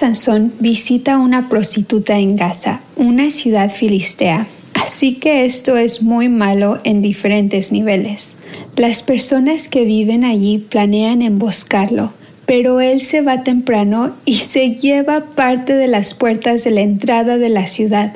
Sansón 0.08 0.54
visita 0.58 1.14
a 1.14 1.18
una 1.18 1.50
prostituta 1.50 2.18
en 2.18 2.34
Gaza, 2.34 2.80
una 2.96 3.30
ciudad 3.30 3.70
filistea. 3.70 4.46
Así 4.72 5.16
que 5.16 5.44
esto 5.44 5.76
es 5.76 6.00
muy 6.00 6.30
malo 6.30 6.80
en 6.84 7.02
diferentes 7.02 7.72
niveles. 7.72 8.32
Las 8.74 9.02
personas 9.02 9.68
que 9.68 9.84
viven 9.84 10.24
allí 10.24 10.64
planean 10.66 11.20
emboscarlo, 11.20 12.14
pero 12.46 12.80
él 12.80 13.02
se 13.02 13.20
va 13.20 13.44
temprano 13.44 14.14
y 14.24 14.36
se 14.36 14.76
lleva 14.76 15.26
parte 15.34 15.74
de 15.74 15.88
las 15.88 16.14
puertas 16.14 16.64
de 16.64 16.70
la 16.70 16.80
entrada 16.80 17.36
de 17.36 17.50
la 17.50 17.66
ciudad. 17.66 18.14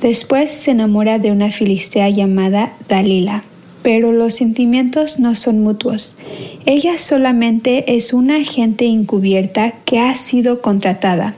Después 0.00 0.50
se 0.50 0.72
enamora 0.72 1.20
de 1.20 1.30
una 1.30 1.52
filistea 1.52 2.08
llamada 2.10 2.72
Dalila, 2.88 3.44
pero 3.86 4.10
los 4.10 4.34
sentimientos 4.34 5.20
no 5.20 5.36
son 5.36 5.60
mutuos. 5.60 6.16
Ella 6.64 6.98
solamente 6.98 7.94
es 7.96 8.12
una 8.12 8.38
agente 8.38 8.86
encubierta 8.86 9.74
que 9.84 10.00
ha 10.00 10.12
sido 10.16 10.60
contratada. 10.60 11.36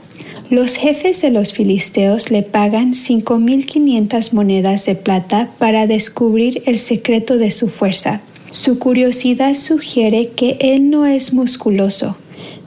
Los 0.49 0.75
jefes 0.75 1.21
de 1.21 1.29
los 1.29 1.53
filisteos 1.53 2.31
le 2.31 2.41
pagan 2.41 2.93
5.500 2.93 4.33
monedas 4.33 4.87
de 4.87 4.95
plata 4.95 5.51
para 5.59 5.85
descubrir 5.85 6.63
el 6.65 6.79
secreto 6.79 7.37
de 7.37 7.51
su 7.51 7.69
fuerza. 7.69 8.21
Su 8.49 8.79
curiosidad 8.79 9.53
sugiere 9.53 10.29
que 10.29 10.57
él 10.59 10.89
no 10.89 11.05
es 11.05 11.33
musculoso. 11.33 12.17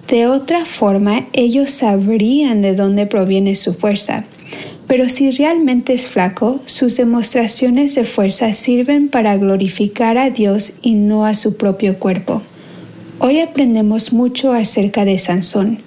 De 0.07 0.29
otra 0.29 0.65
forma, 0.65 1.27
ellos 1.33 1.71
sabrían 1.71 2.63
de 2.63 2.77
dónde 2.77 3.07
proviene 3.07 3.57
su 3.57 3.75
fuerza. 3.75 4.27
Pero 4.93 5.09
si 5.09 5.31
realmente 5.31 5.95
es 5.95 6.11
flaco, 6.11 6.61
sus 6.67 6.99
demostraciones 6.99 7.95
de 7.95 8.05
fuerza 8.05 8.53
sirven 8.53 9.09
para 9.09 9.39
glorificar 9.39 10.19
a 10.19 10.29
Dios 10.29 10.75
y 10.83 10.97
no 10.97 11.25
a 11.25 11.33
su 11.33 11.57
propio 11.57 11.99
cuerpo. 11.99 12.43
Hoy 13.19 13.41
aprendemos 13.41 14.13
mucho 14.13 14.53
acerca 14.53 15.07
de 15.07 15.17
Sansón. 15.17 15.79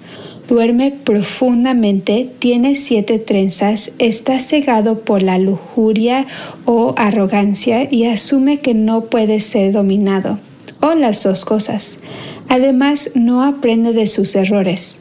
Duerme 0.48 0.90
profundamente, 0.90 2.28
tiene 2.40 2.74
siete 2.74 3.20
trenzas, 3.20 3.92
está 4.00 4.40
cegado 4.40 4.98
por 5.02 5.22
la 5.22 5.38
lujuria 5.38 6.26
o 6.64 6.92
arrogancia 6.96 7.86
y 7.88 8.06
asume 8.06 8.58
que 8.58 8.74
no 8.74 9.04
puede 9.04 9.38
ser 9.38 9.70
dominado. 9.70 10.40
O 10.80 10.96
las 10.96 11.22
dos 11.22 11.44
cosas. 11.44 12.00
Además, 12.48 13.12
no 13.14 13.44
aprende 13.44 13.92
de 13.92 14.08
sus 14.08 14.34
errores. 14.34 14.98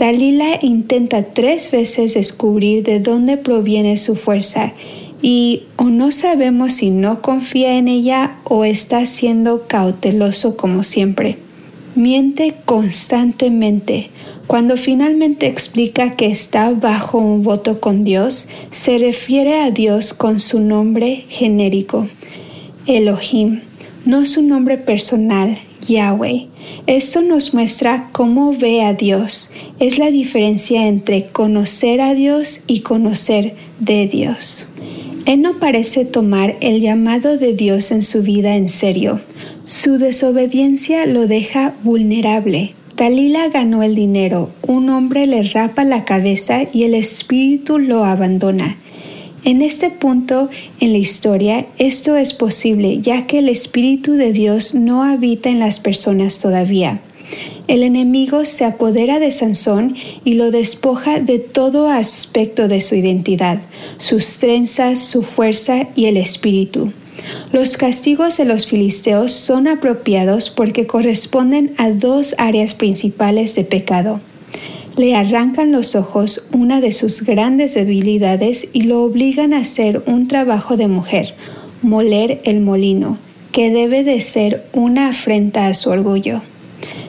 Dalila 0.00 0.58
intenta 0.62 1.22
tres 1.22 1.70
veces 1.70 2.14
descubrir 2.14 2.84
de 2.84 3.00
dónde 3.00 3.36
proviene 3.36 3.98
su 3.98 4.16
fuerza 4.16 4.72
y 5.20 5.64
o 5.76 5.90
no 5.90 6.10
sabemos 6.10 6.72
si 6.72 6.88
no 6.88 7.20
confía 7.20 7.76
en 7.76 7.86
ella 7.86 8.38
o 8.44 8.64
está 8.64 9.04
siendo 9.04 9.66
cauteloso 9.66 10.56
como 10.56 10.84
siempre. 10.84 11.36
Miente 11.96 12.54
constantemente. 12.64 14.08
Cuando 14.46 14.78
finalmente 14.78 15.48
explica 15.48 16.16
que 16.16 16.28
está 16.28 16.70
bajo 16.70 17.18
un 17.18 17.42
voto 17.42 17.78
con 17.78 18.02
Dios, 18.02 18.48
se 18.70 18.96
refiere 18.96 19.60
a 19.60 19.70
Dios 19.70 20.14
con 20.14 20.40
su 20.40 20.60
nombre 20.60 21.24
genérico, 21.28 22.08
Elohim, 22.86 23.60
no 24.06 24.24
su 24.24 24.40
nombre 24.40 24.78
personal, 24.78 25.58
Yahweh. 25.80 26.46
Esto 26.86 27.22
nos 27.22 27.54
muestra 27.54 28.08
cómo 28.12 28.52
ve 28.52 28.82
a 28.82 28.94
Dios. 28.94 29.50
Es 29.78 29.98
la 29.98 30.10
diferencia 30.10 30.86
entre 30.86 31.28
conocer 31.28 32.00
a 32.00 32.14
Dios 32.14 32.60
y 32.66 32.80
conocer 32.80 33.54
de 33.78 34.06
Dios. 34.06 34.68
Él 35.26 35.42
no 35.42 35.58
parece 35.58 36.04
tomar 36.04 36.56
el 36.60 36.80
llamado 36.80 37.36
de 37.36 37.52
Dios 37.52 37.90
en 37.90 38.02
su 38.02 38.22
vida 38.22 38.56
en 38.56 38.68
serio. 38.68 39.20
Su 39.64 39.98
desobediencia 39.98 41.06
lo 41.06 41.26
deja 41.26 41.74
vulnerable. 41.84 42.74
Dalila 42.96 43.48
ganó 43.48 43.82
el 43.82 43.94
dinero, 43.94 44.50
un 44.66 44.90
hombre 44.90 45.26
le 45.26 45.42
rapa 45.42 45.84
la 45.84 46.04
cabeza 46.04 46.64
y 46.72 46.82
el 46.82 46.94
espíritu 46.94 47.78
lo 47.78 48.04
abandona. 48.04 48.76
En 49.44 49.62
este 49.62 49.90
punto 49.90 50.50
en 50.80 50.92
la 50.92 50.98
historia 50.98 51.66
esto 51.78 52.16
es 52.16 52.34
posible 52.34 53.00
ya 53.00 53.26
que 53.26 53.38
el 53.38 53.48
Espíritu 53.48 54.12
de 54.12 54.32
Dios 54.32 54.74
no 54.74 55.02
habita 55.02 55.48
en 55.48 55.58
las 55.58 55.80
personas 55.80 56.38
todavía. 56.38 57.00
El 57.66 57.82
enemigo 57.82 58.44
se 58.44 58.64
apodera 58.64 59.18
de 59.18 59.30
Sansón 59.30 59.96
y 60.24 60.34
lo 60.34 60.50
despoja 60.50 61.20
de 61.20 61.38
todo 61.38 61.88
aspecto 61.88 62.68
de 62.68 62.80
su 62.80 62.96
identidad, 62.96 63.60
sus 63.96 64.36
trenzas, 64.36 64.98
su 64.98 65.22
fuerza 65.22 65.88
y 65.94 66.06
el 66.06 66.16
espíritu. 66.16 66.92
Los 67.52 67.76
castigos 67.76 68.36
de 68.36 68.44
los 68.44 68.66
filisteos 68.66 69.32
son 69.32 69.68
apropiados 69.68 70.50
porque 70.50 70.86
corresponden 70.86 71.72
a 71.78 71.90
dos 71.90 72.34
áreas 72.38 72.74
principales 72.74 73.54
de 73.54 73.64
pecado 73.64 74.20
le 74.96 75.14
arrancan 75.14 75.72
los 75.72 75.94
ojos 75.94 76.46
una 76.52 76.80
de 76.80 76.92
sus 76.92 77.22
grandes 77.22 77.74
debilidades 77.74 78.68
y 78.72 78.82
lo 78.82 79.02
obligan 79.02 79.52
a 79.52 79.58
hacer 79.58 80.02
un 80.06 80.28
trabajo 80.28 80.76
de 80.76 80.88
mujer, 80.88 81.34
moler 81.82 82.40
el 82.44 82.60
molino, 82.60 83.18
que 83.52 83.70
debe 83.70 84.04
de 84.04 84.20
ser 84.20 84.66
una 84.72 85.08
afrenta 85.08 85.66
a 85.66 85.74
su 85.74 85.90
orgullo. 85.90 86.42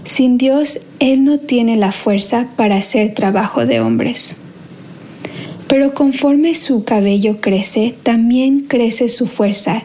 Sin 0.04 0.38
Dios, 0.38 0.80
Él 1.00 1.24
no 1.24 1.40
tiene 1.40 1.78
la 1.78 1.92
fuerza 1.92 2.48
para 2.56 2.78
hacer 2.78 3.14
trabajo 3.14 3.66
de 3.66 3.80
hombres. 3.80 4.36
Pero 5.68 5.94
conforme 5.94 6.54
su 6.54 6.84
cabello 6.84 7.40
crece, 7.40 7.96
también 8.04 8.62
crece 8.68 9.08
su 9.08 9.28
fuerza. 9.28 9.84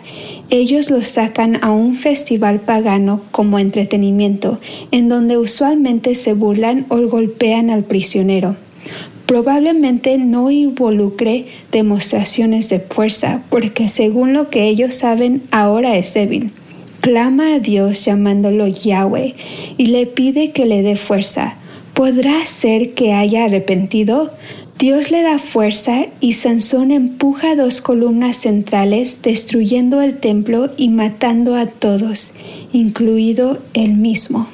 Ellos 0.51 0.91
lo 0.91 1.03
sacan 1.03 1.59
a 1.63 1.73
un 1.73 1.95
festival 1.95 2.61
pagano 2.61 3.23
como 3.31 3.59
entretenimiento, 3.59 4.61
en 4.91 5.09
donde 5.09 5.39
usualmente 5.39 6.15
se 6.15 6.35
burlan 6.35 6.87
o 6.89 6.99
golpean 7.09 7.71
al 7.71 7.85
prisionero. 7.85 8.57
Probablemente 9.27 10.19
no 10.19 10.51
involucre 10.51 11.47
demostraciones 11.73 12.69
de 12.69 12.79
fuerza, 12.79 13.43
porque 13.51 13.89
según 13.89 14.33
lo 14.33 14.51
que 14.51 14.69
ellos 14.69 14.95
saben, 14.95 15.43
ahora 15.51 15.97
es 15.97 16.15
débil 16.15 16.53
clama 17.07 17.55
a 17.55 17.59
Dios 17.61 18.05
llamándolo 18.05 18.67
Yahweh 18.67 19.37
y 19.77 19.87
le 19.87 20.07
pide 20.07 20.51
que 20.51 20.67
le 20.67 20.83
dé 20.83 20.97
fuerza. 20.97 21.55
¿Podrá 21.95 22.45
ser 22.45 22.95
que 22.95 23.13
haya 23.13 23.45
arrepentido? 23.45 24.33
Dios 24.79 25.11
le 25.11 25.23
da 25.23 25.39
fuerza 25.39 26.05
y 26.21 26.35
Sansón 26.35 26.91
empuja 26.91 27.57
dos 27.57 27.81
columnas 27.81 28.37
centrales 28.37 29.23
destruyendo 29.23 30.03
el 30.03 30.19
templo 30.19 30.69
y 30.77 30.91
matando 30.91 31.57
a 31.57 31.65
todos, 31.65 32.33
incluido 32.75 33.59
él 33.73 33.97
mismo. 33.97 34.49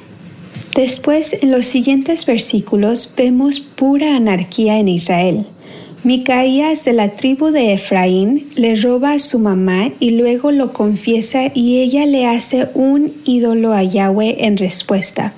Después, 0.75 1.35
en 1.41 1.51
los 1.51 1.65
siguientes 1.65 2.25
versículos, 2.25 3.11
vemos 3.17 3.59
pura 3.59 4.15
anarquía 4.15 4.79
en 4.79 4.87
Israel. 4.87 5.45
Micaías 6.05 6.85
de 6.85 6.93
la 6.93 7.09
tribu 7.09 7.47
de 7.47 7.73
Efraín 7.73 8.49
le 8.55 8.75
roba 8.75 9.11
a 9.11 9.19
su 9.19 9.39
mamá 9.39 9.91
y 9.99 10.11
luego 10.11 10.51
lo 10.51 10.71
confiesa 10.71 11.51
y 11.53 11.79
ella 11.79 12.05
le 12.05 12.27
hace 12.27 12.69
un 12.75 13.11
ídolo 13.25 13.73
a 13.73 13.83
Yahweh 13.83 14.37
en 14.39 14.55
respuesta. 14.55 15.33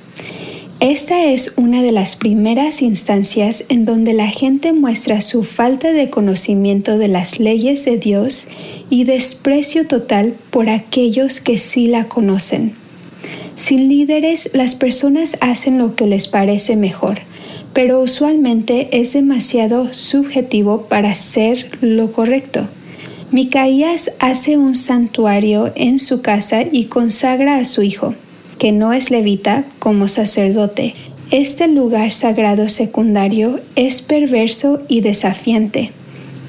Esta 0.82 1.24
es 1.24 1.54
una 1.56 1.82
de 1.82 1.94
las 1.94 2.18
primeras 2.18 2.82
instancias 2.82 3.64
en 3.70 3.86
donde 3.86 4.14
la 4.14 4.28
gente 4.28 4.74
muestra 4.74 5.22
su 5.22 5.44
falta 5.44 5.94
de 5.94 6.10
conocimiento 6.10 6.98
de 6.98 7.08
las 7.08 7.40
leyes 7.40 7.86
de 7.86 7.98
Dios 7.98 8.46
y 8.90 9.06
desprecio 9.06 9.88
total 9.88 10.36
por 10.50 10.70
aquellos 10.70 11.40
que 11.40 11.60
sí 11.60 11.88
la 11.88 12.10
conocen. 12.10 12.74
Sin 13.56 13.88
líderes, 13.88 14.50
las 14.52 14.76
personas 14.76 15.38
hacen 15.40 15.78
lo 15.78 15.96
que 15.96 16.08
les 16.08 16.28
parece 16.28 16.76
mejor, 16.76 17.20
pero 17.72 18.02
usualmente 18.02 19.00
es 19.00 19.14
demasiado 19.14 19.94
subjetivo 19.94 20.88
para 20.88 21.12
hacer 21.12 21.70
lo 21.80 22.12
correcto. 22.12 22.68
Micaías 23.32 24.12
hace 24.20 24.58
un 24.58 24.76
santuario 24.76 25.72
en 25.76 26.02
su 26.02 26.22
casa 26.22 26.64
y 26.70 26.86
consagra 26.86 27.58
a 27.58 27.66
su 27.66 27.82
hijo 27.82 28.14
que 28.66 28.72
no 28.72 28.94
es 28.94 29.12
levita, 29.12 29.64
como 29.78 30.08
sacerdote. 30.08 30.96
Este 31.30 31.68
lugar 31.68 32.10
sagrado 32.10 32.68
secundario 32.68 33.60
es 33.76 34.02
perverso 34.02 34.82
y 34.88 35.02
desafiante. 35.02 35.92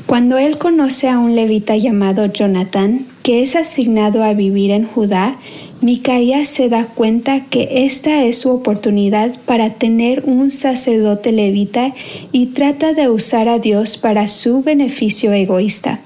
Cuando 0.07 0.39
él 0.39 0.57
conoce 0.57 1.11
a 1.11 1.19
un 1.19 1.37
levita 1.37 1.77
llamado 1.77 2.25
Jonathan, 2.25 3.05
que 3.23 3.43
es 3.43 3.55
asignado 3.55 4.25
a 4.25 4.33
vivir 4.33 4.71
en 4.71 4.87
Judá, 4.87 5.37
Micaías 5.83 6.49
se 6.49 6.71
da 6.71 6.87
cuenta 6.87 7.45
que 7.51 7.85
esta 7.85 8.25
es 8.25 8.39
su 8.39 8.49
oportunidad 8.49 9.39
para 9.45 9.75
tener 9.75 10.23
un 10.25 10.53
sacerdote 10.53 11.33
levita 11.33 11.93
y 12.33 12.47
trata 12.47 12.95
de 12.95 13.11
usar 13.11 13.51
a 13.51 13.59
Dios 13.59 13.99
para 13.99 14.27
su 14.29 14.63
beneficio 14.63 15.35
egoísta. 15.35 16.01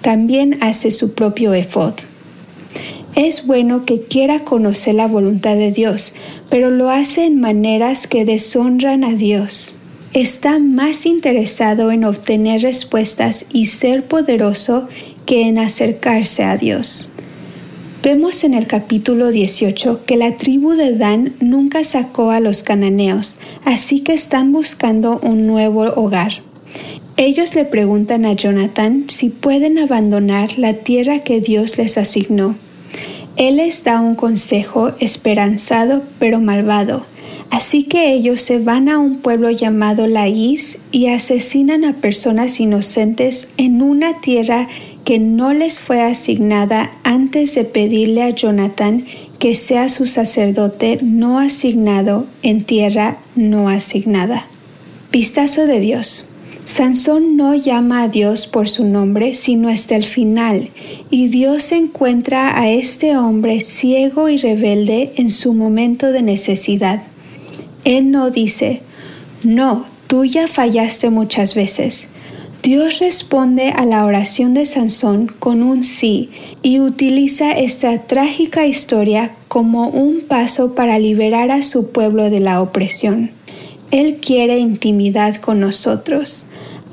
También 0.00 0.58
hace 0.60 0.92
su 0.92 1.14
propio 1.14 1.54
efod. 1.54 1.94
Es 3.16 3.46
bueno 3.46 3.86
que 3.86 4.02
quiera 4.02 4.40
conocer 4.40 4.94
la 4.94 5.08
voluntad 5.08 5.56
de 5.56 5.72
Dios, 5.72 6.12
pero 6.50 6.70
lo 6.70 6.90
hace 6.90 7.24
en 7.24 7.40
maneras 7.40 8.06
que 8.06 8.26
deshonran 8.26 9.04
a 9.04 9.14
Dios. 9.14 9.72
Está 10.12 10.58
más 10.58 11.06
interesado 11.06 11.90
en 11.92 12.04
obtener 12.04 12.60
respuestas 12.60 13.46
y 13.50 13.66
ser 13.66 14.04
poderoso 14.04 14.86
que 15.24 15.48
en 15.48 15.58
acercarse 15.58 16.44
a 16.44 16.58
Dios. 16.58 17.08
Vemos 18.02 18.44
en 18.44 18.52
el 18.52 18.66
capítulo 18.66 19.30
18 19.30 20.04
que 20.04 20.18
la 20.18 20.36
tribu 20.36 20.74
de 20.74 20.94
Dan 20.94 21.36
nunca 21.40 21.84
sacó 21.84 22.32
a 22.32 22.40
los 22.40 22.62
cananeos, 22.62 23.38
así 23.64 24.00
que 24.00 24.12
están 24.12 24.52
buscando 24.52 25.20
un 25.22 25.46
nuevo 25.46 25.84
hogar. 25.96 26.42
Ellos 27.16 27.54
le 27.54 27.64
preguntan 27.64 28.26
a 28.26 28.34
Jonathan 28.34 29.06
si 29.08 29.30
pueden 29.30 29.78
abandonar 29.78 30.58
la 30.58 30.74
tierra 30.74 31.20
que 31.20 31.40
Dios 31.40 31.78
les 31.78 31.96
asignó. 31.96 32.56
Él 33.36 33.56
les 33.56 33.84
da 33.84 34.00
un 34.00 34.14
consejo 34.14 34.92
esperanzado 34.98 36.02
pero 36.18 36.40
malvado. 36.40 37.04
Así 37.50 37.84
que 37.84 38.12
ellos 38.12 38.40
se 38.40 38.58
van 38.58 38.88
a 38.88 38.98
un 38.98 39.18
pueblo 39.18 39.50
llamado 39.50 40.06
Laís 40.06 40.78
y 40.90 41.06
asesinan 41.08 41.84
a 41.84 41.94
personas 41.94 42.60
inocentes 42.60 43.48
en 43.56 43.82
una 43.82 44.20
tierra 44.20 44.68
que 45.04 45.18
no 45.18 45.52
les 45.52 45.78
fue 45.78 46.02
asignada 46.02 46.92
antes 47.04 47.54
de 47.54 47.64
pedirle 47.64 48.22
a 48.22 48.30
Jonathan 48.30 49.04
que 49.38 49.54
sea 49.54 49.88
su 49.88 50.06
sacerdote 50.06 50.98
no 51.02 51.38
asignado 51.38 52.26
en 52.42 52.64
tierra 52.64 53.18
no 53.36 53.68
asignada. 53.68 54.46
Vistazo 55.12 55.66
de 55.66 55.80
Dios. 55.80 56.28
Sansón 56.66 57.36
no 57.36 57.54
llama 57.54 58.02
a 58.02 58.08
Dios 58.08 58.48
por 58.48 58.68
su 58.68 58.84
nombre, 58.84 59.34
sino 59.34 59.68
hasta 59.68 59.94
el 59.94 60.02
final, 60.02 60.70
y 61.10 61.28
Dios 61.28 61.70
encuentra 61.70 62.60
a 62.60 62.68
este 62.68 63.16
hombre 63.16 63.60
ciego 63.60 64.28
y 64.28 64.36
rebelde 64.36 65.12
en 65.14 65.30
su 65.30 65.54
momento 65.54 66.10
de 66.10 66.22
necesidad. 66.22 67.04
Él 67.84 68.10
no 68.10 68.30
dice, 68.30 68.82
no, 69.44 69.86
tú 70.08 70.24
ya 70.24 70.48
fallaste 70.48 71.08
muchas 71.08 71.54
veces. 71.54 72.08
Dios 72.64 72.98
responde 72.98 73.70
a 73.70 73.86
la 73.86 74.04
oración 74.04 74.52
de 74.52 74.66
Sansón 74.66 75.32
con 75.38 75.62
un 75.62 75.84
sí 75.84 76.30
y 76.62 76.80
utiliza 76.80 77.52
esta 77.52 77.96
trágica 78.08 78.66
historia 78.66 79.36
como 79.46 79.86
un 79.88 80.22
paso 80.22 80.74
para 80.74 80.98
liberar 80.98 81.52
a 81.52 81.62
su 81.62 81.92
pueblo 81.92 82.28
de 82.28 82.40
la 82.40 82.60
opresión. 82.60 83.30
Él 83.92 84.16
quiere 84.16 84.58
intimidad 84.58 85.36
con 85.36 85.60
nosotros. 85.60 86.45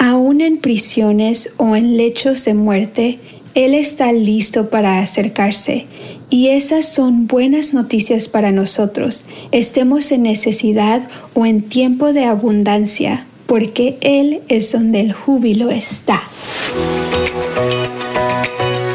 Aún 0.06 0.42
en 0.42 0.58
prisiones 0.58 1.54
o 1.56 1.78
en 1.78 1.96
lechos 1.96 2.44
de 2.44 2.54
muerte, 2.54 3.20
Él 3.56 3.74
está 3.74 4.12
listo 4.12 4.70
para 4.70 5.00
acercarse. 5.00 5.88
Y 6.30 6.50
esas 6.50 6.94
son 6.94 7.26
buenas 7.26 7.74
noticias 7.74 8.28
para 8.28 8.52
nosotros, 8.52 9.24
estemos 9.54 10.12
en 10.12 10.24
necesidad 10.24 11.08
o 11.34 11.46
en 11.46 11.62
tiempo 11.62 12.12
de 12.12 12.26
abundancia, 12.26 13.26
porque 13.46 13.98
Él 14.02 14.42
es 14.50 14.74
donde 14.74 15.00
el 15.00 15.14
júbilo 15.14 15.72
está. 15.72 16.22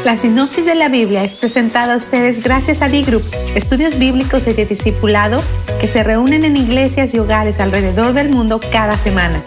La 0.05 0.15
sinopsis 0.15 0.65
de 0.65 0.75
la 0.75 0.89
Biblia 0.89 1.23
es 1.23 1.35
presentada 1.35 1.95
a 1.95 1.97
ustedes 1.97 2.43
gracias 2.43 2.83
a 2.83 2.87
D-Group, 2.87 3.23
estudios 3.55 3.97
bíblicos 3.97 4.45
y 4.45 4.53
de 4.53 4.67
discipulado 4.67 5.41
que 5.81 5.87
se 5.87 6.03
reúnen 6.03 6.45
en 6.45 6.55
iglesias 6.55 7.15
y 7.15 7.17
hogares 7.17 7.59
alrededor 7.59 8.13
del 8.13 8.29
mundo 8.29 8.59
cada 8.71 8.95
semana. 8.95 9.43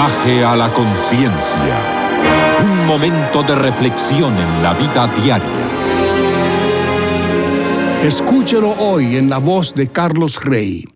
Mensaje 0.00 0.42
a 0.42 0.56
la 0.56 0.72
conciencia. 0.72 1.76
Un 2.62 2.86
momento 2.86 3.42
de 3.42 3.54
reflexión 3.54 4.34
en 4.34 4.62
la 4.62 4.72
vida 4.72 5.06
diaria. 5.22 5.48
Escúchelo 8.02 8.70
hoy 8.70 9.16
en 9.16 9.28
la 9.28 9.36
voz 9.36 9.74
de 9.74 9.88
Carlos 9.88 10.42
Rey. 10.42 10.86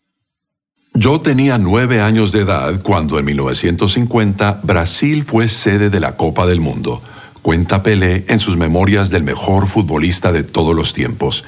Yo 0.94 1.20
tenía 1.20 1.58
nueve 1.58 2.00
años 2.00 2.32
de 2.32 2.40
edad 2.40 2.80
cuando 2.82 3.18
en 3.18 3.26
1950 3.26 4.60
Brasil 4.62 5.22
fue 5.22 5.48
sede 5.48 5.90
de 5.90 6.00
la 6.00 6.16
Copa 6.16 6.46
del 6.46 6.60
Mundo. 6.60 7.02
Cuenta 7.44 7.82
Pelé 7.82 8.24
en 8.28 8.40
sus 8.40 8.56
memorias 8.56 9.10
del 9.10 9.22
mejor 9.22 9.66
futbolista 9.66 10.32
de 10.32 10.44
todos 10.44 10.74
los 10.74 10.94
tiempos. 10.94 11.44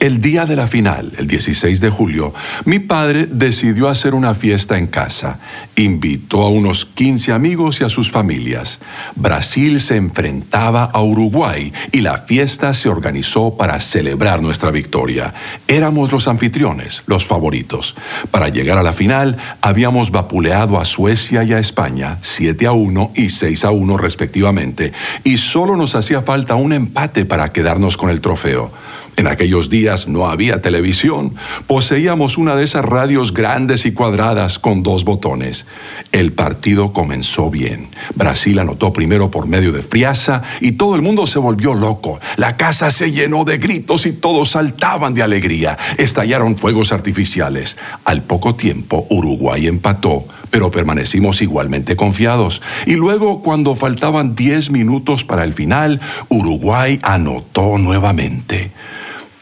El 0.00 0.22
día 0.22 0.46
de 0.46 0.56
la 0.56 0.66
final, 0.66 1.12
el 1.18 1.26
16 1.26 1.80
de 1.80 1.90
julio, 1.90 2.32
mi 2.64 2.78
padre 2.78 3.26
decidió 3.30 3.90
hacer 3.90 4.14
una 4.14 4.32
fiesta 4.32 4.78
en 4.78 4.86
casa. 4.86 5.38
Invitó 5.76 6.42
a 6.42 6.48
unos 6.48 6.84
15 6.84 7.32
amigos 7.32 7.80
y 7.80 7.84
a 7.84 7.88
sus 7.88 8.10
familias. 8.10 8.78
Brasil 9.16 9.80
se 9.80 9.96
enfrentaba 9.96 10.84
a 10.84 11.02
Uruguay 11.02 11.72
y 11.90 12.00
la 12.00 12.18
fiesta 12.18 12.72
se 12.74 12.88
organizó 12.88 13.56
para 13.56 13.80
celebrar 13.80 14.42
nuestra 14.42 14.70
victoria. 14.70 15.34
Éramos 15.66 16.12
los 16.12 16.28
anfitriones, 16.28 17.02
los 17.06 17.26
favoritos. 17.26 17.96
Para 18.30 18.48
llegar 18.48 18.78
a 18.78 18.82
la 18.82 18.92
final, 18.92 19.36
habíamos 19.60 20.10
vapuleado 20.10 20.78
a 20.78 20.84
Suecia 20.84 21.42
y 21.44 21.52
a 21.52 21.58
España, 21.58 22.18
7 22.20 22.66
a 22.66 22.72
1 22.72 23.12
y 23.14 23.30
6 23.30 23.64
a 23.64 23.70
1 23.70 23.96
respectivamente, 23.96 24.92
y 25.24 25.38
solo 25.38 25.76
nos 25.76 25.94
hacía 25.94 26.22
falta 26.22 26.54
un 26.54 26.72
empate 26.72 27.24
para 27.24 27.52
quedarnos 27.52 27.96
con 27.96 28.10
el 28.10 28.20
trofeo. 28.20 28.70
En 29.16 29.28
aquellos 29.28 29.70
días 29.70 30.08
no 30.08 30.26
había 30.26 30.60
televisión. 30.60 31.34
Poseíamos 31.66 32.36
una 32.36 32.56
de 32.56 32.64
esas 32.64 32.84
radios 32.84 33.32
grandes 33.32 33.86
y 33.86 33.92
cuadradas 33.92 34.58
con 34.58 34.82
dos 34.82 35.04
botones. 35.04 35.66
El 36.10 36.32
partido 36.32 36.92
comenzó 36.92 37.48
bien. 37.48 37.88
Brasil 38.16 38.58
anotó 38.58 38.92
primero 38.92 39.30
por 39.30 39.46
medio 39.46 39.72
de 39.72 39.82
Friasa 39.82 40.42
y 40.60 40.72
todo 40.72 40.96
el 40.96 41.02
mundo 41.02 41.26
se 41.26 41.38
volvió 41.38 41.74
loco. 41.74 42.18
La 42.36 42.56
casa 42.56 42.90
se 42.90 43.12
llenó 43.12 43.44
de 43.44 43.58
gritos 43.58 44.06
y 44.06 44.12
todos 44.12 44.50
saltaban 44.50 45.14
de 45.14 45.22
alegría. 45.22 45.78
Estallaron 45.96 46.58
fuegos 46.58 46.92
artificiales. 46.92 47.76
Al 48.04 48.22
poco 48.22 48.56
tiempo 48.56 49.06
Uruguay 49.10 49.66
empató 49.66 50.26
pero 50.54 50.70
permanecimos 50.70 51.42
igualmente 51.42 51.96
confiados. 51.96 52.62
Y 52.86 52.92
luego, 52.92 53.42
cuando 53.42 53.74
faltaban 53.74 54.36
10 54.36 54.70
minutos 54.70 55.24
para 55.24 55.42
el 55.42 55.52
final, 55.52 56.00
Uruguay 56.28 57.00
anotó 57.02 57.76
nuevamente. 57.76 58.70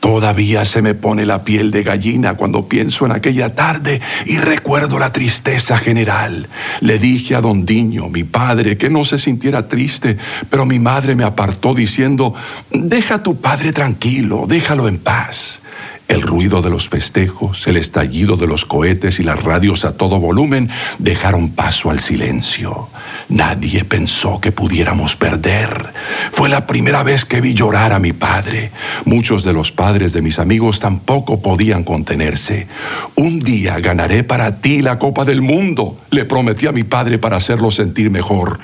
Todavía 0.02 0.64
se 0.64 0.82
me 0.82 0.94
pone 0.94 1.24
la 1.24 1.44
piel 1.44 1.70
de 1.70 1.84
gallina 1.84 2.34
cuando 2.34 2.66
pienso 2.66 3.06
en 3.06 3.12
aquella 3.12 3.54
tarde 3.54 4.00
y 4.26 4.36
recuerdo 4.38 4.98
la 4.98 5.12
tristeza 5.12 5.78
general. 5.78 6.48
Le 6.80 6.98
dije 6.98 7.36
a 7.36 7.40
don 7.40 7.64
Diño, 7.64 8.08
mi 8.08 8.24
padre, 8.24 8.76
que 8.76 8.90
no 8.90 9.04
se 9.04 9.16
sintiera 9.16 9.68
triste, 9.68 10.18
pero 10.50 10.66
mi 10.66 10.80
madre 10.80 11.14
me 11.14 11.22
apartó 11.22 11.72
diciendo, 11.72 12.34
deja 12.72 13.14
a 13.14 13.22
tu 13.22 13.40
padre 13.40 13.72
tranquilo, 13.72 14.46
déjalo 14.48 14.88
en 14.88 14.98
paz. 14.98 15.62
El 16.08 16.20
ruido 16.20 16.60
de 16.60 16.70
los 16.70 16.88
festejos, 16.88 17.66
el 17.66 17.76
estallido 17.76 18.36
de 18.36 18.46
los 18.46 18.66
cohetes 18.66 19.18
y 19.18 19.22
las 19.22 19.42
radios 19.42 19.84
a 19.84 19.96
todo 19.96 20.20
volumen 20.20 20.68
dejaron 20.98 21.50
paso 21.50 21.90
al 21.90 22.00
silencio. 22.00 22.88
Nadie 23.28 23.84
pensó 23.84 24.40
que 24.40 24.52
pudiéramos 24.52 25.16
perder. 25.16 25.92
Fue 26.32 26.48
la 26.48 26.66
primera 26.66 27.02
vez 27.02 27.24
que 27.24 27.40
vi 27.40 27.54
llorar 27.54 27.92
a 27.92 27.98
mi 27.98 28.12
padre. 28.12 28.72
Muchos 29.06 29.42
de 29.42 29.54
los 29.54 29.72
padres 29.72 30.12
de 30.12 30.20
mis 30.20 30.38
amigos 30.38 30.80
tampoco 30.80 31.40
podían 31.40 31.82
contenerse. 31.82 32.66
Un 33.14 33.38
día 33.38 33.80
ganaré 33.80 34.22
para 34.22 34.60
ti 34.60 34.82
la 34.82 34.98
Copa 34.98 35.24
del 35.24 35.40
Mundo, 35.40 35.96
le 36.10 36.24
prometí 36.24 36.66
a 36.66 36.72
mi 36.72 36.84
padre 36.84 37.18
para 37.18 37.36
hacerlo 37.36 37.70
sentir 37.70 38.10
mejor. 38.10 38.58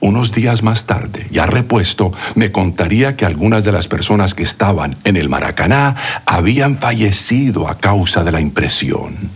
Unos 0.00 0.32
días 0.32 0.62
más 0.62 0.84
tarde, 0.84 1.26
ya 1.30 1.46
repuesto, 1.46 2.12
me 2.34 2.52
contaría 2.52 3.16
que 3.16 3.24
algunas 3.24 3.64
de 3.64 3.72
las 3.72 3.88
personas 3.88 4.34
que 4.34 4.42
estaban 4.42 4.96
en 5.04 5.16
el 5.16 5.28
Maracaná 5.28 6.22
habían 6.26 6.78
fallecido 6.78 7.68
a 7.68 7.78
causa 7.78 8.22
de 8.24 8.32
la 8.32 8.40
impresión. 8.40 9.33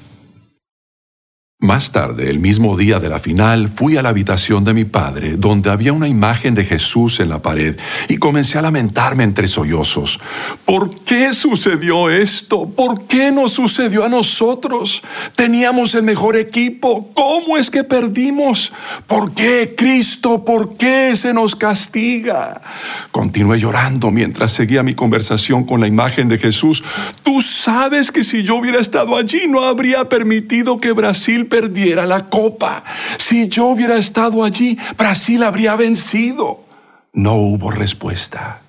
Más 1.60 1.90
tarde, 1.90 2.30
el 2.30 2.38
mismo 2.38 2.76
día 2.76 3.00
de 3.00 3.08
la 3.08 3.18
final, 3.18 3.68
fui 3.68 3.96
a 3.96 4.02
la 4.02 4.10
habitación 4.10 4.62
de 4.62 4.74
mi 4.74 4.84
padre, 4.84 5.34
donde 5.36 5.70
había 5.70 5.92
una 5.92 6.06
imagen 6.06 6.54
de 6.54 6.64
Jesús 6.64 7.18
en 7.18 7.30
la 7.30 7.42
pared, 7.42 7.76
y 8.08 8.18
comencé 8.18 8.58
a 8.58 8.62
lamentarme 8.62 9.24
entre 9.24 9.48
sollozos. 9.48 10.20
¿Por 10.64 11.00
qué 11.00 11.34
sucedió 11.34 12.10
esto? 12.10 12.68
¿Por 12.70 13.08
qué 13.08 13.32
nos 13.32 13.54
sucedió 13.54 14.04
a 14.04 14.08
nosotros? 14.08 15.02
Teníamos 15.34 15.96
el 15.96 16.04
mejor 16.04 16.36
equipo. 16.36 17.10
¿Cómo 17.12 17.56
es 17.56 17.72
que 17.72 17.82
perdimos? 17.82 18.72
¿Por 19.08 19.34
qué, 19.34 19.74
Cristo? 19.76 20.44
¿Por 20.44 20.76
qué 20.76 21.16
se 21.16 21.34
nos 21.34 21.56
castiga? 21.56 22.62
Continué 23.10 23.58
llorando 23.58 24.12
mientras 24.12 24.52
seguía 24.52 24.84
mi 24.84 24.94
conversación 24.94 25.64
con 25.64 25.80
la 25.80 25.88
imagen 25.88 26.28
de 26.28 26.38
Jesús. 26.38 26.84
Tú 27.24 27.42
sabes 27.42 28.12
que 28.12 28.22
si 28.22 28.44
yo 28.44 28.54
hubiera 28.54 28.78
estado 28.78 29.16
allí, 29.16 29.48
no 29.48 29.64
habría 29.64 30.08
permitido 30.08 30.78
que 30.78 30.92
Brasil 30.92 31.47
perdiera 31.48 32.06
la 32.06 32.26
copa. 32.26 32.84
Si 33.16 33.48
yo 33.48 33.66
hubiera 33.66 33.96
estado 33.96 34.44
allí, 34.44 34.78
Brasil 34.96 35.42
habría 35.42 35.76
vencido. 35.76 36.64
No 37.12 37.34
hubo 37.34 37.70
respuesta. 37.70 38.60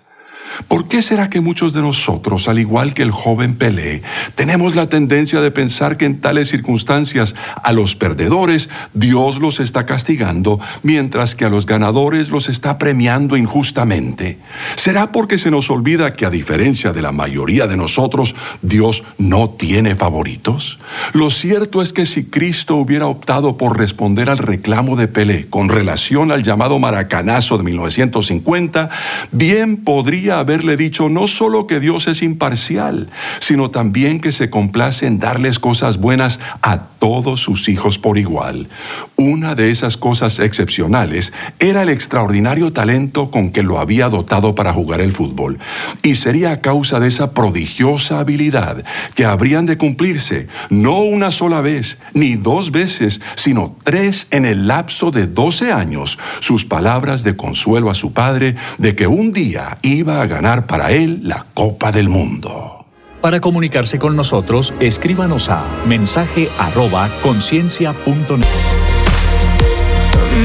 ¿Por 0.67 0.87
qué 0.87 1.01
será 1.01 1.29
que 1.29 1.41
muchos 1.41 1.73
de 1.73 1.81
nosotros, 1.81 2.47
al 2.47 2.59
igual 2.59 2.93
que 2.93 3.03
el 3.03 3.11
joven 3.11 3.55
Pelé, 3.55 4.01
tenemos 4.35 4.75
la 4.75 4.89
tendencia 4.89 5.41
de 5.41 5.51
pensar 5.51 5.97
que 5.97 6.05
en 6.05 6.21
tales 6.21 6.49
circunstancias 6.49 7.35
a 7.63 7.73
los 7.73 7.95
perdedores 7.95 8.69
Dios 8.93 9.39
los 9.39 9.59
está 9.59 9.85
castigando, 9.85 10.59
mientras 10.83 11.35
que 11.35 11.45
a 11.45 11.49
los 11.49 11.65
ganadores 11.65 12.29
los 12.29 12.49
está 12.49 12.77
premiando 12.77 13.37
injustamente? 13.37 14.39
¿Será 14.75 15.11
porque 15.11 15.37
se 15.37 15.51
nos 15.51 15.69
olvida 15.69 16.13
que 16.13 16.25
a 16.25 16.29
diferencia 16.29 16.91
de 16.91 17.01
la 17.01 17.11
mayoría 17.11 17.67
de 17.67 17.77
nosotros, 17.77 18.35
Dios 18.61 19.03
no 19.17 19.49
tiene 19.49 19.95
favoritos? 19.95 20.79
Lo 21.13 21.29
cierto 21.29 21.81
es 21.81 21.93
que 21.93 22.05
si 22.05 22.25
Cristo 22.25 22.75
hubiera 22.75 23.07
optado 23.07 23.57
por 23.57 23.77
responder 23.77 24.29
al 24.29 24.37
reclamo 24.37 24.95
de 24.95 25.07
Pelé 25.07 25.49
con 25.49 25.69
relación 25.69 26.31
al 26.31 26.43
llamado 26.43 26.79
maracanazo 26.79 27.57
de 27.57 27.63
1950, 27.63 28.89
bien 29.31 29.77
podría 29.77 30.38
haber 30.39 30.59
haberle 30.59 30.77
dicho 30.77 31.09
no 31.09 31.27
solo 31.27 31.67
que 31.67 31.79
Dios 31.79 32.07
es 32.07 32.23
imparcial, 32.23 33.07
sino 33.39 33.69
también 33.69 34.19
que 34.19 34.31
se 34.31 34.49
complace 34.49 35.05
en 35.05 35.19
darles 35.19 35.59
cosas 35.59 35.97
buenas 35.97 36.39
a 36.63 36.79
todos 36.99 37.39
sus 37.39 37.69
hijos 37.69 37.97
por 37.97 38.17
igual. 38.17 38.67
Una 39.15 39.55
de 39.55 39.71
esas 39.71 39.95
cosas 39.95 40.39
excepcionales 40.39 41.31
era 41.59 41.83
el 41.83 41.89
extraordinario 41.89 42.73
talento 42.73 43.31
con 43.31 43.51
que 43.51 43.63
lo 43.63 43.79
había 43.79 44.09
dotado 44.09 44.55
para 44.55 44.73
jugar 44.73 45.01
el 45.01 45.13
fútbol. 45.13 45.59
Y 46.03 46.15
sería 46.15 46.51
a 46.51 46.59
causa 46.59 46.99
de 46.99 47.07
esa 47.07 47.33
prodigiosa 47.33 48.19
habilidad 48.19 48.83
que 49.15 49.25
habrían 49.25 49.65
de 49.65 49.77
cumplirse 49.77 50.47
no 50.69 50.99
una 50.99 51.31
sola 51.31 51.61
vez, 51.61 51.99
ni 52.13 52.35
dos 52.35 52.71
veces, 52.71 53.21
sino 53.35 53.77
tres 53.83 54.27
en 54.31 54.45
el 54.45 54.67
lapso 54.67 55.11
de 55.11 55.27
doce 55.27 55.71
años, 55.71 56.19
sus 56.39 56.65
palabras 56.65 57.23
de 57.23 57.37
consuelo 57.37 57.89
a 57.89 57.95
su 57.95 58.13
padre 58.13 58.55
de 58.77 58.95
que 58.95 59.07
un 59.07 59.31
día 59.31 59.77
iba 59.83 60.21
a 60.21 60.27
ganar 60.29 60.65
para 60.65 60.91
él 60.91 61.21
la 61.23 61.45
Copa 61.53 61.91
del 61.91 62.07
Mundo. 62.07 62.85
Para 63.21 63.41
comunicarse 63.41 63.99
con 63.99 64.15
nosotros, 64.15 64.73
escríbanos 64.79 65.49
a 65.49 65.65
mensaje 65.85 66.47
arroba 66.57 67.09
conciencia.net. 67.21 68.45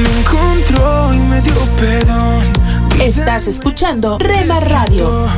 Me 0.03 0.19
encontró 0.19 1.13
y 1.13 1.17
me 1.19 1.41
dio 1.41 1.53
perdón. 1.79 2.43
Estás 2.99 3.47
escuchando 3.47 4.17
Rema 4.19 4.59
Radio. 4.59 5.29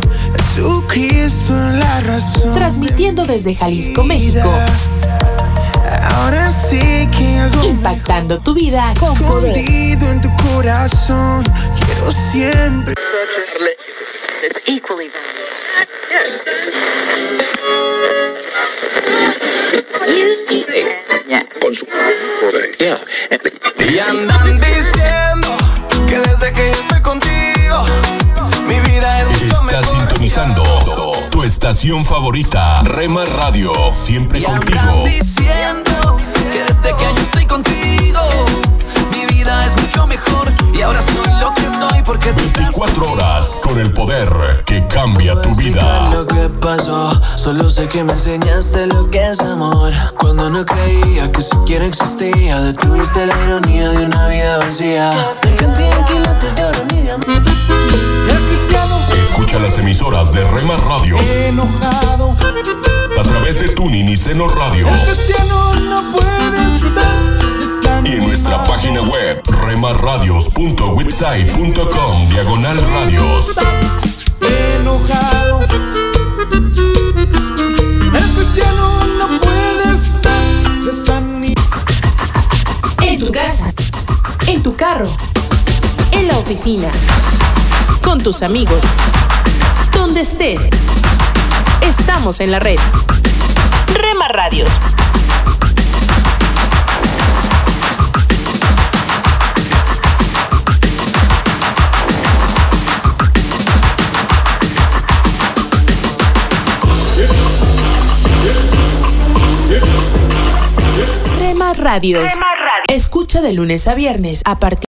Jesucristo 0.55 1.53
es 1.53 1.75
la 1.75 2.01
razón. 2.01 2.51
Transmitiendo 2.53 3.25
desde 3.25 3.53
Jalisco, 3.53 4.03
México. 4.03 4.49
Ahora 6.17 6.49
sí 6.51 7.07
que 7.17 7.39
hago 7.39 7.63
Impactando 7.63 8.39
tu 8.39 8.53
vida 8.53 8.93
con 8.99 9.17
poder. 9.17 9.55
escondido 9.57 10.09
en 10.11 10.21
tu 10.21 10.29
corazón. 10.51 11.43
Quiero 11.85 12.11
siempre. 12.11 12.95
Y 23.89 23.99
andan 23.99 24.59
diciendo 24.59 25.47
que 26.07 26.19
desde 26.19 26.51
que 26.51 26.71
yo 26.73 26.79
estoy 26.81 27.01
contigo, 27.01 27.85
mi 28.67 28.79
vida 28.81 29.21
es 29.21 29.27
mucho 29.27 29.45
Estás 29.45 29.63
mejor. 29.63 29.85
sintonizando 29.85 31.06
tu 31.37 31.43
estación 31.43 32.03
favorita, 32.03 32.81
Rema 32.81 33.23
Radio. 33.23 33.71
Siempre 33.93 34.39
Y 34.39 34.45
andan 34.45 34.61
contigo. 34.65 35.03
diciendo 35.05 36.17
que 36.51 36.63
desde 36.63 36.95
que 36.95 37.03
yo 37.03 37.21
estoy 37.21 37.45
contigo, 37.45 38.19
mi 39.11 39.25
vida 39.27 39.67
es 39.67 39.79
mucho 39.79 40.07
mejor. 40.07 40.51
Y 40.73 40.81
ahora 40.81 40.99
soy 41.03 41.31
lo 41.39 41.53
que 41.53 41.69
soy 41.69 42.01
porque 42.03 42.31
tú 42.31 42.39
estás 42.39 42.75
24 42.75 43.11
horas 43.11 43.53
con 43.61 43.79
el 43.79 43.93
poder 43.93 44.63
que 44.65 44.87
cambia 44.87 45.39
tu 45.39 45.53
vida. 45.53 46.09
lo 46.11 46.25
que 46.25 46.49
pasó. 46.59 47.11
Solo 47.35 47.69
sé 47.69 47.87
que 47.87 48.03
me 48.03 48.13
enseñaste 48.13 48.87
lo 48.87 49.07
que 49.11 49.29
es 49.29 49.39
amor. 49.39 49.93
Cuando 50.19 50.49
no 50.49 50.65
creía 50.65 51.31
que 51.31 51.43
siquiera 51.43 51.85
existía, 51.85 52.59
detuviste 52.61 53.27
la 53.27 53.37
ironía 53.45 53.89
de 53.91 54.05
una 54.07 54.27
vida 54.27 54.57
vacía. 54.57 55.13
Me 55.43 55.55
canté 55.55 55.87
en 55.87 56.05
quilates 56.05 56.55
de 56.55 56.63
oro 56.63 56.79
ni 56.91 57.01
diamantes. 57.03 57.56
Escucha 59.47 59.63
las 59.63 59.79
emisoras 59.79 60.33
de 60.33 60.43
Rema 60.43 60.75
Radio 60.75 61.15
Enojado. 61.47 62.35
a 63.17 63.23
través 63.23 63.61
de 63.61 63.69
Tuning 63.69 64.09
y 64.09 64.17
Seno 64.17 64.49
Radio 64.49 64.89
y 68.03 68.09
en 68.09 68.27
nuestra 68.27 68.61
página 68.65 69.01
web 69.03 69.41
remarradios.website.com 69.65 72.29
diagonal 72.29 72.77
radios. 72.91 73.53
enojado. 74.81 75.61
El 78.13 78.29
cristiano 78.35 79.05
no 79.17 79.27
puede 79.39 79.93
estar 79.95 80.43
desanimado. 80.83 81.55
En 83.01 83.17
tu 83.17 83.31
casa, 83.31 83.73
en 84.45 84.61
tu 84.61 84.75
carro, 84.75 85.07
en 86.11 86.27
la 86.27 86.37
oficina, 86.37 86.89
con 88.01 88.21
tus 88.21 88.41
amigos, 88.43 88.81
donde 89.93 90.21
estés. 90.21 90.69
Estamos 91.81 92.39
en 92.39 92.51
la 92.51 92.59
red. 92.59 92.79
Rema 93.93 94.27
Radio. 94.29 94.65
Rema 111.39 111.73
Radio. 111.75 112.21
Escucha 112.89 113.41
de 113.41 113.53
lunes 113.53 113.87
a 113.87 113.95
viernes 113.95 114.41
a 114.45 114.59
partir 114.59 114.77